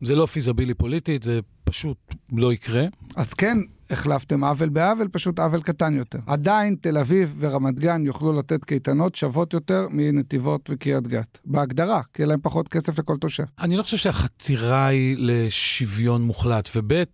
זה 0.00 0.14
לא 0.14 0.26
פיזבילי 0.26 0.74
פוליטית, 0.74 1.22
זה 1.22 1.40
פשוט 1.64 2.14
לא 2.32 2.52
יקרה. 2.52 2.84
אז 3.16 3.34
כן, 3.34 3.58
החלפתם 3.90 4.44
עוול 4.44 4.68
בעוול, 4.68 5.08
פשוט 5.08 5.38
עוול 5.38 5.60
קטן 5.60 5.94
יותר. 5.94 6.18
עדיין 6.26 6.76
תל 6.80 6.98
אביב 6.98 7.36
ורמת 7.38 7.80
גן 7.80 8.06
יוכלו 8.06 8.38
לתת 8.38 8.64
קייטנות 8.64 9.14
שוות 9.14 9.52
יותר 9.52 9.86
מנתיבות 9.90 10.70
וקריית 10.72 11.06
גת. 11.06 11.38
בהגדרה, 11.44 12.02
כי 12.14 12.22
יהיה 12.22 12.28
להם 12.28 12.40
פחות 12.42 12.68
כסף 12.68 12.98
לכל 12.98 13.16
תושב. 13.16 13.44
אני 13.60 13.76
לא 13.76 13.82
חושב 13.82 13.96
שהחתירה 13.96 14.86
היא 14.86 15.16
לשוויון 15.18 16.22
מוחלט, 16.22 16.68
וב' 16.76 16.92
אה, 16.92 17.04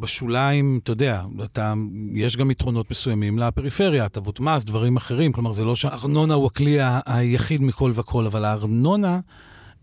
בשוליים, 0.00 0.80
אתה 0.82 0.92
יודע, 0.92 1.22
אתה, 1.44 1.74
יש 2.14 2.36
גם 2.36 2.50
יתרונות 2.50 2.90
מסוימים 2.90 3.38
לפריפריה, 3.38 4.04
הטבות 4.04 4.40
מס, 4.40 4.64
דברים 4.64 4.96
אחרים, 4.96 5.32
כלומר 5.32 5.52
זה 5.52 5.64
לא 5.64 5.76
שהארנונה 5.76 6.34
הוא 6.34 6.46
הכלי 6.46 6.78
היחיד 7.06 7.62
מכל 7.62 7.92
וכל, 7.94 8.26
אבל 8.26 8.44
הארנונה... 8.44 9.20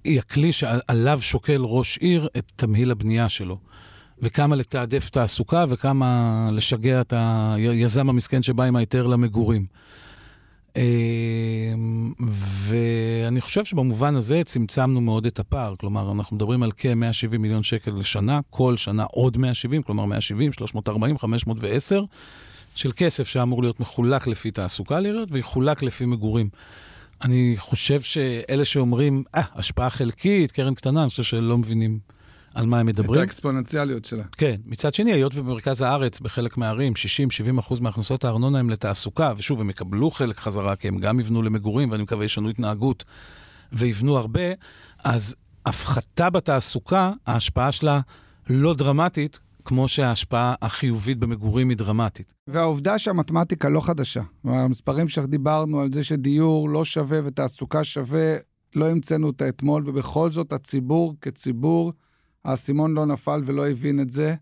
היא 0.03 0.19
הכלי 0.19 0.53
שעליו 0.53 1.21
שוקל 1.21 1.61
ראש 1.61 1.97
עיר 1.97 2.29
את 2.37 2.51
תמהיל 2.55 2.91
הבנייה 2.91 3.29
שלו. 3.29 3.57
וכמה 4.21 4.55
לתעדף 4.55 5.09
תעסוקה 5.09 5.65
וכמה 5.69 6.49
לשגע 6.53 7.01
את 7.01 7.13
היזם 7.55 8.09
המסכן 8.09 8.43
שבא 8.43 8.63
עם 8.63 8.75
ההיתר 8.75 9.07
למגורים. 9.07 9.65
אמ, 10.75 12.13
ואני 12.39 13.41
חושב 13.41 13.65
שבמובן 13.65 14.15
הזה 14.15 14.43
צמצמנו 14.43 15.01
מאוד 15.01 15.25
את 15.25 15.39
הפער. 15.39 15.75
כלומר, 15.75 16.11
אנחנו 16.11 16.35
מדברים 16.35 16.63
על 16.63 16.71
כ-170 16.77 17.37
מיליון 17.37 17.63
שקל 17.63 17.91
לשנה, 17.91 18.39
כל 18.49 18.77
שנה 18.77 19.03
עוד 19.03 19.37
170, 19.37 19.83
כלומר 19.83 20.05
170, 20.05 20.53
340, 20.53 21.17
510, 21.17 22.03
של 22.75 22.91
כסף 22.95 23.27
שאמור 23.27 23.61
להיות 23.61 23.79
מחולק 23.79 24.27
לפי 24.27 24.51
תעסוקה 24.51 24.99
לעיריות 24.99 25.29
ויחולק 25.31 25.83
לפי 25.83 26.05
מגורים. 26.05 26.49
אני 27.23 27.55
חושב 27.57 28.01
שאלה 28.01 28.65
שאומרים, 28.65 29.23
אה, 29.35 29.41
השפעה 29.55 29.89
חלקית, 29.89 30.51
קרן 30.51 30.73
קטנה, 30.73 31.01
אני 31.01 31.09
חושב 31.09 31.23
שלא 31.23 31.57
מבינים 31.57 31.99
על 32.53 32.65
מה 32.65 32.79
הם 32.79 32.85
מדברים. 32.85 33.13
את 33.13 33.17
האקספוננציאליות 33.17 34.05
שלה. 34.05 34.23
כן. 34.37 34.55
מצד 34.65 34.93
שני, 34.93 35.13
היות 35.13 35.35
ובמרכז 35.35 35.81
הארץ, 35.81 36.19
בחלק 36.19 36.57
מהערים, 36.57 36.93
60-70 37.55 37.59
אחוז 37.59 37.79
מהכנסות 37.79 38.25
הארנונה 38.25 38.59
הם 38.59 38.69
לתעסוקה, 38.69 39.33
ושוב, 39.37 39.61
הם 39.61 39.69
יקבלו 39.69 40.11
חלק 40.11 40.39
חזרה, 40.39 40.75
כי 40.75 40.87
הם 40.87 40.97
גם 40.97 41.19
יבנו 41.19 41.41
למגורים, 41.41 41.91
ואני 41.91 42.03
מקווה 42.03 42.25
ישנו 42.25 42.49
התנהגות 42.49 43.05
ויבנו 43.73 44.17
הרבה, 44.17 44.41
אז 45.03 45.35
הפחתה 45.65 46.29
בתעסוקה, 46.29 47.11
ההשפעה 47.27 47.71
שלה 47.71 47.99
לא 48.49 48.73
דרמטית, 48.73 49.39
כמו 49.65 49.87
שההשפעה 49.87 50.55
החיובית 50.61 51.17
במגורים 51.17 51.69
היא 51.69 51.77
דרמטית. 51.77 52.33
והעובדה 52.47 52.99
שהמתמטיקה 52.99 53.69
לא 53.69 53.81
חדשה. 53.81 54.21
המספרים 54.43 55.09
שדיברנו 55.09 55.79
על 55.79 55.93
זה 55.93 56.03
שדיור 56.03 56.69
לא 56.69 56.85
שווה 56.85 57.19
ותעסוקה 57.25 57.83
שווה, 57.83 58.35
לא 58.75 58.89
המצאנו 58.89 59.27
אותה 59.27 59.49
אתמול, 59.49 59.83
ובכל 59.89 60.29
זאת 60.29 60.53
הציבור 60.53 61.15
כציבור, 61.21 61.93
האסימון 62.45 62.93
לא 62.93 63.05
נפל 63.05 63.41
ולא 63.45 63.69
הבין 63.69 63.99
את 63.99 64.11
זה. 64.11 64.35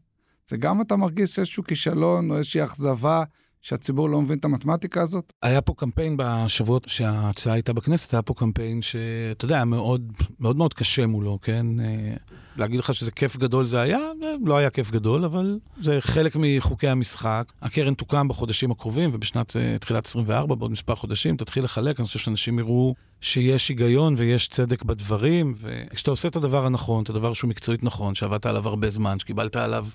זה 0.47 0.58
גם 0.58 0.82
אתה 0.82 0.95
מרגיש 0.95 1.39
איזשהו 1.39 1.63
כישלון 1.63 2.32
או 2.32 2.38
איזושהי 2.38 2.63
אכזבה 2.63 3.23
שהציבור 3.62 4.10
לא 4.10 4.22
מבין 4.22 4.38
את 4.38 4.45
המתמטיקה 4.45 5.02
הזאת? 5.02 5.34
היה 5.41 5.62
פה 5.62 5.74
קמפיין 5.78 6.15
בשבועות 6.17 6.86
שההצעה 6.88 7.54
הייתה 7.54 7.74
בכנסת, 7.74 8.13
היה 8.13 8.22
פה 8.22 8.34
קמפיין 8.34 8.82
שאתה 8.82 9.45
יודע, 9.45 9.56
היה 9.56 9.65
מאוד 9.65 10.12
מאוד, 10.39 10.58
מאוד 10.58 10.74
קשה 10.74 11.08
מולו, 11.08 11.39
כן? 11.41 11.65
אה, 11.80 12.13
להגיד 12.58 12.80
לך 12.80 12.93
שזה 12.93 13.12
כיף 13.12 13.38
גדול 13.38 13.65
זה 13.65 13.82
היה, 13.82 14.00
לא 14.45 14.58
היה 14.58 14.69
כיף 14.69 14.91
גדול, 14.91 15.26
אבל 15.26 15.60
זה 15.82 15.98
חלק 16.02 16.36
מחוקי 16.39 16.88
המשחק. 16.88 17.52
הקרן 17.62 17.93
תוקם 17.93 18.28
בחודשים 18.28 18.72
הקרובים, 18.72 19.10
ובשנת 19.13 19.58
אה, 19.58 19.78
תחילת 19.78 20.06
24, 20.06 20.56
בעוד 20.56 20.72
מספר 20.72 20.95
חודשים, 20.95 21.38
תתחיל 21.38 21.63
לחלק, 21.63 22.00
אני 22.00 22.08
חושב 22.08 22.19
שאנשים 22.19 22.60
יראו 22.60 22.95
שיש 23.22 23.69
היגיון 23.69 24.15
ויש 24.17 24.48
צדק 24.48 24.84
בדברים, 24.84 25.54
וכשאתה 25.56 26.12
עושה 26.12 26.28
את 26.28 26.36
הדבר 26.36 26.65
הנכון, 26.65 27.04
את 27.04 27.10
הדבר 27.10 27.34
שהוא 27.34 27.50
מקצועית 27.50 27.84
נכון, 27.84 28.15
שעבדת 28.15 28.45
עליו 28.45 28.67
הרבה 28.67 28.89
זמן, 28.89 29.19
שקיבלת 29.19 29.56
עליו 29.56 29.86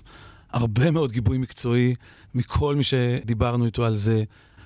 הרבה 0.51 0.91
מאוד 0.91 1.11
גיבוי 1.11 1.37
מקצועי 1.37 1.95
מכל 2.35 2.75
מי 2.75 2.83
שדיברנו 2.83 3.65
איתו 3.65 3.85
על 3.85 3.95
זה, 3.95 4.23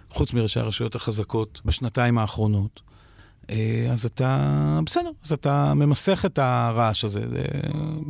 חוץ 0.10 0.34
מראשי 0.34 0.60
הרשויות 0.60 0.96
החזקות 0.96 1.62
בשנתיים 1.66 2.18
האחרונות. 2.18 2.82
אה, 3.50 3.88
אז 3.92 4.06
אתה, 4.06 4.80
בסדר, 4.86 5.12
אז 5.26 5.32
אתה 5.32 5.74
ממסך 5.74 6.26
את 6.26 6.40
הרעש 6.40 7.06
הזה. 7.06 7.22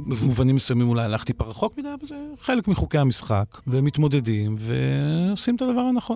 במובנים 0.08 0.56
מסוימים 0.56 0.90
אולי 0.90 1.04
הלכתי 1.04 1.34
טיפה 1.34 1.46
רחוק 1.46 1.78
מדי, 1.78 1.88
אבל 2.00 2.08
זה 2.08 2.16
חלק 2.42 2.68
מחוקי 2.68 2.98
המשחק, 2.98 3.46
ומתמודדים, 3.68 4.56
ועושים 4.58 5.56
את 5.56 5.62
הדבר 5.62 5.80
הנכון. 5.82 6.16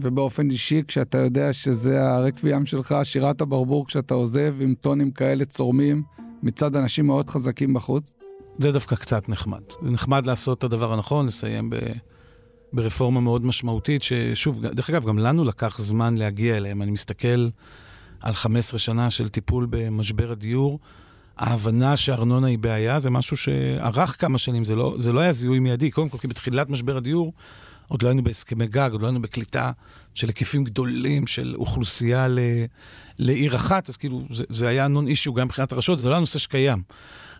ובאופן 0.00 0.50
אישי, 0.50 0.82
כשאתה 0.88 1.18
יודע 1.18 1.52
שזה 1.52 2.10
הרקוויאם 2.10 2.66
שלך, 2.66 2.94
שירת 3.02 3.40
הברבור 3.40 3.86
כשאתה 3.86 4.14
עוזב 4.14 4.54
עם 4.60 4.74
טונים 4.80 5.10
כאלה 5.10 5.44
צורמים 5.44 6.02
מצד 6.42 6.76
אנשים 6.76 7.06
מאוד 7.06 7.30
חזקים 7.30 7.74
בחוץ? 7.74 8.12
זה 8.58 8.72
דווקא 8.72 8.96
קצת 8.96 9.28
נחמד. 9.28 9.62
זה 9.82 9.90
נחמד 9.90 10.26
לעשות 10.26 10.58
את 10.58 10.64
הדבר 10.64 10.92
הנכון, 10.92 11.26
לסיים 11.26 11.70
ב... 11.70 11.76
ברפורמה 12.72 13.20
מאוד 13.20 13.44
משמעותית, 13.44 14.02
ששוב, 14.02 14.66
דרך 14.66 14.90
אגב, 14.90 15.06
גם 15.06 15.18
לנו 15.18 15.44
לקח 15.44 15.78
זמן 15.78 16.16
להגיע 16.16 16.56
אליהם. 16.56 16.82
אני 16.82 16.90
מסתכל 16.90 17.48
על 18.20 18.32
15 18.32 18.78
שנה 18.78 19.10
של 19.10 19.28
טיפול 19.28 19.66
במשבר 19.70 20.32
הדיור. 20.32 20.78
ההבנה 21.36 21.96
שארנונה 21.96 22.46
היא 22.46 22.58
בעיה 22.58 23.00
זה 23.00 23.10
משהו 23.10 23.36
שארך 23.36 24.20
כמה 24.20 24.38
שנים, 24.38 24.64
זה 24.64 24.76
לא, 24.76 24.94
זה 24.98 25.12
לא 25.12 25.20
היה 25.20 25.32
זיהוי 25.32 25.58
מיידי. 25.58 25.90
קודם 25.90 26.08
כל, 26.08 26.18
כי 26.18 26.28
בתחילת 26.28 26.70
משבר 26.70 26.96
הדיור 26.96 27.32
עוד 27.88 28.02
לא 28.02 28.08
היינו 28.08 28.24
בהסכמי 28.24 28.66
גג, 28.66 28.88
עוד 28.92 29.02
לא 29.02 29.06
היינו 29.06 29.22
בקליטה 29.22 29.72
של 30.14 30.26
היקפים 30.28 30.64
גדולים 30.64 31.26
של 31.26 31.54
אוכלוסייה 31.58 32.28
ל, 32.28 32.38
לעיר 33.18 33.56
אחת, 33.56 33.88
אז 33.88 33.96
כאילו 33.96 34.22
זה, 34.30 34.44
זה 34.48 34.68
היה 34.68 34.88
נון 34.88 35.06
אישיו 35.06 35.34
גם 35.34 35.46
מבחינת 35.46 35.72
הרשויות, 35.72 35.98
זה 35.98 36.08
לא 36.08 36.14
היה 36.14 36.20
נושא 36.20 36.38
שקיים. 36.38 36.82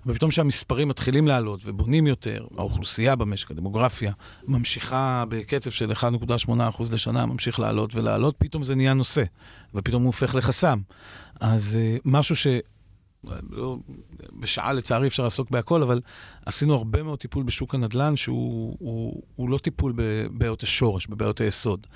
ופתאום 0.07 0.31
כשהמספרים 0.31 0.89
מתחילים 0.89 1.29
לעלות 1.29 1.61
ובונים 1.65 2.07
יותר, 2.07 2.47
האוכלוסייה 2.59 3.17
במשק, 3.17 3.51
הדמוגרפיה, 3.51 4.13
ממשיכה 4.49 5.25
בקצב 5.29 5.71
של 5.71 5.93
1.8% 5.93 6.51
לשנה, 6.93 7.27
ממשיך 7.27 7.61
לעלות 7.61 7.95
ולעלות, 7.95 8.35
פתאום 8.39 8.63
זה 8.63 8.75
נהיה 8.75 8.95
נושא, 8.95 9.23
ופתאום 9.75 10.03
הוא 10.03 10.09
הופך 10.09 10.35
לחסם. 10.35 10.79
אז 11.41 11.79
uh, 11.79 12.01
משהו 12.05 12.37
ש... 12.37 12.47
לא, 13.51 13.77
בשעה 14.41 14.73
לצערי 14.73 15.07
אפשר 15.07 15.23
לעסוק 15.23 15.51
בהכל, 15.51 15.83
אבל 15.83 16.01
עשינו 16.47 16.75
הרבה 16.75 17.03
מאוד 17.03 17.19
טיפול 17.19 17.45
בשוק 17.45 17.75
הנדל"ן, 17.75 18.17
שהוא 18.17 18.77
הוא, 18.79 19.23
הוא 19.35 19.51
לא 19.51 19.59
טיפול 19.59 19.93
בבעיות 19.97 20.63
השורש, 20.63 21.07
בבעיות 21.07 21.41
היסוד. 21.41 21.87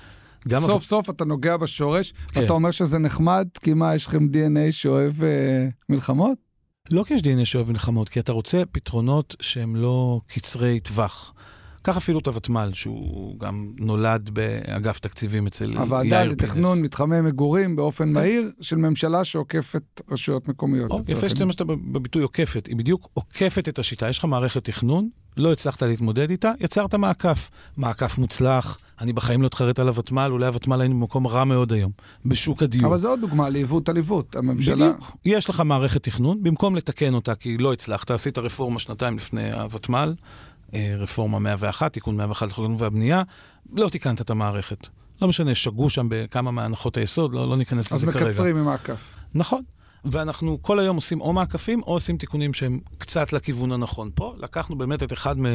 סוף 0.49 0.69
אפ... 0.69 0.83
סוף 0.83 1.09
אתה 1.09 1.25
נוגע 1.25 1.57
בשורש, 1.57 2.11
כן. 2.11 2.39
ואתה 2.39 2.53
אומר 2.53 2.71
שזה 2.71 2.99
נחמד, 2.99 3.47
כי 3.61 3.73
מה, 3.73 3.95
יש 3.95 4.05
לכם 4.05 4.27
DNA 4.33 4.71
שאוהב 4.71 5.23
אה, 5.23 5.67
מלחמות? 5.89 6.37
לא 6.91 7.03
כי 7.03 7.13
יש 7.13 7.21
DNA 7.21 7.45
שאוהב 7.45 7.69
מלחמות, 7.69 8.09
כי 8.09 8.19
אתה 8.19 8.31
רוצה 8.31 8.63
פתרונות 8.71 9.35
שהם 9.39 9.75
לא 9.75 10.21
קצרי 10.27 10.79
טווח. 10.79 11.33
קח 11.81 11.97
אפילו 11.97 12.19
את 12.19 12.27
הוותמ"ל, 12.27 12.69
שהוא 12.73 13.39
גם 13.39 13.73
נולד 13.79 14.29
באגף 14.29 14.99
תקציבים 14.99 15.47
אצל 15.47 15.65
יאיר 15.65 15.73
פינס. 15.73 15.91
הוועדה 15.91 16.23
לתכנון 16.23 16.81
מתחמי 16.81 17.21
מגורים 17.21 17.75
באופן 17.75 18.03
כן. 18.03 18.13
מהיר 18.13 18.51
של 18.61 18.75
ממשלה 18.75 19.23
שעוקפת 19.23 20.01
רשויות 20.11 20.47
מקומיות. 20.47 20.91
או, 20.91 21.01
יפה 21.07 21.29
שאתה 21.29 21.45
משתמש 21.45 21.75
בביטוי 21.91 22.23
עוקפת, 22.23 22.67
היא 22.67 22.75
בדיוק 22.75 23.09
עוקפת 23.13 23.69
את 23.69 23.79
השיטה. 23.79 24.09
יש 24.09 24.19
לך 24.19 24.25
מערכת 24.25 24.63
תכנון, 24.63 25.09
לא 25.37 25.51
הצלחת 25.51 25.83
להתמודד 25.83 26.29
איתה, 26.29 26.51
יצרת 26.59 26.95
מעקף. 26.95 27.49
מעקף 27.77 28.17
מוצלח, 28.17 28.77
אני 29.01 29.13
בחיים 29.13 29.41
לא 29.41 29.47
אתחרט 29.47 29.79
על 29.79 29.87
הוותמ"ל, 29.87 30.31
אולי 30.31 30.45
הוותמ"ל 30.45 30.81
היינו 30.81 30.95
במקום 30.95 31.27
רע 31.27 31.43
מאוד 31.43 31.73
היום, 31.73 31.91
בשוק 32.25 32.63
הדיור. 32.63 32.87
אבל 32.87 32.97
זו 32.97 33.09
עוד 33.09 33.21
דוגמה 33.21 33.49
לעיוות 33.49 33.89
על 33.89 33.95
עיוות. 33.95 34.35
הממשלה... 34.35 34.75
בדיוק. 34.75 35.11
יש 35.25 35.49
לך 35.49 35.59
מערכת 35.59 36.03
תכנון, 36.03 36.43
במקום 36.43 36.75
לתקן 36.75 37.13
אותה 37.13 37.35
כי 37.35 37.57
לא 37.57 37.73
הצלחת, 37.73 38.11
עשית 38.11 38.37
רפורמה 38.37 38.79
שנתיים 38.79 39.17
לפני 39.17 39.51
הוותמ"ל, 39.51 40.13
רפורמה 40.73 41.39
101, 41.39 41.93
תיקון 41.93 42.17
101 42.17 42.47
לחוק 42.47 42.65
והבנייה, 42.77 43.23
לא 43.73 43.89
תיקנת 43.89 44.21
את 44.21 44.29
המערכת. 44.29 44.87
לא 45.21 45.27
משנה, 45.27 45.55
שגו 45.55 45.89
שם 45.89 46.07
בכמה 46.09 46.51
מהנחות 46.51 46.97
היסוד, 46.97 47.33
לא, 47.33 47.49
לא 47.49 47.57
ניכנס 47.57 47.91
לזה 47.91 48.07
כרגע. 48.07 48.19
אז 48.19 48.27
מקצרים 48.27 48.57
עם 48.57 48.65
מעקף. 48.65 49.13
נכון. 49.33 49.63
ואנחנו 50.05 50.61
כל 50.61 50.79
היום 50.79 50.95
עושים 50.95 51.21
או 51.21 51.33
מעקפים 51.33 51.81
או 51.83 51.93
עושים 51.93 52.17
תיקונים 52.17 52.53
שהם 52.53 52.79
קצת 52.97 53.33
לכיוון 53.33 53.71
הנכון. 53.71 54.09
פה 54.15 54.33
לקחנו 54.37 54.77
באמת 54.77 55.03
את 55.03 55.13
אחד 55.13 55.39
מ... 55.39 55.45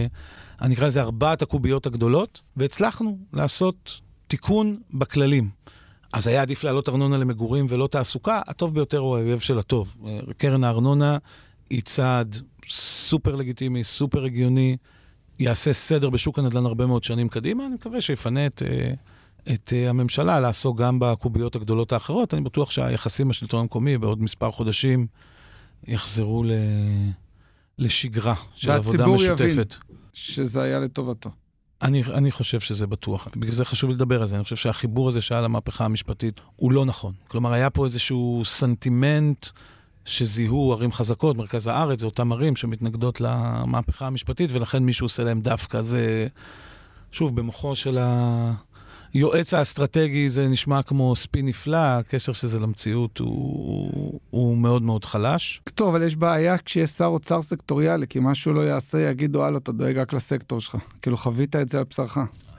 אני 0.60 0.74
אקרא 0.74 0.86
לזה 0.86 1.02
ארבעת 1.02 1.42
הקוביות 1.42 1.86
הגדולות, 1.86 2.42
והצלחנו 2.56 3.18
לעשות 3.32 4.00
תיקון 4.26 4.78
בכללים. 4.94 5.50
אז 6.12 6.26
היה 6.26 6.42
עדיף 6.42 6.64
להעלות 6.64 6.88
ארנונה 6.88 7.18
למגורים 7.18 7.66
ולא 7.68 7.86
תעסוקה, 7.86 8.40
הטוב 8.46 8.74
ביותר 8.74 8.98
הוא 8.98 9.16
האויב 9.16 9.38
של 9.38 9.58
הטוב. 9.58 9.96
קרן 10.38 10.64
הארנונה 10.64 11.18
היא 11.70 11.82
צעד 11.82 12.36
סופר 12.68 13.34
לגיטימי, 13.34 13.84
סופר 13.84 14.24
הגיוני, 14.24 14.76
יעשה 15.38 15.72
סדר 15.72 16.10
בשוק 16.10 16.38
הנדל"ן 16.38 16.66
הרבה 16.66 16.86
מאוד 16.86 17.04
שנים 17.04 17.28
קדימה, 17.28 17.66
אני 17.66 17.74
מקווה 17.74 18.00
שיפנה 18.00 18.46
את, 18.46 18.62
אה, 18.66 18.92
את 19.54 19.72
אה, 19.76 19.90
הממשלה 19.90 20.40
לעסוק 20.40 20.78
גם 20.78 20.98
בקוביות 20.98 21.56
הגדולות 21.56 21.92
האחרות. 21.92 22.34
אני 22.34 22.42
בטוח 22.42 22.70
שהיחסים 22.70 23.28
בשלטון 23.28 23.60
המקומי 23.60 23.98
בעוד 23.98 24.22
מספר 24.22 24.50
חודשים 24.50 25.06
יחזרו 25.86 26.44
ל... 26.44 26.52
לשגרה 27.78 28.34
של 28.54 28.70
עבודה 28.70 29.06
משותפת. 29.06 29.40
והציבור 29.40 29.50
יבין 29.50 29.66
שזה 30.12 30.62
היה 30.62 30.80
לטובתו. 30.80 31.30
אני, 31.82 32.04
אני 32.04 32.30
חושב 32.30 32.60
שזה 32.60 32.86
בטוח, 32.86 33.28
בגלל 33.36 33.52
זה 33.52 33.64
חשוב 33.64 33.90
לדבר 33.90 34.20
על 34.20 34.28
זה. 34.28 34.36
אני 34.36 34.44
חושב 34.44 34.56
שהחיבור 34.56 35.08
הזה 35.08 35.20
שהיה 35.20 35.40
למהפכה 35.40 35.84
המשפטית 35.84 36.40
הוא 36.56 36.72
לא 36.72 36.84
נכון. 36.84 37.12
כלומר, 37.28 37.52
היה 37.52 37.70
פה 37.70 37.84
איזשהו 37.84 38.42
סנטימנט 38.44 39.46
שזיהו 40.06 40.72
ערים 40.72 40.92
חזקות, 40.92 41.36
מרכז 41.36 41.66
הארץ, 41.66 42.00
זה 42.00 42.06
אותם 42.06 42.32
ערים 42.32 42.56
שמתנגדות 42.56 43.20
למהפכה 43.20 44.06
המשפטית, 44.06 44.50
ולכן 44.52 44.82
מישהו 44.82 45.04
עושה 45.04 45.24
להם 45.24 45.40
דווקא. 45.40 45.82
זה, 45.82 46.26
שוב, 47.12 47.36
במוחו 47.36 47.76
של 47.76 47.98
היועץ 49.12 49.54
האסטרטגי 49.54 50.30
זה 50.30 50.48
נשמע 50.48 50.82
כמו 50.82 51.16
ספין 51.16 51.46
נפלא, 51.46 51.76
הקשר 51.76 52.32
של 52.32 52.46
זה 52.48 52.58
למציאות 52.58 53.18
הוא, 53.18 54.20
הוא 54.30 54.56
מאוד 54.56 54.82
מאוד 54.82 55.04
חלש. 55.04 55.60
טוב, 55.74 55.88
אבל 55.94 56.02
יש 56.02 56.16
בעיה 56.16 56.58
כשיש 56.58 56.90
שר 56.90 57.04
אוצר 57.04 57.42
סקטוריאלי, 57.42 58.06
כי 58.06 58.18
מה 58.18 58.34
שהוא 58.34 58.54
לא 58.54 58.60
יעשה, 58.60 58.98
יגידו, 58.98 59.44
הלו, 59.44 59.58
אתה 59.58 59.72
דואג 59.72 59.98
רק 59.98 60.12
לסקטור 60.12 60.60
שלך. 60.60 60.76
כאילו, 61.02 61.16
חווית 61.16 61.56
את 61.56 61.68
זה 61.68 61.78
על 61.78 61.84
בשרך. 61.90 62.18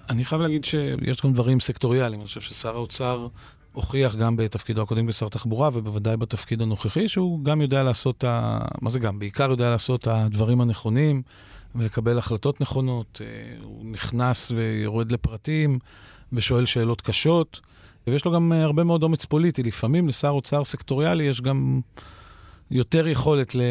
אני 0.10 0.26
חייב 0.26 0.42
להגיד 0.42 0.66
שיש 0.66 1.22
גם 1.24 1.34
דברים 1.34 1.60
סקטוריאליים. 1.60 2.22
אני 2.22 2.28
חושב 2.28 2.42
ששר 2.42 2.76
האוצר... 2.76 3.28
הוכיח 3.78 4.16
גם 4.16 4.36
בתפקידו 4.36 4.82
הקודם 4.82 5.08
כשר 5.08 5.30
תחבורה, 5.30 5.70
ובוודאי 5.74 6.18
בתפקיד 6.18 6.62
הנוכחי, 6.62 7.08
שהוא 7.08 7.44
גם 7.44 7.62
יודע 7.62 7.84
לעשות, 7.84 8.24
ה... 8.24 8.60
מה 8.82 8.90
זה 8.90 9.00
גם? 9.00 9.20
בעיקר 9.20 9.50
יודע 9.50 9.70
לעשות 9.70 10.02
את 10.02 10.08
הדברים 10.08 10.62
הנכונים 10.62 11.22
ולקבל 11.76 12.18
החלטות 12.18 12.62
נכונות. 12.62 13.22
אה, 13.22 13.56
הוא 13.64 13.86
נכנס 13.86 14.52
ויורד 14.52 15.12
לפרטים 15.12 15.80
ושואל 16.34 16.66
שאלות 16.66 17.02
קשות, 17.02 17.60
ויש 18.08 18.26
לו 18.26 18.32
גם 18.32 18.52
הרבה 18.52 18.84
מאוד 18.84 19.04
אומץ 19.04 19.26
פוליטי. 19.26 19.64
לפעמים 19.64 20.08
לשר 20.08 20.30
אוצר 20.30 20.64
סקטוריאלי 20.64 21.24
יש 21.24 21.42
גם... 21.42 21.82
יותר 22.72 23.08
יכולת 23.08 23.56
ל- 23.56 23.62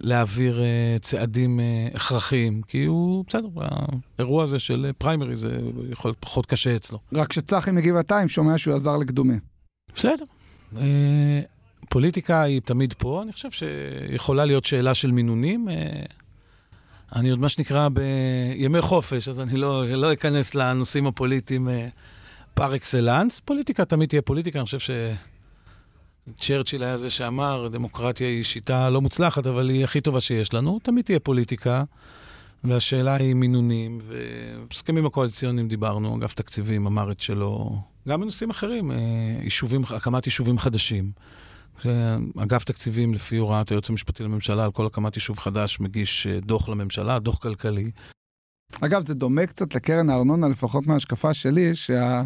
להעביר 0.00 0.60
uh, 0.60 1.02
צעדים 1.02 1.60
uh, 1.60 1.96
הכרחיים, 1.96 2.62
כי 2.62 2.84
הוא, 2.84 3.24
בסדר, 3.28 3.48
האירוע 4.18 4.44
הזה 4.44 4.58
של 4.58 4.90
פריימרי 4.98 5.36
זה 5.36 5.58
יכול 5.90 6.08
להיות 6.08 6.18
פחות 6.20 6.46
קשה 6.46 6.76
אצלו. 6.76 6.98
רק 7.12 7.32
שצחי 7.32 7.70
מגבעתיים 7.70 8.28
שומע 8.28 8.58
שהוא 8.58 8.74
עזר 8.74 8.96
לקדומה. 8.96 9.34
בסדר. 9.94 10.24
Uh, 10.72 10.78
פוליטיקה 11.88 12.42
היא 12.42 12.60
תמיד 12.60 12.94
פה, 12.98 13.22
אני 13.22 13.32
חושב 13.32 13.50
שיכולה 13.50 14.44
להיות 14.44 14.64
שאלה 14.64 14.94
של 14.94 15.10
מינונים. 15.10 15.68
Uh, 15.68 15.72
אני 17.16 17.30
עוד 17.30 17.38
מה 17.38 17.48
שנקרא 17.48 17.88
בימי 17.88 18.80
חופש, 18.80 19.28
אז 19.28 19.40
אני 19.40 19.56
לא, 19.56 19.86
לא 19.86 20.12
אכנס 20.12 20.54
לנושאים 20.54 21.06
הפוליטיים 21.06 21.68
uh, 21.68 21.70
פר 22.54 22.76
אקסלנס. 22.76 23.40
פוליטיקה 23.40 23.84
תמיד 23.84 24.08
תהיה 24.08 24.22
פוליטיקה, 24.22 24.58
אני 24.58 24.64
חושב 24.64 24.78
ש... 24.78 24.90
צ'רצ'יל 26.38 26.84
היה 26.84 26.98
זה 26.98 27.10
שאמר, 27.10 27.68
דמוקרטיה 27.68 28.28
היא 28.28 28.44
שיטה 28.44 28.90
לא 28.90 29.00
מוצלחת, 29.00 29.46
אבל 29.46 29.70
היא 29.70 29.84
הכי 29.84 30.00
טובה 30.00 30.20
שיש 30.20 30.54
לנו. 30.54 30.78
תמיד 30.82 31.04
תהיה 31.04 31.20
פוליטיקה, 31.20 31.84
והשאלה 32.64 33.14
היא 33.14 33.34
מינונים, 33.34 33.98
והסכמים 34.02 35.06
הקואליציוניים 35.06 35.68
דיברנו, 35.68 36.16
אגף 36.16 36.34
תקציבים 36.34 36.86
אמר 36.86 37.12
את 37.12 37.20
שלו. 37.20 37.78
גם 38.08 38.20
בנושאים 38.20 38.50
אחרים, 38.50 38.90
אה, 38.90 38.96
יישובים, 39.42 39.82
הקמת 39.90 40.26
יישובים 40.26 40.58
חדשים. 40.58 41.12
אגף 42.42 42.64
תקציבים, 42.64 43.14
לפי 43.14 43.36
הוראת 43.36 43.68
היועץ 43.68 43.90
המשפטי 43.90 44.22
לממשלה, 44.22 44.64
על 44.64 44.70
כל 44.70 44.86
הקמת 44.86 45.16
יישוב 45.16 45.38
חדש 45.38 45.80
מגיש 45.80 46.26
אה, 46.26 46.40
דוח 46.40 46.68
לממשלה, 46.68 47.18
דוח 47.18 47.38
כלכלי. 47.38 47.90
אגב, 48.80 49.06
זה 49.06 49.14
דומה 49.14 49.46
קצת 49.46 49.74
לקרן 49.74 50.10
הארנונה, 50.10 50.48
לפחות 50.48 50.86
מההשקפה 50.86 51.34
שלי, 51.34 51.74
שה... 51.74 52.22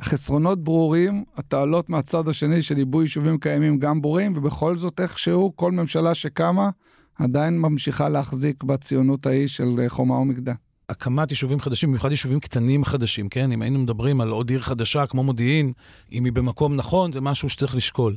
החסרונות 0.00 0.64
ברורים, 0.64 1.24
התעלות 1.36 1.90
מהצד 1.90 2.28
השני 2.28 2.62
של 2.62 2.76
עיבוי 2.76 3.04
יישובים 3.04 3.38
קיימים 3.38 3.78
גם 3.78 4.02
ברורים, 4.02 4.36
ובכל 4.36 4.76
זאת 4.76 5.00
איכשהו 5.00 5.52
כל 5.56 5.72
ממשלה 5.72 6.14
שקמה 6.14 6.70
עדיין 7.18 7.58
ממשיכה 7.58 8.08
להחזיק 8.08 8.62
בציונות 8.62 9.26
ההיא 9.26 9.48
של 9.48 9.76
חומה 9.88 10.14
ומגדל. 10.14 10.52
הקמת 10.88 11.30
יישובים 11.30 11.60
חדשים, 11.60 11.88
במיוחד 11.88 12.10
יישובים 12.10 12.40
קטנים 12.40 12.84
חדשים, 12.84 13.28
כן? 13.28 13.52
אם 13.52 13.62
היינו 13.62 13.78
מדברים 13.78 14.20
על 14.20 14.28
עוד 14.28 14.50
עיר 14.50 14.60
חדשה 14.60 15.06
כמו 15.06 15.22
מודיעין, 15.22 15.72
אם 16.12 16.24
היא 16.24 16.32
במקום 16.32 16.76
נכון, 16.76 17.12
זה 17.12 17.20
משהו 17.20 17.48
שצריך 17.48 17.74
לשקול. 17.74 18.16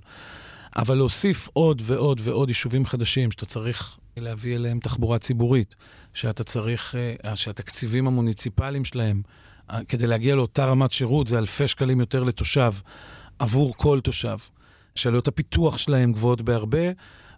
אבל 0.75 0.95
להוסיף 0.97 1.49
עוד 1.53 1.82
ועוד 1.86 2.21
ועוד 2.23 2.49
יישובים 2.49 2.86
חדשים 2.86 3.32
שאתה 3.32 3.45
צריך 3.45 3.97
להביא 4.17 4.55
אליהם 4.55 4.80
תחבורה 4.80 5.19
ציבורית, 5.19 5.75
שאתה 6.13 6.43
צריך, 6.43 6.95
אה, 7.25 7.36
שהתקציבים 7.36 8.07
המוניציפליים 8.07 8.86
שלהם 8.86 9.21
כדי 9.88 10.07
להגיע 10.07 10.36
לאותה 10.36 10.65
רמת 10.65 10.91
שירות 10.91 11.28
זה 11.28 11.38
אלפי 11.38 11.68
שקלים 11.68 11.99
יותר 11.99 12.24
לתושב 12.24 12.74
עבור 13.39 13.74
כל 13.78 13.99
תושב. 13.99 14.38
שעלויות 14.97 15.28
הפיתוח 15.28 15.78
שלהם 15.78 16.13
גבוהות 16.13 16.41
בהרבה. 16.41 16.88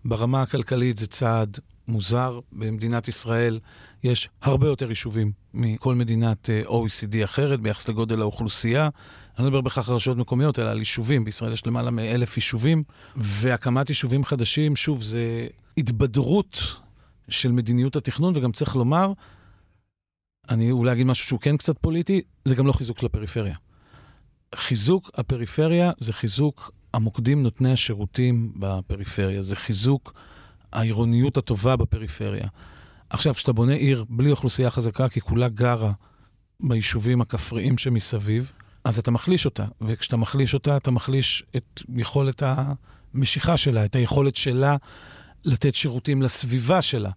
ברמה 0.05 0.41
הכלכלית 0.41 0.97
זה 0.97 1.07
צעד 1.07 1.59
מוזר. 1.87 2.39
במדינת 2.51 3.07
ישראל 3.07 3.59
יש 4.03 4.29
הרבה 4.41 4.67
יותר 4.67 4.89
יישובים 4.89 5.31
מכל 5.53 5.95
מדינת 5.95 6.49
אה, 6.49 6.61
OECD 6.65 7.23
אחרת 7.23 7.61
ביחס 7.61 7.89
לגודל 7.89 8.21
האוכלוסייה. 8.21 8.89
אני 9.37 9.43
לא 9.45 9.49
מדבר 9.49 9.61
בכך 9.61 9.89
על 9.89 9.95
רשויות 9.95 10.17
מקומיות, 10.17 10.59
אלא 10.59 10.69
על 10.69 10.79
יישובים. 10.79 11.25
בישראל 11.25 11.53
יש 11.53 11.67
למעלה 11.67 11.91
מאלף 11.91 12.37
יישובים, 12.37 12.83
והקמת 13.15 13.89
יישובים 13.89 14.25
חדשים, 14.25 14.75
שוב, 14.75 15.03
זה 15.03 15.47
התבדרות 15.77 16.77
של 17.29 17.51
מדיניות 17.51 17.95
התכנון, 17.95 18.37
וגם 18.37 18.51
צריך 18.51 18.75
לומר, 18.75 19.13
אני 20.49 20.71
אולי 20.71 20.91
אגיד 20.91 21.07
משהו 21.07 21.27
שהוא 21.27 21.39
כן 21.39 21.57
קצת 21.57 21.77
פוליטי, 21.77 22.21
זה 22.45 22.55
גם 22.55 22.67
לא 22.67 22.73
חיזוק 22.73 23.03
לפריפריה. 23.03 23.55
חיזוק 24.55 25.11
הפריפריה 25.13 25.91
זה 25.99 26.13
חיזוק 26.13 26.71
המוקדים 26.93 27.43
נותני 27.43 27.71
השירותים 27.71 28.53
בפריפריה, 28.55 29.41
זה 29.41 29.55
חיזוק 29.55 30.13
העירוניות 30.73 31.37
הטובה 31.37 31.75
בפריפריה. 31.75 32.47
עכשיו, 33.09 33.33
כשאתה 33.33 33.53
בונה 33.53 33.73
עיר 33.73 34.05
בלי 34.09 34.31
אוכלוסייה 34.31 34.71
חזקה, 34.71 35.09
כי 35.09 35.21
כולה 35.21 35.47
גרה 35.47 35.91
ביישובים 36.59 37.21
הכפריים 37.21 37.77
שמסביב, 37.77 38.51
אז 38.83 38.99
אתה 38.99 39.11
מחליש 39.11 39.45
אותה, 39.45 39.65
וכשאתה 39.81 40.17
מחליש 40.17 40.53
אותה, 40.53 40.77
אתה 40.77 40.91
מחליש 40.91 41.43
את 41.55 41.81
יכולת 41.95 42.43
המשיכה 43.13 43.57
שלה, 43.57 43.85
את 43.85 43.95
היכולת 43.95 44.35
שלה 44.35 44.75
לתת 45.45 45.75
שירותים 45.75 46.21
לסביבה 46.21 46.81
שלה. 46.81 47.11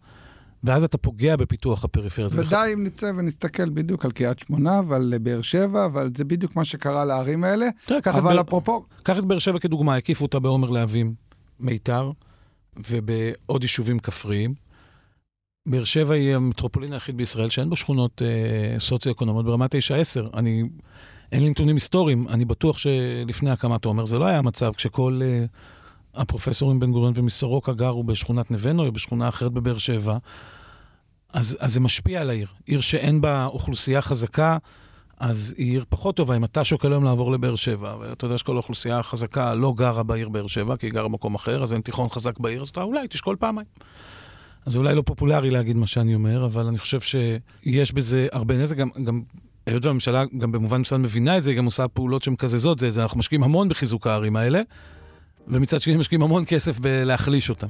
ואז 0.64 0.84
אתה 0.84 0.98
פוגע 0.98 1.36
בפיתוח 1.36 1.84
הפריפריה. 1.84 2.28
ודי 2.32 2.70
אם 2.74 2.84
נצא 2.84 3.12
ונסתכל 3.18 3.70
בדיוק 3.70 4.04
על 4.04 4.12
קריית 4.12 4.38
שמונה 4.38 4.80
ועל 4.88 5.14
באר 5.20 5.42
שבע, 5.42 5.84
אבל 5.84 6.10
זה 6.16 6.24
בדיוק 6.24 6.56
מה 6.56 6.64
שקרה 6.64 7.04
לערים 7.04 7.44
האלה. 7.44 7.68
תראה, 7.84 8.00
אבל 8.06 8.40
אפרופו... 8.40 8.84
קח 9.02 9.18
את 9.18 9.24
באר 9.24 9.38
שבע 9.38 9.58
כדוגמה, 9.58 9.96
הקיפו 9.96 10.24
אותה 10.24 10.38
בעומר 10.38 10.70
להבים, 10.70 11.14
מיתר, 11.60 12.10
ובעוד 12.90 13.62
יישובים 13.62 13.98
כפריים. 13.98 14.54
באר 15.66 15.84
שבע 15.84 16.14
היא 16.14 16.34
המטרופולין 16.34 16.92
היחיד 16.92 17.16
בישראל 17.16 17.48
שאין 17.48 17.70
בו 17.70 17.76
שכונות 17.76 18.22
אה, 18.22 18.78
סוציו-אקונומיות 18.78 19.46
ברמה 19.46 19.66
9-10. 19.66 19.68
אני, 20.34 20.62
אין 21.32 21.42
לי 21.42 21.50
נתונים 21.50 21.76
היסטוריים, 21.76 22.28
אני 22.28 22.44
בטוח 22.44 22.78
שלפני 22.78 23.50
הקמת 23.50 23.84
עומר 23.84 24.06
זה 24.06 24.18
לא 24.18 24.24
היה 24.24 24.38
המצב, 24.38 24.72
כשכל 24.76 25.20
אה, 25.22 25.44
הפרופסורים 26.14 26.80
בן 26.80 26.92
גוריון 26.92 27.12
ומסורוקה 27.16 27.72
גרו 27.72 28.04
בשכונת 28.04 28.50
נבנו 28.50 28.86
או 28.86 28.92
בשכונה 28.92 29.28
אחרת 29.28 29.52
בבאר 29.52 29.78
שבע. 29.78 30.18
אז, 31.32 31.56
אז 31.60 31.72
זה 31.72 31.80
משפיע 31.80 32.20
על 32.20 32.30
העיר. 32.30 32.46
עיר 32.66 32.80
שאין 32.80 33.20
בה 33.20 33.46
אוכלוסייה 33.46 34.02
חזקה, 34.02 34.58
אז 35.18 35.54
היא 35.56 35.72
עיר 35.72 35.84
פחות 35.88 36.16
טובה. 36.16 36.36
אם 36.36 36.44
אתה 36.44 36.64
שוקל 36.64 36.92
היום 36.92 37.04
לעבור 37.04 37.32
לבאר 37.32 37.56
שבע, 37.56 37.96
ואתה 38.00 38.24
יודע 38.24 38.38
שכל 38.38 38.52
האוכלוסייה 38.52 38.98
החזקה 38.98 39.54
לא 39.54 39.74
גרה 39.76 40.02
בעיר 40.02 40.28
באר 40.28 40.46
שבע, 40.46 40.76
כי 40.76 40.86
היא 40.86 40.92
גרה 40.92 41.08
במקום 41.08 41.34
אחר, 41.34 41.62
אז 41.62 41.72
אין 41.72 41.80
תיכון 41.80 42.08
חזק 42.08 42.38
בעיר, 42.38 42.62
אז 42.62 42.68
אתה 42.68 42.82
אולי 42.82 43.08
תשקול 43.08 43.36
פעמיים. 43.36 43.66
אז 44.66 44.76
אולי 44.76 44.94
לא 44.94 45.02
פופולרי 45.06 45.50
להגיד 45.50 45.76
מה 45.76 45.86
שאני 45.86 46.14
אומר, 46.14 46.44
אבל 46.44 46.66
אני 46.66 46.78
חושב 46.78 47.00
שיש 47.00 47.92
בזה 47.92 48.28
הרבה 48.32 48.56
נזק. 48.56 48.76
גם, 48.76 48.88
גם 49.04 49.22
היות 49.66 49.84
והממשלה, 49.84 50.24
גם 50.38 50.52
במובן 50.52 50.80
מסוים 50.80 51.02
מבינה 51.02 51.36
את 51.36 51.42
זה, 51.42 51.50
היא 51.50 51.58
גם 51.58 51.64
עושה 51.64 51.88
פעולות 51.88 52.22
שמקזזות 52.22 52.78
זה, 52.78 52.90
זה 52.90 53.02
אנחנו 53.02 53.18
משקיעים 53.18 53.42
המון 53.42 53.68
בחיזוק 53.68 54.06
הערים 54.06 54.36
האלה, 54.36 54.62
ומצד 55.48 55.80
שני 55.80 55.96
משקיעים 55.96 56.22
המון 56.22 56.44
כסף 56.46 56.78
בלהחליש 56.78 57.50
אותם. 57.50 57.66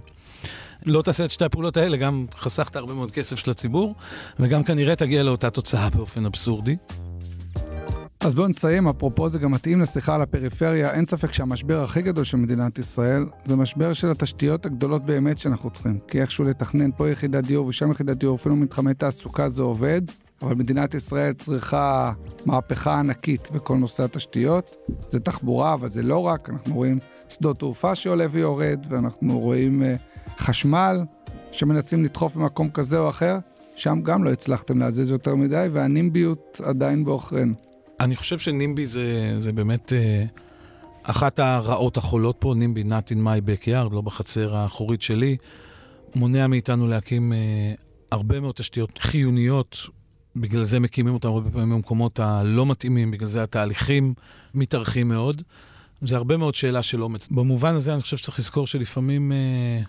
לא 0.86 1.02
תעשה 1.02 1.24
את 1.24 1.30
שתי 1.30 1.44
הפעולות 1.44 1.76
האלה, 1.76 1.96
גם 1.96 2.26
חסכת 2.38 2.76
הרבה 2.76 2.94
מאוד 2.94 3.10
כסף 3.10 3.36
של 3.36 3.50
הציבור, 3.50 3.94
וגם 4.40 4.64
כנראה 4.64 4.96
תגיע 4.96 5.22
לאותה 5.22 5.50
תוצאה 5.50 5.90
באופן 5.90 6.26
אבסורדי. 6.26 6.76
אז 8.20 8.34
בואו 8.34 8.48
נסיים, 8.48 8.88
אפרופו 8.88 9.28
זה 9.28 9.38
גם 9.38 9.50
מתאים 9.50 9.80
לשיחה 9.80 10.14
על 10.14 10.22
הפריפריה, 10.22 10.90
אין 10.90 11.04
ספק 11.04 11.32
שהמשבר 11.32 11.82
הכי 11.82 12.02
גדול 12.02 12.24
של 12.24 12.36
מדינת 12.36 12.78
ישראל 12.78 13.26
זה 13.44 13.56
משבר 13.56 13.92
של 13.92 14.10
התשתיות 14.10 14.66
הגדולות 14.66 15.06
באמת 15.06 15.38
שאנחנו 15.38 15.70
צריכים. 15.70 15.98
כי 16.08 16.20
איכשהו 16.20 16.44
לתכנן 16.44 16.90
פה 16.96 17.08
יחידת 17.08 17.44
דיור 17.44 17.66
ושם 17.66 17.90
יחידת 17.90 18.16
דיור, 18.16 18.36
אפילו 18.36 18.56
מתחמי 18.56 18.94
תעסוקה 18.94 19.48
זה 19.48 19.62
עובד, 19.62 20.02
אבל 20.42 20.54
מדינת 20.54 20.94
ישראל 20.94 21.32
צריכה 21.32 22.12
מהפכה 22.46 22.98
ענקית 22.98 23.50
בכל 23.50 23.76
נושא 23.76 24.04
התשתיות. 24.04 24.76
זה 25.08 25.20
תחבורה, 25.20 25.74
אבל 25.74 25.90
זה 25.90 26.02
לא 26.02 26.18
רק, 26.18 26.50
אנחנו 26.50 26.74
רואים 26.74 26.98
שדות 27.32 27.58
תעופה 27.58 27.94
שעולה 27.94 28.26
ויורד, 28.30 28.86
ואנחנו 28.88 29.38
רואים 29.38 29.82
uh, 29.82 30.30
חשמל 30.38 31.00
שמנסים 31.52 32.04
לדחוף 32.04 32.34
במקום 32.34 32.70
כזה 32.70 32.98
או 32.98 33.08
אחר. 33.08 33.38
שם 33.76 34.00
גם 34.02 34.24
לא 34.24 34.30
הצלחתם 34.30 34.78
להזיז 34.78 35.10
יותר 35.10 35.34
מדי, 35.34 35.68
והנימביות 35.72 36.60
עדיין 36.64 37.04
בעוכרינו. 37.04 37.54
אני 38.00 38.16
חושב 38.16 38.38
שנימבי 38.38 38.86
זה, 38.86 39.34
זה 39.38 39.52
באמת 39.52 39.92
אה, 39.92 40.24
אחת 41.02 41.38
הרעות 41.38 41.96
החולות 41.96 42.36
פה, 42.38 42.54
נימבי 42.56 42.82
not 42.82 43.12
in 43.12 43.16
my 43.16 43.48
backyard, 43.48 43.92
לא 43.94 44.00
בחצר 44.00 44.56
האחורית 44.56 45.02
שלי, 45.02 45.36
מונע 46.14 46.46
מאיתנו 46.46 46.88
להקים 46.88 47.32
אה, 47.32 47.74
הרבה 48.10 48.40
מאוד 48.40 48.54
תשתיות 48.54 48.98
חיוניות, 48.98 49.76
בגלל 50.36 50.64
זה 50.64 50.80
מקימים 50.80 51.14
אותם 51.14 51.28
הרבה 51.28 51.50
פעמים 51.50 51.70
במקומות 51.70 52.20
הלא 52.20 52.66
מתאימים, 52.66 53.10
בגלל 53.10 53.28
זה 53.28 53.42
התהליכים 53.42 54.14
מתארכים 54.54 55.08
מאוד. 55.08 55.42
זה 56.02 56.16
הרבה 56.16 56.36
מאוד 56.36 56.54
שאלה 56.54 56.82
של 56.82 57.02
אומץ. 57.02 57.28
במובן 57.28 57.74
הזה 57.74 57.94
אני 57.94 58.02
חושב 58.02 58.16
שצריך 58.16 58.38
לזכור 58.38 58.66
שלפעמים 58.66 59.32
אה, 59.32 59.82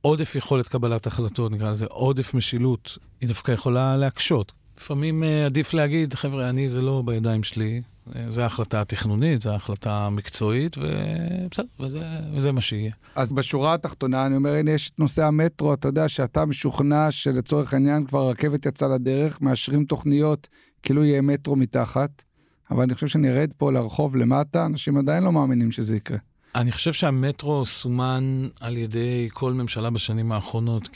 עודף 0.00 0.34
יכולת 0.36 0.68
קבלת 0.68 1.06
החלטות, 1.06 1.52
נקרא 1.52 1.70
לזה 1.70 1.86
עודף 1.90 2.34
משילות, 2.34 2.98
היא 3.20 3.28
דווקא 3.28 3.52
יכולה 3.52 3.96
להקשות. 3.96 4.52
לפעמים 4.78 5.22
uh, 5.22 5.46
עדיף 5.46 5.74
להגיד, 5.74 6.14
חבר'ה, 6.14 6.48
אני 6.48 6.68
זה 6.68 6.80
לא 6.80 7.02
בידיים 7.04 7.42
שלי, 7.42 7.82
אה, 8.16 8.26
זו 8.28 8.42
ההחלטה 8.42 8.80
התכנונית, 8.80 9.42
זו 9.42 9.50
ההחלטה 9.50 10.06
המקצועית, 10.06 10.76
ובסדר, 10.78 11.66
וזה, 11.80 12.00
וזה 12.34 12.52
מה 12.52 12.60
שיהיה. 12.60 12.92
אז 13.14 13.32
בשורה 13.32 13.74
התחתונה, 13.74 14.26
אני 14.26 14.36
אומר, 14.36 14.54
הנה 14.54 14.70
יש 14.70 14.90
את 14.90 14.98
נושא 14.98 15.24
המטרו, 15.24 15.74
אתה 15.74 15.88
יודע 15.88 16.08
שאתה 16.08 16.44
משוכנע 16.44 17.10
שלצורך 17.10 17.74
העניין 17.74 18.04
כבר 18.04 18.18
הרכבת 18.18 18.66
יצאה 18.66 18.88
לדרך, 18.88 19.40
מאשרים 19.40 19.84
תוכניות 19.84 20.48
כאילו 20.82 21.04
יהיה 21.04 21.22
מטרו 21.22 21.56
מתחת, 21.56 22.22
אבל 22.70 22.82
אני 22.82 22.94
חושב 22.94 23.06
שנרד 23.06 23.50
פה 23.56 23.72
לרחוב 23.72 24.16
למטה, 24.16 24.66
אנשים 24.66 24.96
עדיין 24.96 25.24
לא 25.24 25.32
מאמינים 25.32 25.72
שזה 25.72 25.96
יקרה. 25.96 26.18
אני 26.54 26.72
חושב 26.72 26.92
שהמטרו 26.92 27.66
סומן 27.66 28.48
על 28.60 28.76
ידי 28.76 29.28
כל 29.32 29.52
ממשלה 29.52 29.90
בשנים 29.90 30.32
האחרונות 30.32 30.88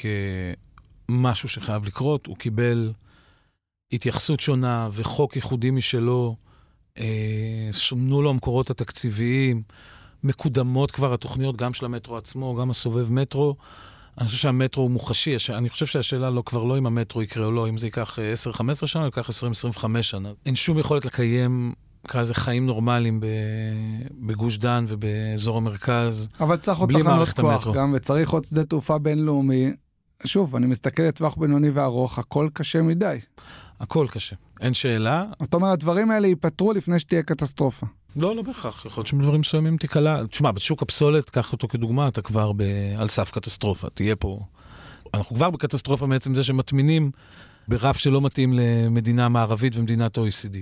כמשהו 1.09 1.49
שחייב 1.49 1.85
לקרות, 1.85 2.27
הוא 2.27 2.37
קיבל... 2.37 2.93
התייחסות 3.93 4.41
שונה 4.41 4.89
וחוק 4.93 5.37
ייחודי 5.37 5.71
משלו, 5.71 6.37
אה, 6.99 7.69
סומנו 7.73 8.23
לו 8.23 8.31
המקורות 8.31 8.71
התקציביים, 8.71 9.63
מקודמות 10.25 10.91
כבר 10.91 11.15
התוכניות, 11.15 11.57
גם 11.57 11.75
של 11.75 11.85
המטרו 11.85 12.17
עצמו, 12.17 12.55
גם 12.55 12.71
הסובב 12.71 13.13
מטרו. 13.13 13.57
אני 14.19 14.27
חושב 14.27 14.39
שהמטרו 14.39 14.83
הוא 14.83 14.91
מוחשי, 14.91 15.37
אני 15.55 15.69
חושב 15.69 15.87
שהשאלה 15.87 16.31
לא, 16.31 16.43
כבר 16.47 16.65
לא 16.65 16.79
אם 16.79 16.87
המטרו 16.87 17.23
יקרה 17.23 17.47
או 17.47 17.53
לא, 17.53 17.69
אם 17.69 17.79
זה 17.79 17.87
ייקח 17.87 18.19
10-15 18.19 18.61
אה, 18.83 18.87
שנה 18.87 19.03
או 19.03 19.07
ייקח 19.07 19.31
20-25 19.79 20.03
שנה. 20.03 20.33
אין 20.47 20.55
שום 20.55 20.79
יכולת 20.79 21.05
לקיים, 21.05 21.73
נקרא 22.05 22.21
לזה 22.21 22.35
חיים 22.35 22.67
נורמליים 22.67 23.21
בגוש 24.27 24.57
דן 24.57 24.85
ובאזור 24.89 25.57
המרכז, 25.57 26.29
אבל 26.41 26.57
צריך 26.57 26.79
עוד 26.79 26.93
תחנות 26.93 27.29
כוח 27.29 27.53
המטרו. 27.53 27.73
גם, 27.73 27.93
וצריך 27.97 28.31
עוד 28.31 28.45
שדה 28.45 28.65
תעופה 28.65 28.99
בינלאומי. 28.99 29.71
שוב, 30.25 30.57
אני 30.57 30.67
מסתכל 30.67 31.03
לטווח 31.03 31.35
בינוני 31.35 31.71
וארוך, 31.71 32.19
הכל 32.19 32.49
קשה 32.53 32.83
מדי. 32.83 33.19
הכל 33.81 34.07
קשה, 34.11 34.37
אין 34.61 34.75
שאלה. 34.75 35.25
זאת 35.43 35.55
אומרת, 35.55 35.73
הדברים 35.73 36.11
האלה 36.11 36.27
ייפתרו 36.27 36.73
לפני 36.73 36.99
שתהיה 36.99 37.23
קטסטרופה. 37.23 37.87
לא, 38.17 38.37
לא 38.37 38.43
בהכרח, 38.43 38.85
יכול 38.85 39.01
להיות 39.01 39.07
שבדברים 39.07 39.41
מסוימים 39.41 39.77
תיקלע. 39.77 40.27
תשמע, 40.27 40.51
בשוק 40.51 40.83
הפסולת, 40.83 41.31
קח 41.31 41.53
אותו 41.53 41.69
כדוגמה, 41.69 42.09
אתה 42.09 42.23
כבר 42.23 42.53
ב... 42.53 42.63
על 42.99 43.09
סף 43.09 43.31
קטסטרופה, 43.31 43.91
תהיה 43.91 44.17
פה... 44.17 44.41
אנחנו 45.15 45.37
כבר 45.37 45.51
בקטסטרופה 45.51 46.07
מעצם 46.07 46.35
זה 46.35 46.45
שמטמינים 46.45 47.11
ברף 47.69 47.97
שלא 47.97 48.21
מתאים 48.21 48.53
למדינה 48.53 49.29
מערבית 49.29 49.77
ומדינת 49.77 50.19
OECD. 50.19 50.57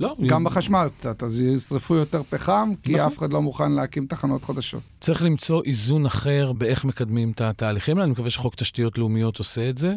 לא. 0.00 0.14
גם 0.28 0.44
בחשמל 0.44 0.88
קצת, 0.96 1.22
אז 1.22 1.40
ישרפו 1.40 1.94
יותר 1.94 2.22
פחם, 2.22 2.72
כי 2.82 2.94
נכון. 2.94 3.06
אף 3.06 3.18
אחד 3.18 3.32
לא 3.32 3.42
מוכן 3.42 3.72
להקים 3.72 4.06
תחנות 4.06 4.44
חדשות. 4.44 4.82
צריך 5.00 5.22
למצוא 5.22 5.62
איזון 5.64 6.06
אחר 6.06 6.52
באיך 6.52 6.84
מקדמים 6.84 7.30
את 7.30 7.40
התהליכים 7.40 7.96
האלה, 7.96 8.04
אני 8.04 8.12
מקווה 8.12 8.30
שחוק 8.30 8.54
תשתיות 8.54 8.98
לאומיות 8.98 9.38
עושה 9.38 9.70
את 9.70 9.78
זה, 9.78 9.94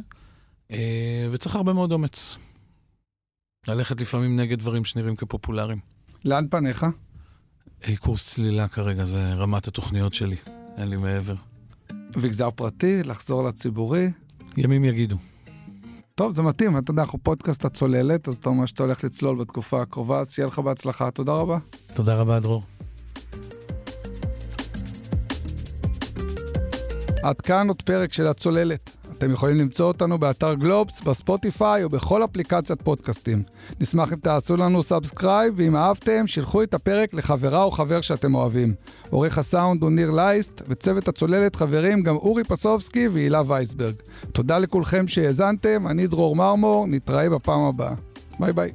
אה, 0.72 1.28
וצריך 1.32 1.56
הרבה 1.56 1.74
מאוד 1.74 1.92
אומץ. 1.92 2.38
ללכת 3.68 4.02
לפעמים 4.02 4.40
נגד 4.40 4.60
דברים 4.60 4.86
שנראים 4.86 5.16
כפופולריים. 5.16 5.99
לאן 6.26 6.47
פניך? 6.49 6.86
אי, 7.88 7.97
קורס 7.97 8.34
צלילה 8.34 8.67
כרגע, 8.67 9.05
זה 9.05 9.34
רמת 9.34 9.67
התוכניות 9.67 10.13
שלי, 10.13 10.36
אין 10.78 10.88
לי 10.88 10.97
מעבר. 10.97 11.36
מגזר 12.15 12.49
פרטי, 12.51 13.03
לחזור 13.03 13.43
לציבורי? 13.43 14.07
ימים 14.57 14.84
יגידו. 14.84 15.17
טוב, 16.15 16.32
זה 16.32 16.41
מתאים, 16.41 16.78
אתה 16.78 16.91
יודע, 16.91 17.01
אנחנו 17.01 17.20
פודקאסט 17.24 17.65
הצוללת, 17.65 18.28
אז 18.28 18.36
אתה 18.36 18.49
אומר 18.49 18.65
שאתה 18.65 18.84
הולך 18.84 19.03
לצלול 19.03 19.39
בתקופה 19.39 19.82
הקרובה, 19.82 20.20
אז 20.20 20.32
שיהיה 20.32 20.47
לך 20.47 20.59
בהצלחה. 20.59 21.11
תודה 21.11 21.34
רבה. 21.34 21.57
תודה 21.93 22.15
רבה, 22.15 22.39
דרור. 22.39 22.63
עד 27.24 27.41
כאן 27.41 27.67
עוד 27.67 27.82
פרק 27.82 28.13
של 28.13 28.28
הצוללת. 28.28 28.99
אתם 29.20 29.32
יכולים 29.32 29.57
למצוא 29.57 29.86
אותנו 29.86 30.17
באתר 30.17 30.53
גלובס, 30.53 31.01
בספוטיפיי 31.01 31.84
או 31.84 31.89
בכל 31.89 32.24
אפליקציית 32.24 32.82
פודקאסטים. 32.82 33.43
נשמח 33.80 34.13
אם 34.13 34.17
תעשו 34.17 34.57
לנו 34.57 34.84
subscribe, 34.84 35.53
ואם 35.57 35.76
אהבתם, 35.76 36.28
שלחו 36.28 36.64
את 36.63 36.74
הפרק 36.74 37.13
לחברה 37.13 37.63
או 37.63 37.72
חבר 37.72 38.01
שאתם 38.01 38.36
אוהבים. 38.36 38.74
עורך 39.09 39.38
הסאונד 39.38 39.84
הוא 39.84 39.91
ניר 39.91 40.11
לייסט, 40.11 40.61
וצוות 40.67 41.07
הצוללת 41.07 41.55
חברים 41.55 42.03
גם 42.03 42.15
אורי 42.15 42.43
פסובסקי 42.43 43.07
והילה 43.07 43.41
וייסברג. 43.47 43.95
תודה 44.32 44.57
לכולכם 44.57 45.07
שהאזנתם, 45.07 45.88
אני 45.88 46.07
דרור 46.07 46.36
מרמור, 46.36 46.88
נתראה 46.88 47.30
בפעם 47.30 47.61
הבאה. 47.61 47.93
ביי 48.39 48.53
ביי. 48.53 48.72